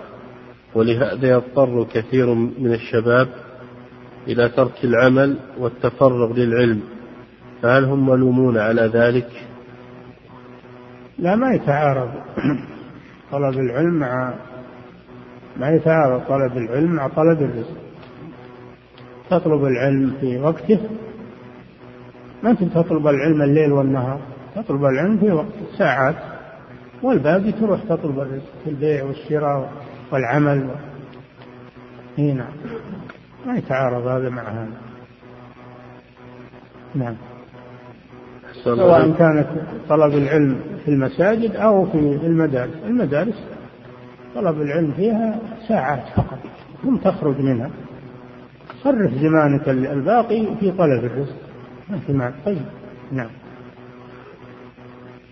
ولهذا 0.75 1.29
يضطر 1.29 1.87
كثير 1.95 2.35
من 2.35 2.73
الشباب 2.73 3.29
إلى 4.29 4.49
ترك 4.49 4.85
العمل 4.85 5.37
والتفرغ 5.59 6.33
للعلم 6.33 6.81
فهل 7.63 7.85
هم 7.85 8.11
ملومون 8.11 8.59
على 8.59 8.83
ذلك؟ 8.83 9.46
لا 11.19 11.37
ما 11.37 11.55
يتعارض. 11.55 12.11
طلب 13.33 13.59
العلم 13.59 13.95
مع 13.95 14.35
ما 15.57 15.71
يتعارض 15.71 16.21
طلب 16.29 16.57
العلم 16.57 16.93
مع 16.93 17.09
طلب 17.09 17.43
الرزق. 17.43 17.77
تطلب 19.31 19.65
العلم 19.65 20.17
في 20.21 20.39
وقته. 20.39 20.81
ما 22.43 22.51
أنت 22.51 22.63
تطلب 22.63 23.07
العلم 23.07 23.43
الليل 23.43 23.73
والنهار 23.73 24.21
تطلب 24.55 24.85
العلم 24.85 25.19
في 25.19 25.33
وقت 25.33 25.79
ساعات 25.79 26.17
والباقي 27.03 27.53
تروح 27.53 27.81
تطلب 27.89 28.21
الرزق 28.21 28.53
في 28.65 28.71
البيع 28.71 29.05
والشراء 29.05 29.73
والعمل. 30.13 30.71
هنا 32.19 32.35
نعم. 32.35 32.53
ما 33.47 33.59
يتعارض 33.59 34.07
هذا 34.07 34.29
مع 34.29 34.43
هذا. 34.43 34.69
نعم. 36.95 37.17
سواء 38.75 39.11
كانت 39.11 39.47
طلب 39.89 40.15
العلم 40.15 40.61
في 40.85 40.91
المساجد 40.91 41.57
أو 41.57 41.87
في 41.87 41.99
المدارس. 41.99 42.75
المدارس 42.87 43.45
طلب 44.35 44.61
العلم 44.63 44.93
فيها 44.93 45.41
ساعات 45.69 46.03
فقط 46.17 46.39
ثم 46.83 46.97
تخرج 46.97 47.41
منها. 47.41 47.71
صرف 48.83 49.15
زمانك 49.15 49.69
الباقي 49.69 50.47
في 50.61 50.71
طلب 50.71 51.05
الرزق. 51.05 51.37
ما 51.91 51.99
في 51.99 52.13
معنى. 52.13 52.35
طيب 52.47 52.63
نعم. 53.13 53.31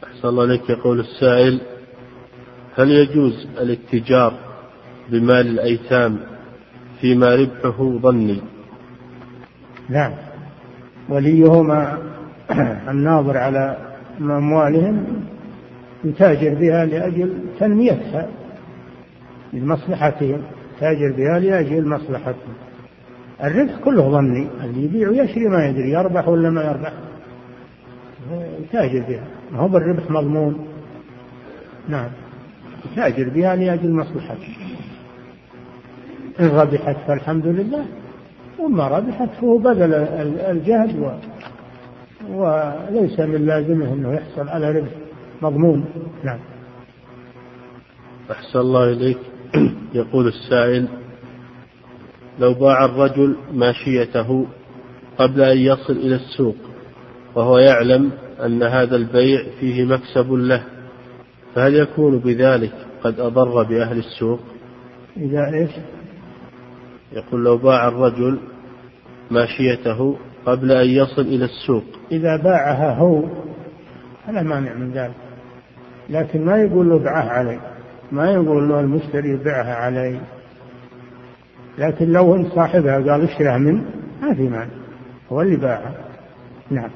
أحسن 0.05 0.29
الله 0.29 0.43
عليك 0.43 0.71
يقول 0.71 1.01
السائل 1.01 1.61
هل 2.77 2.91
يجوز 2.91 3.49
الاتجار 3.61 4.35
بمال 5.11 5.47
الأيتام 5.47 6.19
فيما 7.01 7.35
ربحه 7.35 7.99
ظني؟ 7.99 8.41
نعم. 9.89 10.13
وليهما 11.09 11.99
الناظر 12.91 13.37
على 13.37 13.77
أموالهم 14.21 15.07
يتاجر 16.05 16.55
بها 16.55 16.85
لأجل 16.85 17.35
تنميتها 17.61 18.29
لمصلحتهم 19.53 20.43
تاجر 20.81 21.13
بها 21.13 21.39
لأجل 21.39 21.89
مصلحتهم. 21.89 22.55
الربح 23.45 23.73
كله 23.85 24.11
ظني 24.11 24.47
اللي 24.65 24.85
يبيع 24.85 25.09
ويشري 25.09 25.49
ما 25.49 25.67
يدري 25.67 25.91
يربح 25.91 26.29
ولا 26.29 26.51
ما 26.51 26.63
يربح. 26.63 26.93
يتاجر 28.61 29.05
بها. 29.09 29.25
ما 29.53 29.59
هو 29.59 29.69
بالربح 29.69 30.11
مضمون. 30.11 30.67
نعم. 31.89 32.09
يتاجر 32.93 33.29
بها 33.29 33.57
لأجل 33.57 33.93
مصلحته. 33.93 34.57
إن 36.41 36.49
ربحت 36.49 36.97
فالحمد 37.07 37.47
لله 37.47 37.85
وما 38.59 38.89
ربحت 38.89 39.29
فهو 39.41 39.59
بذل 39.59 39.95
الجهد 40.51 41.19
وليس 42.31 43.21
من 43.21 43.47
لازمه 43.47 43.93
إنه 43.93 44.13
يحصل 44.15 44.49
على 44.49 44.71
ربح 44.71 44.91
مضمون. 45.43 45.85
نعم. 46.25 46.39
أحسن 48.31 48.59
الله 48.59 48.93
إليك. 48.93 49.19
يقول 49.95 50.29
السائل 50.29 50.89
لو 52.39 52.55
باع 52.55 52.85
الرجل 52.85 53.37
ماشيته 53.53 54.47
قبل 55.19 55.43
أن 55.43 55.59
يصل 55.59 55.93
إلى 55.93 56.15
السوق 56.15 56.57
وهو 57.35 57.59
يعلم 57.59 58.11
أن 58.45 58.63
هذا 58.63 58.97
البيع 58.97 59.43
فيه 59.61 59.85
مكسب 59.85 60.33
له 60.33 60.63
فهل 61.55 61.75
يكون 61.75 62.19
بذلك 62.19 62.73
قد 63.03 63.21
أضر 63.21 63.63
بأهل 63.63 63.99
السوق؟ 63.99 64.41
إذا 65.17 65.51
إيش؟ 65.55 65.71
يقول 67.13 67.45
لو 67.45 67.57
باع 67.57 67.89
الرجل 67.89 68.39
ماشيته 69.31 70.17
قبل 70.47 70.73
أن 70.73 70.89
يصل 70.89 71.23
إلى 71.23 71.45
السوق. 71.45 71.85
إذا 72.13 72.37
باعها 72.37 72.95
هو 72.95 73.23
فلا 74.27 74.43
مانع 74.43 74.75
من 74.75 74.93
ذلك. 74.93 75.15
لكن 76.11 76.45
ما 76.45 76.63
يقول 76.63 76.89
له 76.89 76.97
ابعه 76.97 77.29
علي. 77.29 77.61
ما 78.13 78.33
يقول 78.33 78.69
له 78.69 78.81
المشتري 78.81 79.35
ابعها 79.35 79.75
علي. 79.75 80.21
لكن 81.79 82.13
لو 82.13 82.35
ان 82.35 82.51
صاحبها 82.51 82.95
قال 82.95 83.23
اشتريها 83.23 83.59
منه 83.59 83.85
ما 84.23 84.35
في 84.35 84.43
مانع. 84.43 84.75
هو 85.33 85.43
اللي 85.43 85.57
باعها. 85.57 85.95
نعم. 86.71 86.91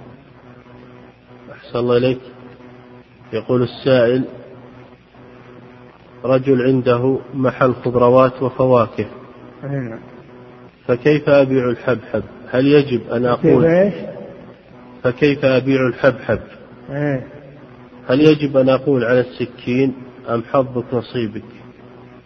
أحسن 1.53 1.79
الله 1.79 1.97
إليك. 1.97 2.21
يقول 3.33 3.63
السائل 3.63 4.25
رجل 6.25 6.63
عنده 6.63 7.19
محل 7.35 7.75
خضروات 7.75 8.43
وفواكه. 8.43 9.07
نعم. 9.63 9.99
فكيف 10.87 11.29
أبيع 11.29 11.71
الحبحب؟ 11.71 12.23
هل 12.51 12.67
يجب 12.67 13.01
أن 13.11 13.25
أقول 13.25 13.65
إيش؟ 13.65 13.95
فكيف 15.03 15.45
أبيع 15.45 15.87
الحبحب؟ 15.87 16.39
إيه؟ 16.91 17.27
هل 18.09 18.21
يجب 18.21 18.57
أن 18.57 18.69
أقول 18.69 19.05
على 19.05 19.21
السكين 19.21 19.93
أم 20.29 20.43
حظك 20.43 20.95
نصيبك؟ 20.95 21.43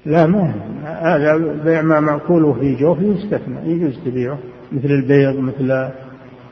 لا 0.07 0.27
ما 0.27 0.55
هذا 0.85 1.37
بيع 1.65 1.83
ما 1.83 2.01
مأكوله 2.01 2.53
في 2.53 2.75
جوفه 2.75 3.03
يستثنى 3.03 3.71
يجوز 3.71 3.99
تبيعه. 4.05 4.39
مثل 4.73 4.89
البيض 4.89 5.37
مثل 5.37 5.91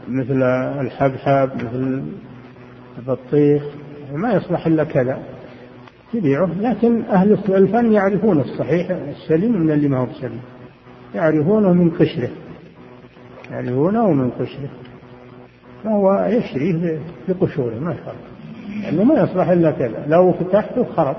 مثل 0.08 0.42
الحبحب 0.80 1.50
مثل 1.54 2.02
البطيخ 2.98 3.62
ما 4.12 4.32
يصلح 4.32 4.66
إلا 4.66 4.84
كذا. 4.84 5.18
تبيعه. 6.12 6.50
لكن 6.60 7.02
أهل 7.02 7.32
الفن 7.48 7.92
يعرفون 7.92 8.40
الصحيح 8.40 8.90
السليم 8.90 9.62
من 9.62 9.70
اللي 9.70 9.88
ما 9.88 9.98
هو 9.98 10.06
بسليم. 10.06 10.40
يعرفونه 11.14 11.72
من 11.72 11.90
قشره. 11.90 12.30
يعرفونه 13.51 14.12
من 14.12 14.30
قشره. 14.30 14.68
فهو 15.84 16.24
يشريه 16.24 17.01
بقشوره 17.28 17.74
ما 17.74 17.92
يخالف 17.92 18.30
لأنه 18.82 19.05
ما 19.05 19.20
يصلح 19.20 19.48
إلا 19.48 19.70
كذا. 19.70 20.05
لو 20.07 20.32
فتحته 20.32 20.84
خرب. 20.96 21.16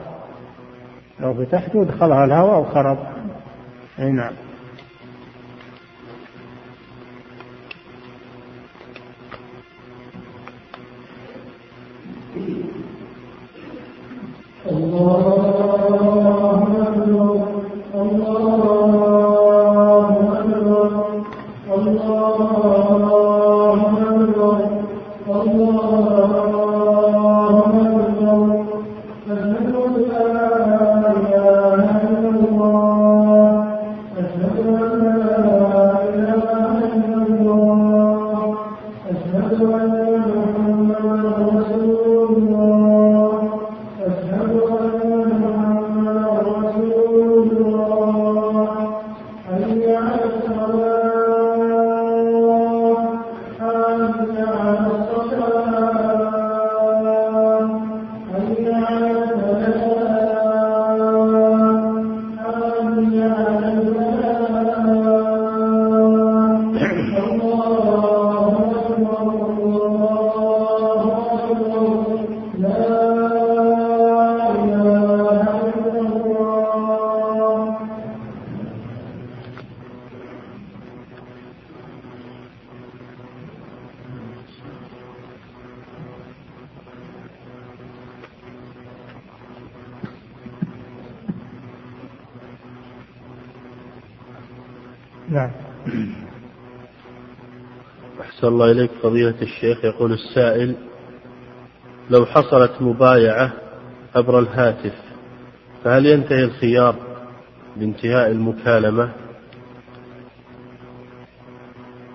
لو 1.19 1.33
فتحته 1.33 1.83
دخلها 1.83 2.25
الهواء 2.25 2.59
وخرب. 2.59 2.97
أي 3.99 4.11
نعم. 4.11 4.33
الله 14.71 15.33
أكبر 15.49 16.01
الله 17.95 18.60
فضيلة 99.03 99.35
الشيخ 99.41 99.85
يقول 99.85 100.13
السائل 100.13 100.75
لو 102.09 102.25
حصلت 102.25 102.71
مبايعة 102.81 103.51
عبر 104.15 104.39
الهاتف 104.39 104.93
فهل 105.83 106.05
ينتهي 106.05 106.43
الخيار 106.43 106.95
بانتهاء 107.77 108.31
المكالمة؟ 108.31 109.11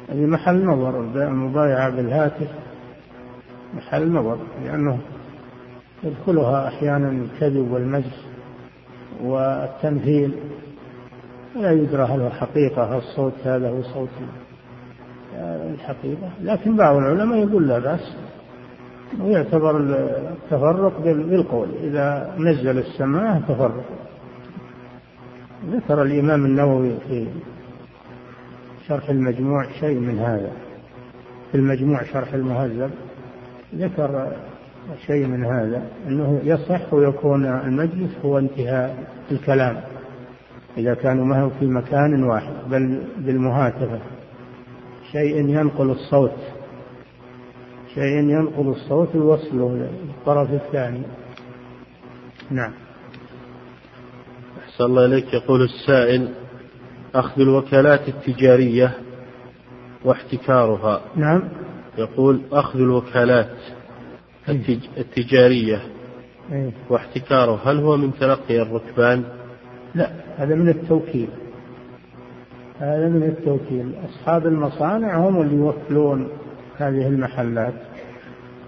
هذه 0.09 0.26
محل 0.26 0.64
نظر. 0.64 1.01
المبايعة 1.01 1.91
بالهاتف 1.91 2.49
محل 3.74 4.12
نظر 4.12 4.39
لأنه 4.64 4.99
يدخلها 6.05 6.68
أحيانا 6.68 7.09
الكذب 7.09 7.70
والمجد 7.72 8.12
والتمثيل 9.22 10.34
لا 11.57 11.72
يدرى 11.72 12.03
هل 12.03 12.20
هو 12.20 12.30
حقيقة 12.30 12.99
الصوت 12.99 13.32
هذا 13.45 13.70
هو 13.70 13.82
صوت 13.82 14.09
الحقيقة 15.77 16.31
لكن 16.43 16.77
بعض 16.77 16.97
العلماء 16.97 17.39
يقول 17.39 17.68
لا 17.68 17.79
بأس 17.79 18.16
ويعتبر 19.20 19.77
التفرق 19.77 21.01
بالقول. 21.01 21.68
إذا 21.83 22.35
نزل 22.39 22.79
السماء 22.79 23.41
تفرق. 23.49 23.85
ذكر 25.70 26.03
الإمام 26.03 26.45
النووي 26.45 26.93
في 27.09 27.27
شرح 28.89 29.09
المجموع 29.09 29.66
شيء 29.81 29.99
من 29.99 30.18
هذا 30.18 30.53
في 31.53 31.59
المجموع 31.59 32.03
شرح 32.03 32.35
المهذب 32.35 32.91
ذكر 33.74 34.33
شيء 35.07 35.27
من 35.27 35.45
هذا 35.45 35.83
أنه 36.09 36.41
يصح 36.45 36.95
ويكون 36.95 37.47
المجلس 37.47 38.11
هو 38.24 38.39
انتهاء 38.39 39.05
الكلام 39.31 39.81
إذا 40.79 40.95
كانوا 40.95 41.24
ما 41.24 41.43
هو 41.43 41.51
في 41.51 41.66
مكان 41.66 42.24
واحد 42.24 42.53
بل 42.70 43.03
بالمهاتفة 43.18 43.99
شيء 45.13 45.37
ينقل 45.37 45.91
الصوت. 45.91 46.37
شيء 47.95 48.19
ينقل 48.19 48.69
الصوت 48.69 49.17
ويوصله 49.17 49.89
للطرف 50.09 50.51
الثاني. 50.51 51.03
نعم. 52.51 52.73
أحسن 54.65 54.85
الله 54.85 55.05
إليك. 55.05 55.35
يقول 55.35 55.63
السائل 55.63 56.29
أخذ 57.15 57.41
الوكالات 57.41 58.09
التجارية 58.09 58.95
واحتكارها. 60.05 61.01
نعم. 61.17 61.49
يقول 61.99 62.41
أخذ 62.53 62.79
الوكالات 62.79 63.57
التجارية 64.99 65.83
إيه. 66.53 66.73
واحتكاره 66.91 67.61
هل 67.65 67.79
هو 67.79 67.97
من 67.97 68.13
تلقي 68.15 68.63
الركبان؟ 68.63 69.25
لا 69.95 70.11
هذا 70.37 70.55
من 70.55 70.69
التوكيل. 70.69 71.29
هذا 72.81 73.09
من 73.09 73.22
التوكيل. 73.22 73.95
أصحاب 74.05 74.47
المصانع 74.47 75.16
هم 75.16 75.41
اللي 75.41 75.57
يوكلون 75.57 76.29
هذه 76.79 77.07
المحلات. 77.07 77.74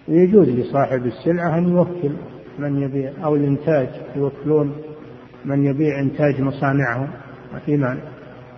ويجوز 0.09 0.49
لصاحب 0.49 1.07
السلعة 1.07 1.59
أن 1.59 1.69
يوكل 1.69 2.13
من 2.59 2.83
يبيع 2.83 3.13
أو 3.25 3.37
الإنتاج 3.37 3.89
يوكلون 4.17 4.77
من 5.45 5.65
يبيع 5.65 6.01
إنتاج 6.01 6.41
مصانعهم. 6.41 7.11
ما 7.53 7.59
في 7.59 7.77
مانع. 7.77 8.03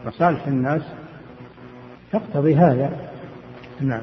مصالح 0.07 0.46
الناس 0.46 0.82
تقتضي 2.12 2.55
هذا. 2.55 2.90
نعم. 3.80 4.03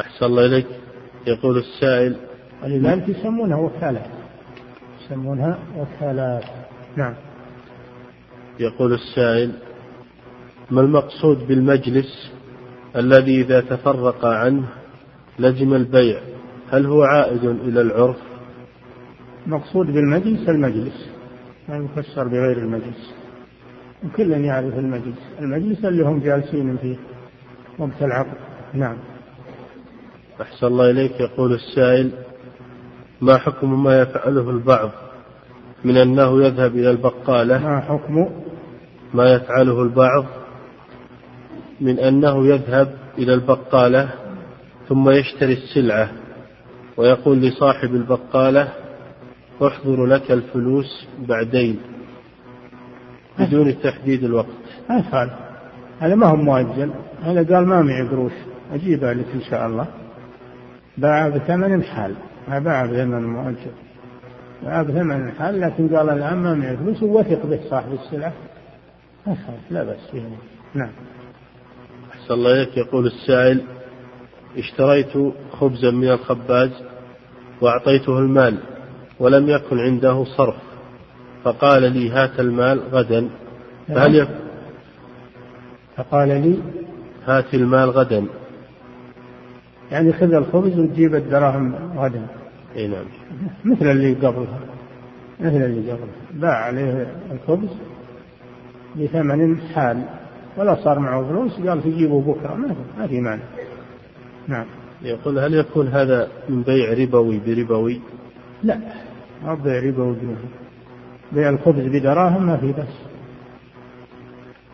أحسن 0.00 0.26
الله 0.26 0.46
إليك. 0.46 0.66
يقول 1.26 1.58
السائل. 1.58 2.16
ولذلك 2.64 3.08
يسمونها 3.08 3.56
وكالات 3.56 4.06
يسمونها 5.04 5.58
وكالات 5.76 6.44
نعم. 6.96 7.14
يقول 8.60 8.92
السائل 8.92 9.52
ما 10.70 10.80
المقصود 10.80 11.46
بالمجلس 11.48 12.32
الذي 12.96 13.40
إذا 13.40 13.60
تفرق 13.60 14.24
عنه 14.24 14.68
لزم 15.38 15.74
البيع؟ 15.74 16.20
هل 16.70 16.86
هو 16.86 17.02
عائد 17.02 17.44
إلى 17.44 17.80
العرف؟ 17.80 18.16
المقصود 19.46 19.86
بالمجلس 19.86 20.48
المجلس 20.48 21.08
ما 21.68 21.76
يفسر 21.76 22.28
بغير 22.28 22.58
المجلس. 22.58 23.14
كل 24.16 24.30
يعرف 24.30 24.78
المجلس 24.78 25.18
المجلس 25.38 25.84
اللي 25.84 26.02
هم 26.02 26.20
جالسين 26.20 26.76
فيه 26.76 26.96
وقت 27.78 28.02
العقد. 28.02 28.36
نعم. 28.74 28.96
أحسن 30.40 30.66
الله 30.66 30.90
إليك 30.90 31.20
يقول 31.20 31.52
السائل 31.52 32.10
ما 33.20 33.38
حكم 33.38 33.84
ما 33.84 34.00
يفعله 34.00 34.50
البعض 34.50 34.90
من 35.84 35.96
أنه 35.96 36.44
يذهب 36.44 36.74
إلى 36.76 36.90
البقالة؟ 36.90 37.58
ما 37.58 37.80
حكم؟ 37.80 38.28
ما 39.14 39.32
يفعله 39.32 39.82
البعض 39.82 40.24
من 41.80 41.98
أنه 41.98 42.46
يذهب 42.46 42.94
إلى 43.18 43.34
البقالة 43.34 44.08
ثم 44.88 45.10
يشتري 45.10 45.52
السلعة 45.52 46.10
ويقول 46.96 47.38
لصاحب 47.38 47.94
البقالة 47.94 48.68
أحضر 49.62 50.06
لك 50.06 50.30
الفلوس 50.30 51.06
بعدين 51.28 51.80
بدون 53.38 53.80
تحديد 53.82 54.24
الوقت. 54.24 54.46
ما 54.90 54.98
يفعل. 54.98 55.30
هذا 56.00 56.14
ما 56.14 56.26
هو 56.26 56.36
مؤجل. 56.36 56.90
هذا 57.22 57.54
قال 57.54 57.66
ما 57.66 57.82
معي 57.82 58.08
قروش. 58.08 58.32
أجيبها 58.72 59.14
لك 59.14 59.26
إن 59.34 59.40
شاء 59.40 59.66
الله. 59.66 59.86
باع 60.98 61.28
بثمن 61.28 61.82
حال. 61.82 62.14
ما 62.48 62.58
باع 62.58 62.86
بثمن 62.86 63.26
مؤجل. 63.26 63.72
باع 64.62 64.82
بثمن 64.82 65.32
حال 65.32 65.60
لكن 65.60 65.96
قال 65.96 66.10
الآن 66.10 66.36
ما 66.36 66.54
معي 66.54 66.76
فلوس 66.76 67.02
ووثق 67.02 67.46
به 67.46 67.60
صاحب 67.70 67.92
السلعة. 67.92 68.32
لا 69.70 69.84
بأس 69.84 70.10
فيه 70.10 70.22
نعم. 70.74 70.90
أحسن 72.12 72.34
الله 72.34 72.52
إليك. 72.52 72.76
يقول 72.76 73.06
السائل 73.06 73.62
اشتريت 74.56 75.12
خبزا 75.52 75.90
من 75.90 76.08
الخباز 76.08 76.70
وأعطيته 77.60 78.18
المال 78.18 78.58
ولم 79.20 79.48
يكن 79.48 79.78
عنده 79.78 80.24
صرف 80.24 80.56
فقال 81.44 81.92
لي 81.92 82.10
هات 82.10 82.40
المال 82.40 82.80
غدا. 82.92 83.28
فهل 83.88 84.14
يكون 84.14 84.34
فقال 85.96 86.28
لي 86.28 86.58
هات 87.26 87.54
المال 87.54 87.90
غدا. 87.90 88.26
يعني 89.90 90.12
خذ 90.12 90.34
الخبز 90.34 90.78
وتجيب 90.78 91.14
الدراهم 91.14 91.74
غدا. 91.98 92.26
إي 92.76 92.86
نعم. 92.86 93.04
مثل 93.64 93.90
اللي 93.90 94.14
قبلها 94.14 94.60
مثل 95.40 95.56
اللي 95.64 95.92
قبلها. 95.92 96.08
باع 96.34 96.64
عليه 96.64 97.14
الخبز 97.30 97.68
بثمن 98.96 99.60
حال. 99.60 100.02
ولا 100.56 100.74
صار 100.74 100.98
معه 100.98 101.28
فلوس 101.28 101.60
قال 101.60 101.82
تجيبه 101.82 102.20
بكرة 102.20 102.54
ما 102.54 102.74
ما 102.98 103.06
في 103.06 103.20
مانع. 103.20 103.42
نعم. 104.48 104.66
يقول 105.02 105.38
هل 105.38 105.54
يكون 105.54 105.88
هذا 105.88 106.28
من 106.48 106.62
بيع 106.62 106.92
ربوي 106.92 107.40
بربوي؟ 107.46 108.00
لا. 108.62 108.78
ما 109.44 109.54
بيع 109.54 109.78
ربوي 109.78 110.14
بربوي. 110.14 110.36
بيع 111.32 111.48
الخبز 111.48 111.86
بدراهم 111.86 112.46
ما 112.46 112.56
في 112.56 112.72
بس 112.72 112.94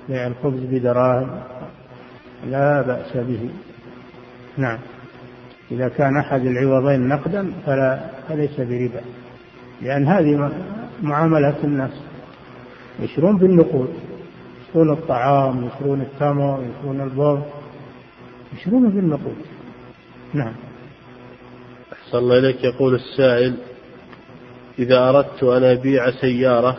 بيع 0.09 0.27
الخبز 0.27 0.61
بدراهم 0.65 1.41
لا 2.51 2.83
بأس 2.83 3.17
به. 3.17 3.51
نعم. 4.59 4.79
إذا 5.71 5.89
كان 5.89 6.17
أحد 6.17 6.47
العوضين 6.47 7.09
نقدا 7.09 7.53
فلا 7.67 8.01
فليس 8.29 8.61
بربا. 8.61 9.01
لأن 9.83 10.07
هذه 10.07 10.51
معاملة 11.03 11.65
الناس. 11.65 12.14
يشرون 13.01 13.39
بالنقود 13.39 13.89
يشرون 14.69 14.93
الطعام 14.93 15.65
يشرون 15.65 16.01
التمر 16.01 16.65
يشرون 16.65 17.01
البر 17.01 17.43
يشرون 18.57 18.89
بالنقود 18.89 19.37
نعم. 20.35 20.55
أحسن 21.93 22.19
الله 22.19 22.39
إليك. 22.39 22.65
يقول 22.65 22.95
السائل 22.95 23.55
إذا 24.79 25.09
أردت 25.09 25.43
أن 25.43 25.65
أبيع 25.65 26.11
سيارة 26.11 26.77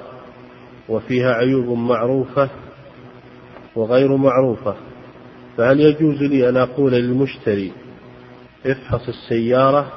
وفيها 0.90 1.34
عيوب 1.34 1.78
معروفة 1.78 2.50
وغير 3.76 4.16
معروفة 4.18 4.76
فهل 5.58 5.80
يجوز 5.80 6.24
لي 6.24 6.50
أن 6.50 6.58
أقول 6.58 6.92
للمشتري 6.92 7.72
افحص 8.66 9.08
السيارة 9.08 9.92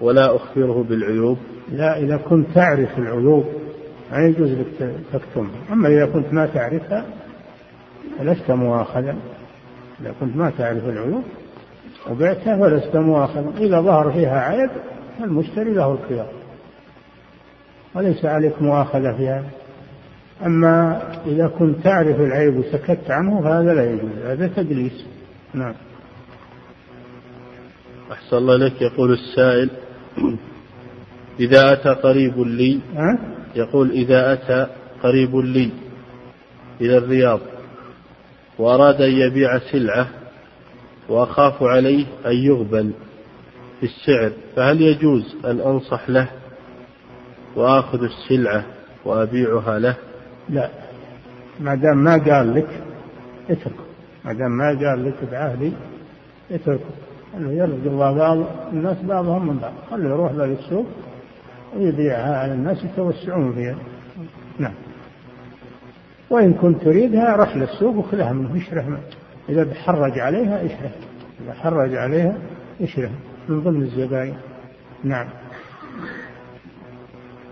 ولا 0.00 0.36
أخبره 0.36 0.82
بالعيوب؟ 0.82 1.38
لا 1.72 1.98
إذا 1.98 2.16
كنت 2.16 2.46
تعرف 2.54 2.98
العيوب. 2.98 3.44
ما 4.14 4.20
يجوز 4.20 4.50
لك 4.50 4.94
تكتمها 5.12 5.72
أما 5.72 5.88
إذا 5.88 6.06
كنت 6.06 6.32
ما 6.32 6.46
تعرفها 6.46 7.04
فلست 8.18 8.50
مؤاخذا 8.50 9.16
إذا 10.00 10.14
كنت 10.20 10.36
ما 10.36 10.50
تعرف 10.58 10.84
العيوب 10.88 11.22
وبعتها 12.10 12.56
فلست 12.56 12.96
مؤاخذا 12.96 13.52
إذا 13.58 13.80
ظهر 13.80 14.12
فيها 14.12 14.40
عيب 14.40 14.70
فالمشتري 15.18 15.74
له 15.74 15.92
الخيار. 15.92 16.32
وليس 17.94 18.24
عليك 18.24 18.62
مؤاخذة 18.62 19.12
في 19.12 19.28
هذا. 19.28 19.50
أما 20.46 21.02
إذا 21.26 21.46
كنت 21.46 21.84
تعرف 21.84 22.20
العيب 22.20 22.56
وسكت 22.56 23.10
عنه 23.10 23.42
فهذا 23.42 23.74
لا 23.74 23.90
يجوز. 23.90 24.18
هذا 24.24 24.46
تدليس. 24.56 25.06
نعم. 25.54 25.74
أحسن 28.12 28.36
الله 28.36 28.56
لك 28.56 28.82
يقول 28.82 29.12
السائل 29.12 29.70
إذا 31.40 31.72
أتى 31.72 31.88
قريب 31.88 32.38
لي 32.38 32.80
أه؟ 32.96 33.18
يقول 33.56 33.90
إذا 33.90 34.32
أتى 34.32 34.66
قريب 35.02 35.36
لي 35.36 35.70
إلى 36.80 36.98
الرياض 36.98 37.40
وأراد 38.58 39.00
أن 39.00 39.10
يبيع 39.10 39.58
سلعة 39.58 40.08
وأخاف 41.08 41.62
عليه 41.62 42.06
أن 42.26 42.32
يغبن 42.32 42.92
في 43.80 43.86
السعر 43.86 44.32
فهل 44.56 44.82
يجوز 44.82 45.36
أن 45.44 45.60
أنصح 45.60 46.10
له 46.10 46.28
وآخذ 47.56 48.02
السلعة 48.02 48.64
وأبيعها 49.04 49.78
له؟ 49.78 49.96
لا. 50.48 50.68
ما 51.60 51.74
دام 51.74 52.04
ما 52.04 52.12
قال 52.12 52.54
لك 52.54 52.82
اتركه. 53.50 53.84
ما 54.24 54.32
دام 54.32 54.50
ما 54.50 54.66
قال 54.66 55.04
لك 55.04 55.30
بعهدي 55.32 55.72
اتركه. 56.50 56.84
انه 57.36 57.52
يرزق 57.52 57.86
الله 57.86 58.12
بعض 58.12 58.38
الناس 58.72 58.96
بعضهم 59.02 59.48
من 59.48 59.58
بعض. 59.58 59.72
خليه 59.90 60.08
يروح 60.08 60.32
للسوق 60.32 60.86
ويبيعها 61.76 62.38
على 62.38 62.52
الناس 62.52 62.84
يتوسعون 62.84 63.54
فيها. 63.54 63.76
نعم. 64.58 64.74
وإن 66.30 66.52
كنت 66.54 66.82
تريدها 66.82 67.36
رح 67.36 67.56
للسوق 67.56 67.96
وخذها 67.96 68.32
منه 68.32 68.62
اشره 68.62 68.82
منه 68.82 69.02
إذا 69.48 69.64
بحرج 69.64 70.18
عليها 70.18 70.66
اشره 70.66 70.92
إذا 71.44 71.52
حرج 71.52 71.94
عليها 71.94 72.38
اشره 72.80 73.10
من 73.48 73.60
ضمن 73.60 73.82
الزبائن 73.82 74.36
نعم. 75.04 75.28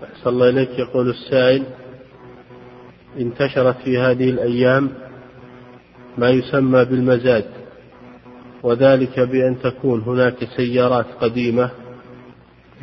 أحسن 0.03 0.29
الله 0.29 0.49
إليك. 0.49 0.79
يقول 0.79 1.09
السائل 1.09 1.63
انتشرت 3.19 3.75
في 3.77 3.97
هذه 3.97 4.29
الأيام 4.29 4.89
ما 6.17 6.29
يسمى 6.29 6.85
بالمزاد 6.85 7.45
وذلك 8.63 9.19
بأن 9.19 9.59
تكون 9.63 10.01
هناك 10.01 10.35
سيارات 10.57 11.05
قديمة 11.21 11.69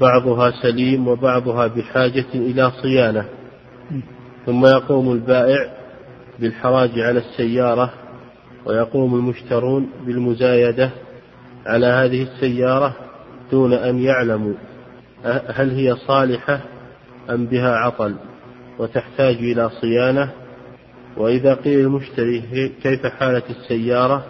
بعضها 0.00 0.50
سليم 0.62 1.08
وبعضها 1.08 1.66
بحاجة 1.66 2.26
إلى 2.34 2.70
صيانة. 2.82 3.24
ثم 4.46 4.66
يقوم 4.66 5.12
البائع 5.12 5.72
بالحراج 6.38 6.90
على 7.00 7.18
السيارة 7.18 7.92
ويقوم 8.66 9.14
المشترون 9.14 9.90
بالمزايدة 10.06 10.90
على 11.66 11.86
هذه 11.86 12.22
السيارة 12.22 12.96
دون 13.52 13.72
أن 13.72 13.98
يعلموا 13.98 14.54
هل 15.24 15.70
هي 15.70 15.96
صالحة 15.96 16.60
أم 17.30 17.46
بها 17.46 17.76
عطل 17.76 18.14
وتحتاج 18.78 19.36
إلى 19.36 19.70
صيانة. 19.80 20.30
وإذا 21.16 21.54
قيل 21.54 21.80
المشتري 21.80 22.68
كيف 22.82 23.06
حالة 23.06 23.42
السيارة؟ 23.50 24.24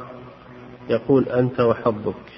يقول 0.90 1.28
أنت 1.28 1.60
وحظك. 1.60 2.29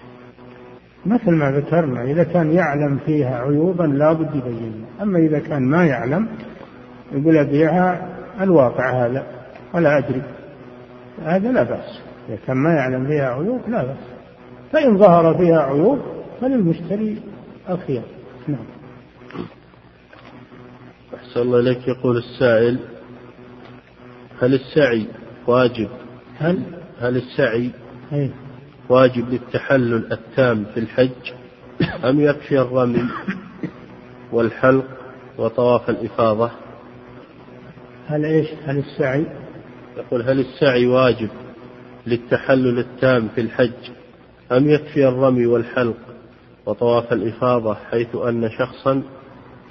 مثل 1.06 1.30
ما 1.30 1.50
ذكرنا 1.50 2.02
إذا 2.02 2.24
كان 2.24 2.52
يعلم 2.52 2.98
فيها 3.06 3.38
عيوبا 3.38 3.82
لا 3.82 4.12
بد 4.12 4.34
يبينها 4.34 5.02
أما 5.02 5.18
إذا 5.18 5.38
كان 5.38 5.62
ما 5.62 5.86
يعلم 5.86 6.28
يقول 7.12 7.36
أبيعها 7.36 8.08
الواقع 8.40 9.06
هذا 9.06 9.26
ولا 9.74 9.98
أدري. 9.98 10.22
هذا 11.22 11.52
لا 11.52 11.62
بأس. 11.62 12.00
إذا 12.28 12.38
كان 12.46 12.56
ما 12.56 12.74
يعلم 12.74 13.06
فيها 13.06 13.34
عيوب 13.34 13.60
لا 13.68 13.84
بأس. 13.84 13.96
فإن 14.72 14.98
ظهر 14.98 15.34
فيها 15.38 15.60
عيوب 15.60 15.98
فللمشتري 16.40 17.22
الخيار. 17.70 18.04
نعم. 18.48 18.64
أحسن 21.14 21.40
الله 21.40 21.60
إليك. 21.60 21.88
يقول 21.88 22.16
السائل 22.16 22.78
هل 24.42 24.54
السعي 24.54 25.06
واجب؟ 25.46 25.88
هل؟ 26.38 26.62
هل 27.00 27.16
السعي 27.16 27.70
أي 28.12 28.30
واجب 28.88 29.28
للتحلل 29.28 30.12
التام 30.12 30.64
في 30.74 30.80
الحج 30.80 31.32
أم 32.04 32.20
يكفي 32.20 32.60
الرمي 32.60 33.08
والحلق 34.32 34.84
وطواف 35.38 35.90
الإفاضة؟ 35.90 36.50
هل 38.06 38.24
إيش؟ 38.24 38.48
هل 38.66 38.78
السعي؟ 38.78 39.26
يقول 39.96 40.22
هل 40.22 40.40
السعي 40.40 40.86
واجب 40.86 41.28
للتحلل 42.06 42.78
التام 42.78 43.28
في 43.34 43.40
الحج 43.40 43.90
أم 44.52 44.70
يكفي 44.70 45.08
الرمي 45.08 45.46
والحلق 45.46 45.96
وطواف 46.66 47.12
الإفاضة 47.12 47.74
حيث 47.74 48.16
أن 48.16 48.50
شخصا 48.50 49.02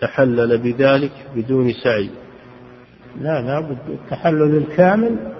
تحلل 0.02 0.58
بذلك 0.58 1.12
بدون 1.36 1.74
سعي؟ 1.84 2.10
لا 3.22 3.42
لابد 3.42 3.78
التحلل 3.90 4.58
الكامل 4.58 5.34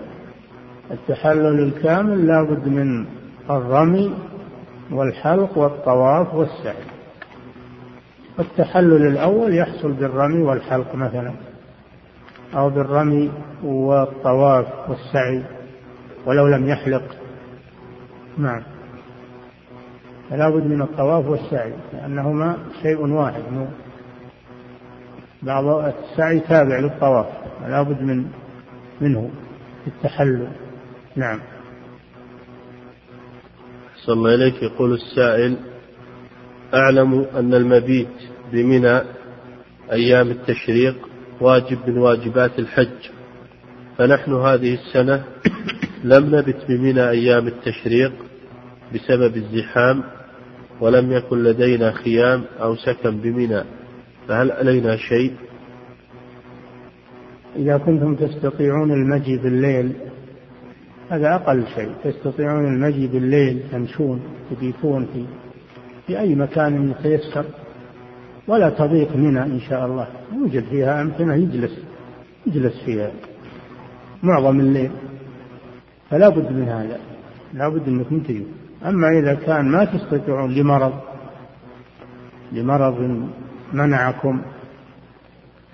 التحلل 0.92 1.60
الكامل 1.64 2.28
لابد 2.28 2.68
من 2.68 3.06
الرمي 3.50 4.14
والحلق 4.92 5.58
والطواف 5.58 6.34
والسعي. 6.34 6.84
التحلل 8.40 9.08
الأول 9.08 9.56
يحصل 9.56 9.92
بالرمي 9.92 10.42
والحلق 10.44 10.96
مثلا 10.96 11.34
أو 12.56 12.70
بالرمي 12.70 13.32
والطواف 13.64 14.90
والسعي 14.90 15.44
ولو 16.26 16.48
لم 16.48 16.68
يحلق. 16.68 17.04
نعم. 18.38 18.64
فلا 20.30 20.50
بد 20.50 20.66
من 20.66 20.82
الطواف 20.82 21.26
والسعي 21.26 21.74
لأنهما 21.94 22.58
شيء 22.82 23.08
واحد 23.08 23.44
بعض 25.42 25.66
السعي 25.66 26.40
تابع 26.40 26.80
للطواف 26.80 27.26
فلا 27.64 27.82
بد 27.82 28.02
من 28.02 28.26
منه 29.02 29.30
التحلل. 29.88 30.48
نعم. 31.16 31.40
صلى 34.06 34.14
الله 34.14 34.36
إليك 34.36 34.64
يقول 34.64 34.94
السائل 34.94 35.56
أعلم 36.74 37.26
أن 37.36 37.54
المبيت 37.54 38.08
بمنى 38.52 39.02
أيام 39.92 40.28
التشريق 40.32 40.96
واجب 41.42 41.78
من 41.88 41.98
واجبات 41.98 42.60
الحج. 42.60 43.10
فنحن 43.98 44.34
هذه 44.34 44.74
السنة 44.74 45.24
لم 46.04 46.36
نبت 46.36 46.66
بمنى 46.70 47.10
أيام 47.10 47.48
التشريق 47.48 48.12
بسبب 48.94 49.38
الزحام 49.38 50.04
ولم 50.80 51.12
يكن 51.12 51.44
لدينا 51.44 51.92
خيام 51.92 52.44
أو 52.62 52.76
سكن 52.76 53.18
بمنى. 53.18 53.64
فهل 54.28 54.52
علينا 54.52 54.98
شيء؟ 54.98 55.34
إذا 57.56 57.78
كنتم 57.78 58.16
تستطيعون 58.16 58.92
المجي 58.92 59.38
بالليل 59.38 59.94
هذا 61.12 61.36
أقل 61.36 61.68
شيء. 61.76 61.92
تستطيعون 62.04 62.66
المجي 62.66 63.08
بالليل 63.08 63.64
تمشون 63.72 64.22
تبيتون 64.52 65.08
في 65.14 65.26
في 66.08 66.20
أي 66.20 66.36
مكان 66.36 66.92
يتيسر. 66.92 67.46
ولا 68.48 68.70
تضيق 68.70 69.16
منى 69.16 69.42
إن 69.44 69.60
شاء 69.60 69.86
الله. 69.86 70.08
يوجد 70.34 70.64
فيها 70.64 71.02
أمكنة 71.02 71.36
يجلس. 71.36 71.80
يجلس 72.48 72.84
فيها. 72.86 73.12
معظم 74.24 74.60
الليل. 74.60 74.92
فلا 76.10 76.30
بد 76.30 76.52
من 76.52 76.68
هذا. 76.68 77.00
لا 77.54 77.70
بد 77.70 77.88
أنكم 77.88 78.20
تجوا 78.20 78.46
أما 78.86 79.20
إذا 79.20 79.34
كان 79.34 79.66
ما 79.66 79.86
تستطيعون 79.86 80.52
لمرض 80.52 80.94
لمرض 82.52 83.22
منعكم 83.74 84.42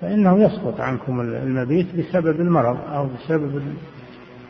فإنه 0.00 0.42
يسقط 0.42 0.80
عنكم 0.80 1.20
المبيت 1.20 1.86
بسبب 1.96 2.40
المرض 2.40 2.78
أو 2.94 3.06
بسبب 3.06 3.62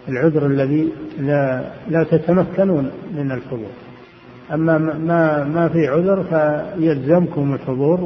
العذر 0.08 0.46
الذي 0.46 0.92
لا 1.18 1.70
لا 1.90 2.04
تتمكنون 2.04 2.90
من 3.16 3.32
الحضور. 3.32 3.70
أما 4.52 4.78
ما 4.78 5.44
ما 5.44 5.68
في 5.68 5.86
عذر 5.86 6.22
فيلزمكم 6.22 7.54
الحضور 7.54 8.00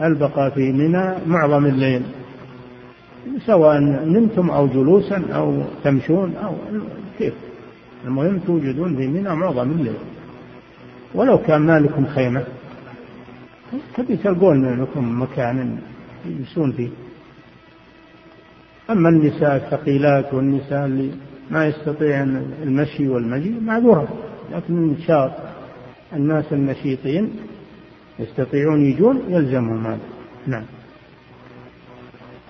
والبقاء 0.00 0.50
في 0.50 0.72
منى 0.72 1.14
معظم 1.26 1.66
الليل. 1.66 2.02
سواء 3.46 3.78
نمتم 3.80 4.50
أو 4.50 4.66
جلوسا 4.66 5.22
أو 5.34 5.62
تمشون 5.84 6.34
أو 6.36 6.54
كيف. 7.18 7.34
المهم 8.04 8.38
توجدون 8.38 8.96
في 8.96 9.06
منى 9.06 9.34
معظم 9.34 9.70
الليل. 9.70 9.98
ولو 11.14 11.38
كان 11.38 11.60
ما 11.60 11.80
لكم 11.80 12.06
خيمة 12.06 12.44
تبي 13.96 14.16
تلقون 14.16 14.80
لكم 14.82 15.22
مكان 15.22 15.78
يجلسون 16.26 16.72
فيه. 16.72 16.88
أما 18.90 19.08
النساء 19.08 19.56
الثقيلات 19.56 20.34
والنساء 20.34 20.86
اللي 20.86 21.10
ما 21.50 21.66
يستطيعن 21.66 22.52
المشي 22.62 23.08
والمجي 23.08 23.50
معذورة 23.50 24.08
لكن 24.52 24.96
شاط 25.06 25.32
الناس 26.12 26.52
النشيطين 26.52 27.30
يستطيعون 28.18 28.84
يجون 28.84 29.22
يلزمهم 29.28 29.86
هذا. 29.86 29.98
نعم. 30.46 30.64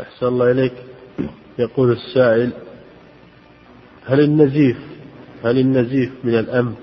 أحسن 0.01 0.27
الله 0.27 0.51
إليك. 0.51 0.73
يقول 1.59 1.93
السائل 1.93 2.53
هل 4.07 4.21
النزيف 4.21 4.77
هل 5.45 5.59
النزيف 5.59 6.11
من 6.25 6.35
الأنف 6.35 6.77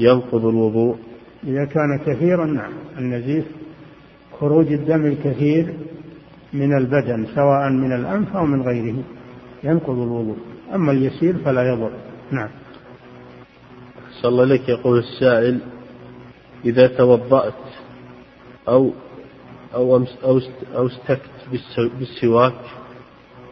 ينقض 0.00 0.46
الوضوء؟ 0.46 0.96
إذا 1.44 1.64
كان 1.64 1.98
كثيرا 2.06 2.46
نعم. 2.46 2.72
النزيف 2.98 3.44
خروج 4.40 4.72
الدم 4.72 5.06
الكثير 5.06 5.74
من 6.52 6.76
البدن 6.76 7.26
سواء 7.34 7.70
من 7.70 7.92
الأنف 7.92 8.36
أو 8.36 8.46
من 8.46 8.62
غيره. 8.62 9.02
ينقض 9.64 9.98
الوضوء. 9.98 10.36
أما 10.74 10.92
اليسير 10.92 11.34
فلا 11.44 11.72
يضر. 11.72 11.90
نعم. 12.30 12.48
صلى 14.22 14.28
الله 14.28 14.42
عليك 14.42 14.68
يقول 14.68 14.98
السائل 14.98 15.58
إذا 16.64 16.86
توضأت 16.86 17.54
أو 18.68 18.92
أو 19.74 20.04
أو 20.74 20.86
استكت 20.86 21.30
بالسواك 21.98 22.60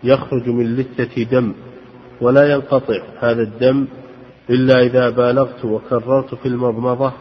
يخرج 0.04 0.48
من 0.48 0.76
لثة 0.76 1.22
دم 1.22 1.52
ولا 2.20 2.52
ينقطع 2.52 3.02
هذا 3.20 3.42
الدم 3.42 3.86
إلا 4.50 4.80
إذا 4.80 5.10
بالغت 5.10 5.64
وكررت 5.64 6.34
في 6.34 6.46
المضمضة 6.46 7.12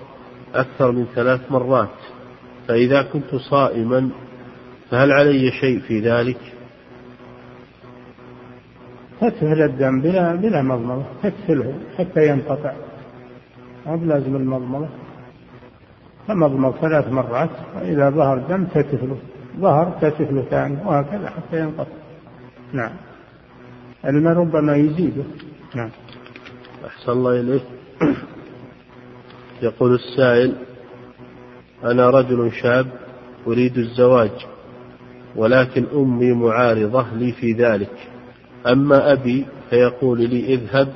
أكثر 0.54 0.92
من 0.92 1.06
ثلاث 1.16 1.52
مرات. 1.52 1.90
فإذا 2.68 3.02
كنت 3.02 3.36
صائما 3.36 4.10
فهل 4.92 5.12
علي 5.12 5.52
شيء 5.52 5.80
في 5.80 6.00
ذلك؟ 6.00 6.38
تكفل 9.22 9.62
الدم 9.62 10.02
بلا 10.02 10.36
بلا 10.36 10.62
مضمضة 10.62 11.04
تكفله 11.24 11.74
حتى 11.98 12.28
ينقطع. 12.28 12.74
ما 13.86 13.96
بلازم 13.96 14.36
المضمضة. 14.36 14.88
فمضمض 16.28 16.76
ثلاث 16.76 17.08
مرات 17.12 17.50
وإذا 17.76 18.10
ظهر 18.10 18.38
دم 18.38 18.64
تكفله 18.66 19.18
ظهر 19.60 19.98
تكفله 20.02 20.42
ثاني 20.42 20.78
وهكذا 20.86 21.30
حتى 21.30 21.60
ينقطع. 21.60 21.92
نعم. 22.74 22.92
الماء 24.06 24.34
ربما 24.34 24.76
يزيده. 24.76 25.24
نعم. 25.76 25.90
أحسن 26.86 27.12
الله 27.12 27.40
إليك. 27.42 27.64
يقول 29.62 29.94
السائل 29.96 30.56
أنا 31.84 32.10
رجل 32.10 32.52
شاب 32.52 32.88
أريد 33.48 33.78
الزواج. 33.78 34.55
ولكن 35.36 35.86
أمي 35.94 36.32
معارضة 36.32 37.06
لي 37.14 37.32
في 37.32 37.52
ذلك. 37.52 37.92
أما 38.68 39.12
أبي 39.12 39.46
فيقول 39.70 40.30
لي 40.30 40.54
اذهب 40.54 40.88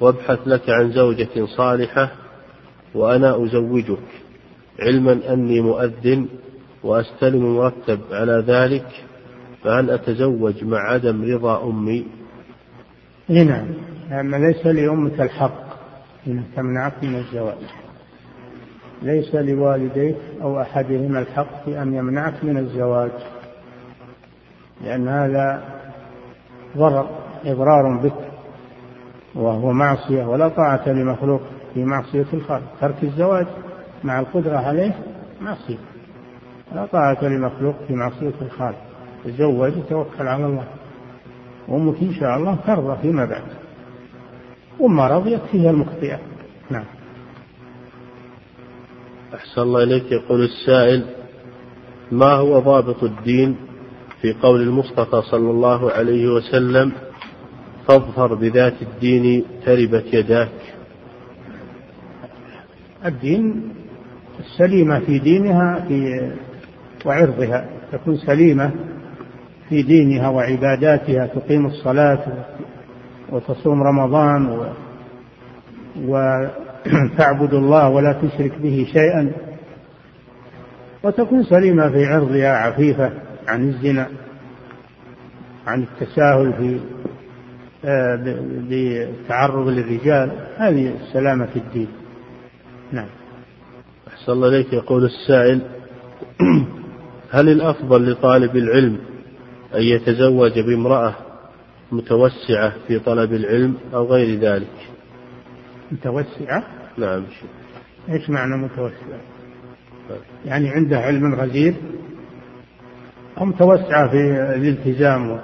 وابحث 0.00 0.38
لك 0.46 0.70
عن 0.70 0.92
زوجة 0.92 1.46
صالحة 1.56 2.10
وأنا 2.94 3.44
أزوجك. 3.44 3.98
علما 4.80 5.32
أني 5.32 5.60
مؤذن 5.60 6.26
وأستلم 6.82 7.56
مرتب 7.56 8.00
على 8.12 8.44
ذلك 8.46 8.86
فهل 9.64 9.90
أتزوج 9.90 10.64
مع 10.64 10.78
عدم 10.78 11.34
رضا 11.34 11.64
أمي. 11.64 12.06
نعم. 13.28 13.66
أما 14.12 14.36
ليس 14.36 14.66
لأمك 14.66 15.20
الحق. 15.20 15.64
أن 16.26 16.42
تمنعك 16.56 17.04
من 17.04 17.16
الزواج. 17.16 17.58
ليس 19.02 19.34
لوالديك 19.34 20.16
أو 20.42 20.60
أحدهما 20.60 21.18
الحق 21.20 21.64
في 21.64 21.82
أن 21.82 21.94
يمنعك 21.94 22.44
من 22.44 22.56
الزواج. 22.56 23.10
لأن 24.84 25.08
هذا 25.08 25.64
ضرر 26.76 27.08
إضرار 27.44 28.00
بك 28.02 28.34
وهو 29.34 29.72
معصية 29.72 30.24
ولا 30.24 30.48
طاعة 30.48 30.88
لمخلوق 30.88 31.40
في 31.74 31.84
معصية 31.84 32.26
الخالق. 32.32 32.66
ترك 32.80 33.02
الزواج 33.02 33.46
مع 34.04 34.20
القدرة 34.20 34.56
عليه 34.56 34.92
معصية 35.40 35.78
لا 36.74 36.86
طاعة 36.86 37.24
لمخلوق 37.24 37.74
في 37.88 37.94
معصية 37.94 38.32
الخالق. 38.42 38.78
تزوج 39.24 39.78
وتوكل 39.78 40.28
على 40.28 40.46
الله. 40.46 40.64
وأمك 41.68 42.02
إن 42.02 42.12
شاء 42.12 42.36
الله 42.36 42.56
ترضى 42.66 42.96
فيما 43.02 43.24
بعد. 43.24 43.42
وما 44.80 45.08
رضيت 45.08 45.40
فيها 45.52 45.70
المخطئة. 45.70 46.18
نعم. 46.70 46.84
أحسن 49.34 49.60
الله 49.60 49.82
إليك. 49.82 50.12
يقول 50.12 50.44
السائل 50.44 51.06
ما 52.12 52.32
هو 52.32 52.58
ضابط 52.58 53.02
الدين؟ 53.02 53.56
في 54.24 54.32
قول 54.32 54.60
المصطفى 54.62 55.22
صلى 55.22 55.50
الله 55.50 55.90
عليه 55.90 56.28
وسلم 56.28 56.92
فاظفر 57.88 58.34
بذات 58.34 58.72
الدين 58.82 59.44
تربت 59.66 60.04
يداك. 60.14 60.48
الدين 63.04 63.72
السليمة 64.40 65.00
في 65.00 65.18
دينها 65.18 65.84
في 65.88 66.30
وعرضها 67.06 67.68
تكون 67.92 68.16
سليمة 68.16 68.70
في 69.68 69.82
دينها 69.82 70.28
وعباداتها 70.28 71.26
تقيم 71.26 71.66
الصلاة 71.66 72.44
وتصوم 73.30 73.82
رمضان 73.82 74.46
و 74.46 74.66
وتعبد 76.02 77.54
الله 77.54 77.88
ولا 77.88 78.12
تشرك 78.12 78.58
به 78.58 78.86
شيئا 78.92 79.32
وتكون 81.02 81.44
سليمة 81.44 81.90
في 81.90 82.06
عرضها 82.06 82.56
عفيفة. 82.56 83.12
عن 83.48 83.68
الزنا 83.68 84.08
عن 85.66 85.82
التساهل 85.82 86.52
في 86.52 86.80
آه، 87.84 88.16
بالتعرض 88.68 89.68
للرجال 89.68 90.30
هذه 90.56 90.96
السلامة 91.00 91.46
في 91.46 91.56
الدين. 91.58 91.88
نعم. 92.92 93.08
أحسن 94.08 94.32
الله 94.32 94.48
إليك. 94.48 94.72
يقول 94.72 95.04
السائل 95.04 95.60
هل 97.30 97.48
الأفضل 97.48 98.12
لطالب 98.12 98.56
العلم 98.56 98.98
أن 99.74 99.82
يتزوج 99.82 100.60
بامرأة 100.60 101.14
متوسعة 101.92 102.72
في 102.88 102.98
طلب 102.98 103.32
العلم 103.32 103.74
أو 103.94 104.06
غير 104.06 104.38
ذلك؟ 104.38 104.88
متوسعة؟ 105.92 106.64
نعم 106.98 107.24
إيش 108.08 108.30
معنى 108.30 108.56
متوسعة؟ 108.56 109.20
يعني 110.44 110.68
عنده 110.68 110.98
علم 110.98 111.34
غزير 111.34 111.74
أو 113.38 113.44
متوسعة 113.44 114.10
في 114.10 114.16
الالتزام 114.56 115.40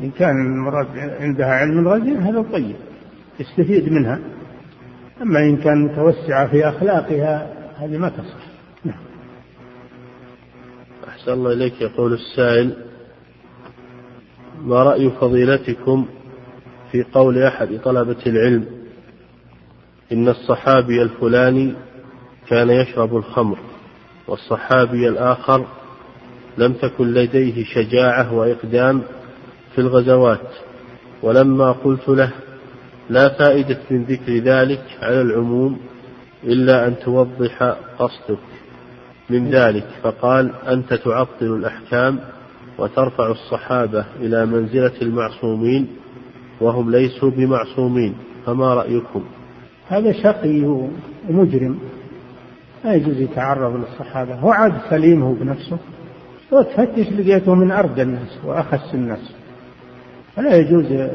إن 0.00 0.10
كان 0.10 0.30
المراد 0.30 0.86
عندها 0.98 1.46
علم 1.46 1.88
غزير 1.88 2.18
هذا 2.18 2.42
طيب 2.52 2.76
يستفيد 3.40 3.92
منها. 3.92 4.20
أما 5.22 5.38
إن 5.40 5.56
كان 5.56 5.84
متوسعة 5.84 6.50
في 6.50 6.68
أخلاقها 6.68 7.54
هذه 7.78 7.98
ما 7.98 8.08
تصح. 8.08 8.46
نعم. 8.84 8.96
أحسن 11.08 11.32
الله 11.32 11.52
إليك 11.52 11.80
يقول 11.80 12.12
السائل 12.12 12.74
ما 14.62 14.82
رأي 14.82 15.10
فضيلتكم 15.10 16.06
في 16.92 17.02
قول 17.02 17.42
أحد 17.42 17.80
طلبة 17.84 18.16
العلم 18.26 18.66
إن 20.12 20.28
الصحابي 20.28 21.02
الفلاني 21.02 21.74
كان 22.48 22.70
يشرب 22.70 23.16
الخمر 23.16 23.58
والصحابي 24.28 25.08
الآخر 25.08 25.66
لم 26.58 26.72
تكن 26.72 27.14
لديه 27.14 27.64
شجاعة 27.64 28.34
وإقدام 28.34 29.02
في 29.74 29.80
الغزوات 29.80 30.48
ولما 31.22 31.72
قلت 31.72 32.08
له 32.08 32.30
لا 33.10 33.28
فائدة 33.28 33.78
من 33.90 34.04
ذكر 34.04 34.32
ذلك 34.32 34.82
على 35.02 35.20
العموم 35.20 35.78
إلا 36.44 36.86
أن 36.86 36.98
توضح 36.98 37.62
قصدك 37.98 38.38
من 39.30 39.50
ذلك 39.50 39.86
فقال 40.02 40.50
أنت 40.68 40.94
تعطل 40.94 41.46
الأحكام 41.46 42.20
وترفع 42.78 43.30
الصحابة 43.30 44.04
إلى 44.20 44.46
منزلة 44.46 44.92
المعصومين 45.02 45.88
وهم 46.60 46.90
ليسوا 46.90 47.30
بمعصومين 47.30 48.14
فما 48.46 48.74
رأيكم؟ 48.74 49.24
هذا 49.88 50.12
شقي 50.12 50.88
ومجرم 51.28 51.78
لا 52.84 52.94
يجوز 52.94 53.20
يتعرض 53.20 53.76
للصحابة 53.76 54.34
هو 54.34 54.50
عاد 54.50 54.72
سليم 54.90 55.22
هو 55.22 55.32
بنفسه. 55.32 55.78
وتفتش 56.52 57.12
لقيته 57.12 57.54
من 57.54 57.70
أرض 57.70 58.00
الناس 58.00 58.38
وأخس 58.44 58.94
الناس. 58.94 59.32
فلا 60.36 60.56
يجوز 60.56 61.10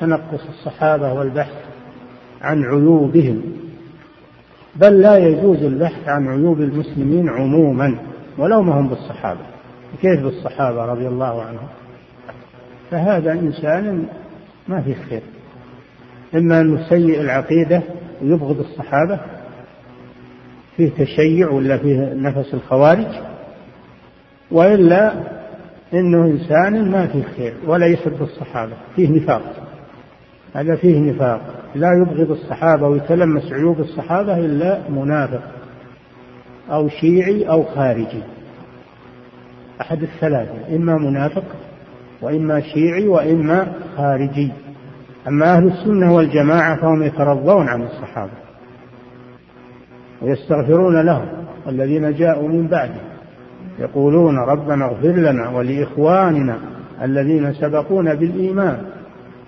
تنقص 0.00 0.40
الصحابة 0.48 1.12
والبحث 1.12 1.64
عن 2.42 2.64
عيوبهم 2.64 3.42
بل 4.76 5.00
لا 5.00 5.16
يجوز 5.16 5.62
البحث 5.62 6.08
عن 6.08 6.28
عيوب 6.28 6.60
المسلمين 6.60 7.28
عموما 7.28 7.98
ولو 8.38 8.62
ما 8.62 8.80
هم 8.80 8.88
بالصحابة. 8.88 9.40
كيف 10.02 10.22
بالصحابة 10.22 10.84
رضي 10.84 11.08
الله 11.08 11.42
عنهم؟ 11.42 11.68
فهذا 12.90 13.32
إنسان 13.32 14.06
ما 14.68 14.80
فيه 14.80 14.94
خير. 14.94 15.22
إما 16.34 16.60
أنه 16.60 16.88
سيء 16.88 17.20
العقيدة 17.20 17.82
ويبغض 18.22 18.58
الصحابة 18.58 19.20
فيه 20.76 20.90
تشيع 20.98 21.50
ولا 21.50 21.78
فيه 21.78 22.14
نفس 22.14 22.54
الخوارج 22.54 23.06
وإلا 24.50 25.12
إنه 25.94 26.24
إنسان 26.24 26.90
ما 26.90 27.06
فيه 27.06 27.22
خير 27.36 27.54
ولا 27.66 27.86
يحب 27.86 28.22
الصحابة 28.22 28.72
فيه 28.96 29.10
نفاق. 29.10 29.42
هذا 30.54 30.76
فيه 30.76 31.00
نفاق. 31.00 31.40
لا 31.74 31.92
يبغض 31.92 32.30
الصحابة 32.30 32.88
ويتلمس 32.88 33.52
عيوب 33.52 33.80
الصحابة 33.80 34.38
إلا 34.38 34.78
منافق 34.90 35.42
أو 36.70 36.88
شيعي 36.88 37.48
أو 37.48 37.62
خارجي. 37.62 38.22
أحد 39.80 40.02
الثلاثة 40.02 40.76
إما 40.76 40.96
منافق 40.98 41.44
وإما 42.22 42.60
شيعي 42.60 43.08
وإما 43.08 43.72
خارجي. 43.96 44.52
أما 45.28 45.56
أهل 45.56 45.66
السنة 45.66 46.14
والجماعة 46.14 46.76
فهم 46.76 47.02
يترضون 47.02 47.68
عن 47.68 47.82
الصحابة 47.82 48.32
ويستغفرون 50.22 51.00
لهم 51.06 51.28
والذين 51.66 52.14
جاءوا 52.14 52.48
من 52.48 52.66
بعدهم. 52.66 53.13
يقولون 53.78 54.38
ربنا 54.38 54.84
اغفر 54.84 55.12
لنا 55.12 55.48
ولإخواننا 55.48 56.58
الذين 57.02 57.52
سبقونا 57.52 58.14
بالإيمان 58.14 58.78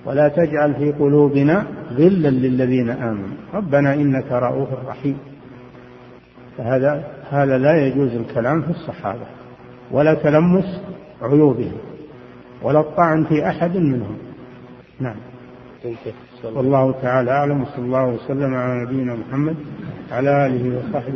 ولا 0.04 0.28
تجعل 0.28 0.74
في 0.74 0.92
قلوبنا 0.92 1.66
غلا 1.92 2.28
للذين 2.28 2.90
آمنوا. 2.90 3.36
ربنا 3.54 3.94
إنك 3.94 4.32
رؤوف 4.32 4.68
رحيم. 4.88 5.18
فهذا 6.58 7.04
هذا 7.30 7.58
لا 7.58 7.86
يجوز 7.86 8.14
الكلام 8.14 8.62
في 8.62 8.70
الصحابة 8.70 9.26
ولا 9.90 10.14
تلمس 10.14 10.80
عيوبهم 11.22 11.76
ولا 12.62 12.80
الطعن 12.80 13.24
في 13.24 13.48
أحد 13.48 13.76
منهم. 13.76 14.16
نعم. 15.00 15.16
والله 16.44 16.94
تعالى 17.02 17.30
أعلم 17.30 17.62
وصلى 17.62 17.84
الله 17.84 18.06
وسلم 18.06 18.54
على 18.54 18.82
نبينا 18.84 19.14
محمد 19.14 19.56
على 20.12 20.46
آله 20.46 20.78
وصحبه 20.78 21.04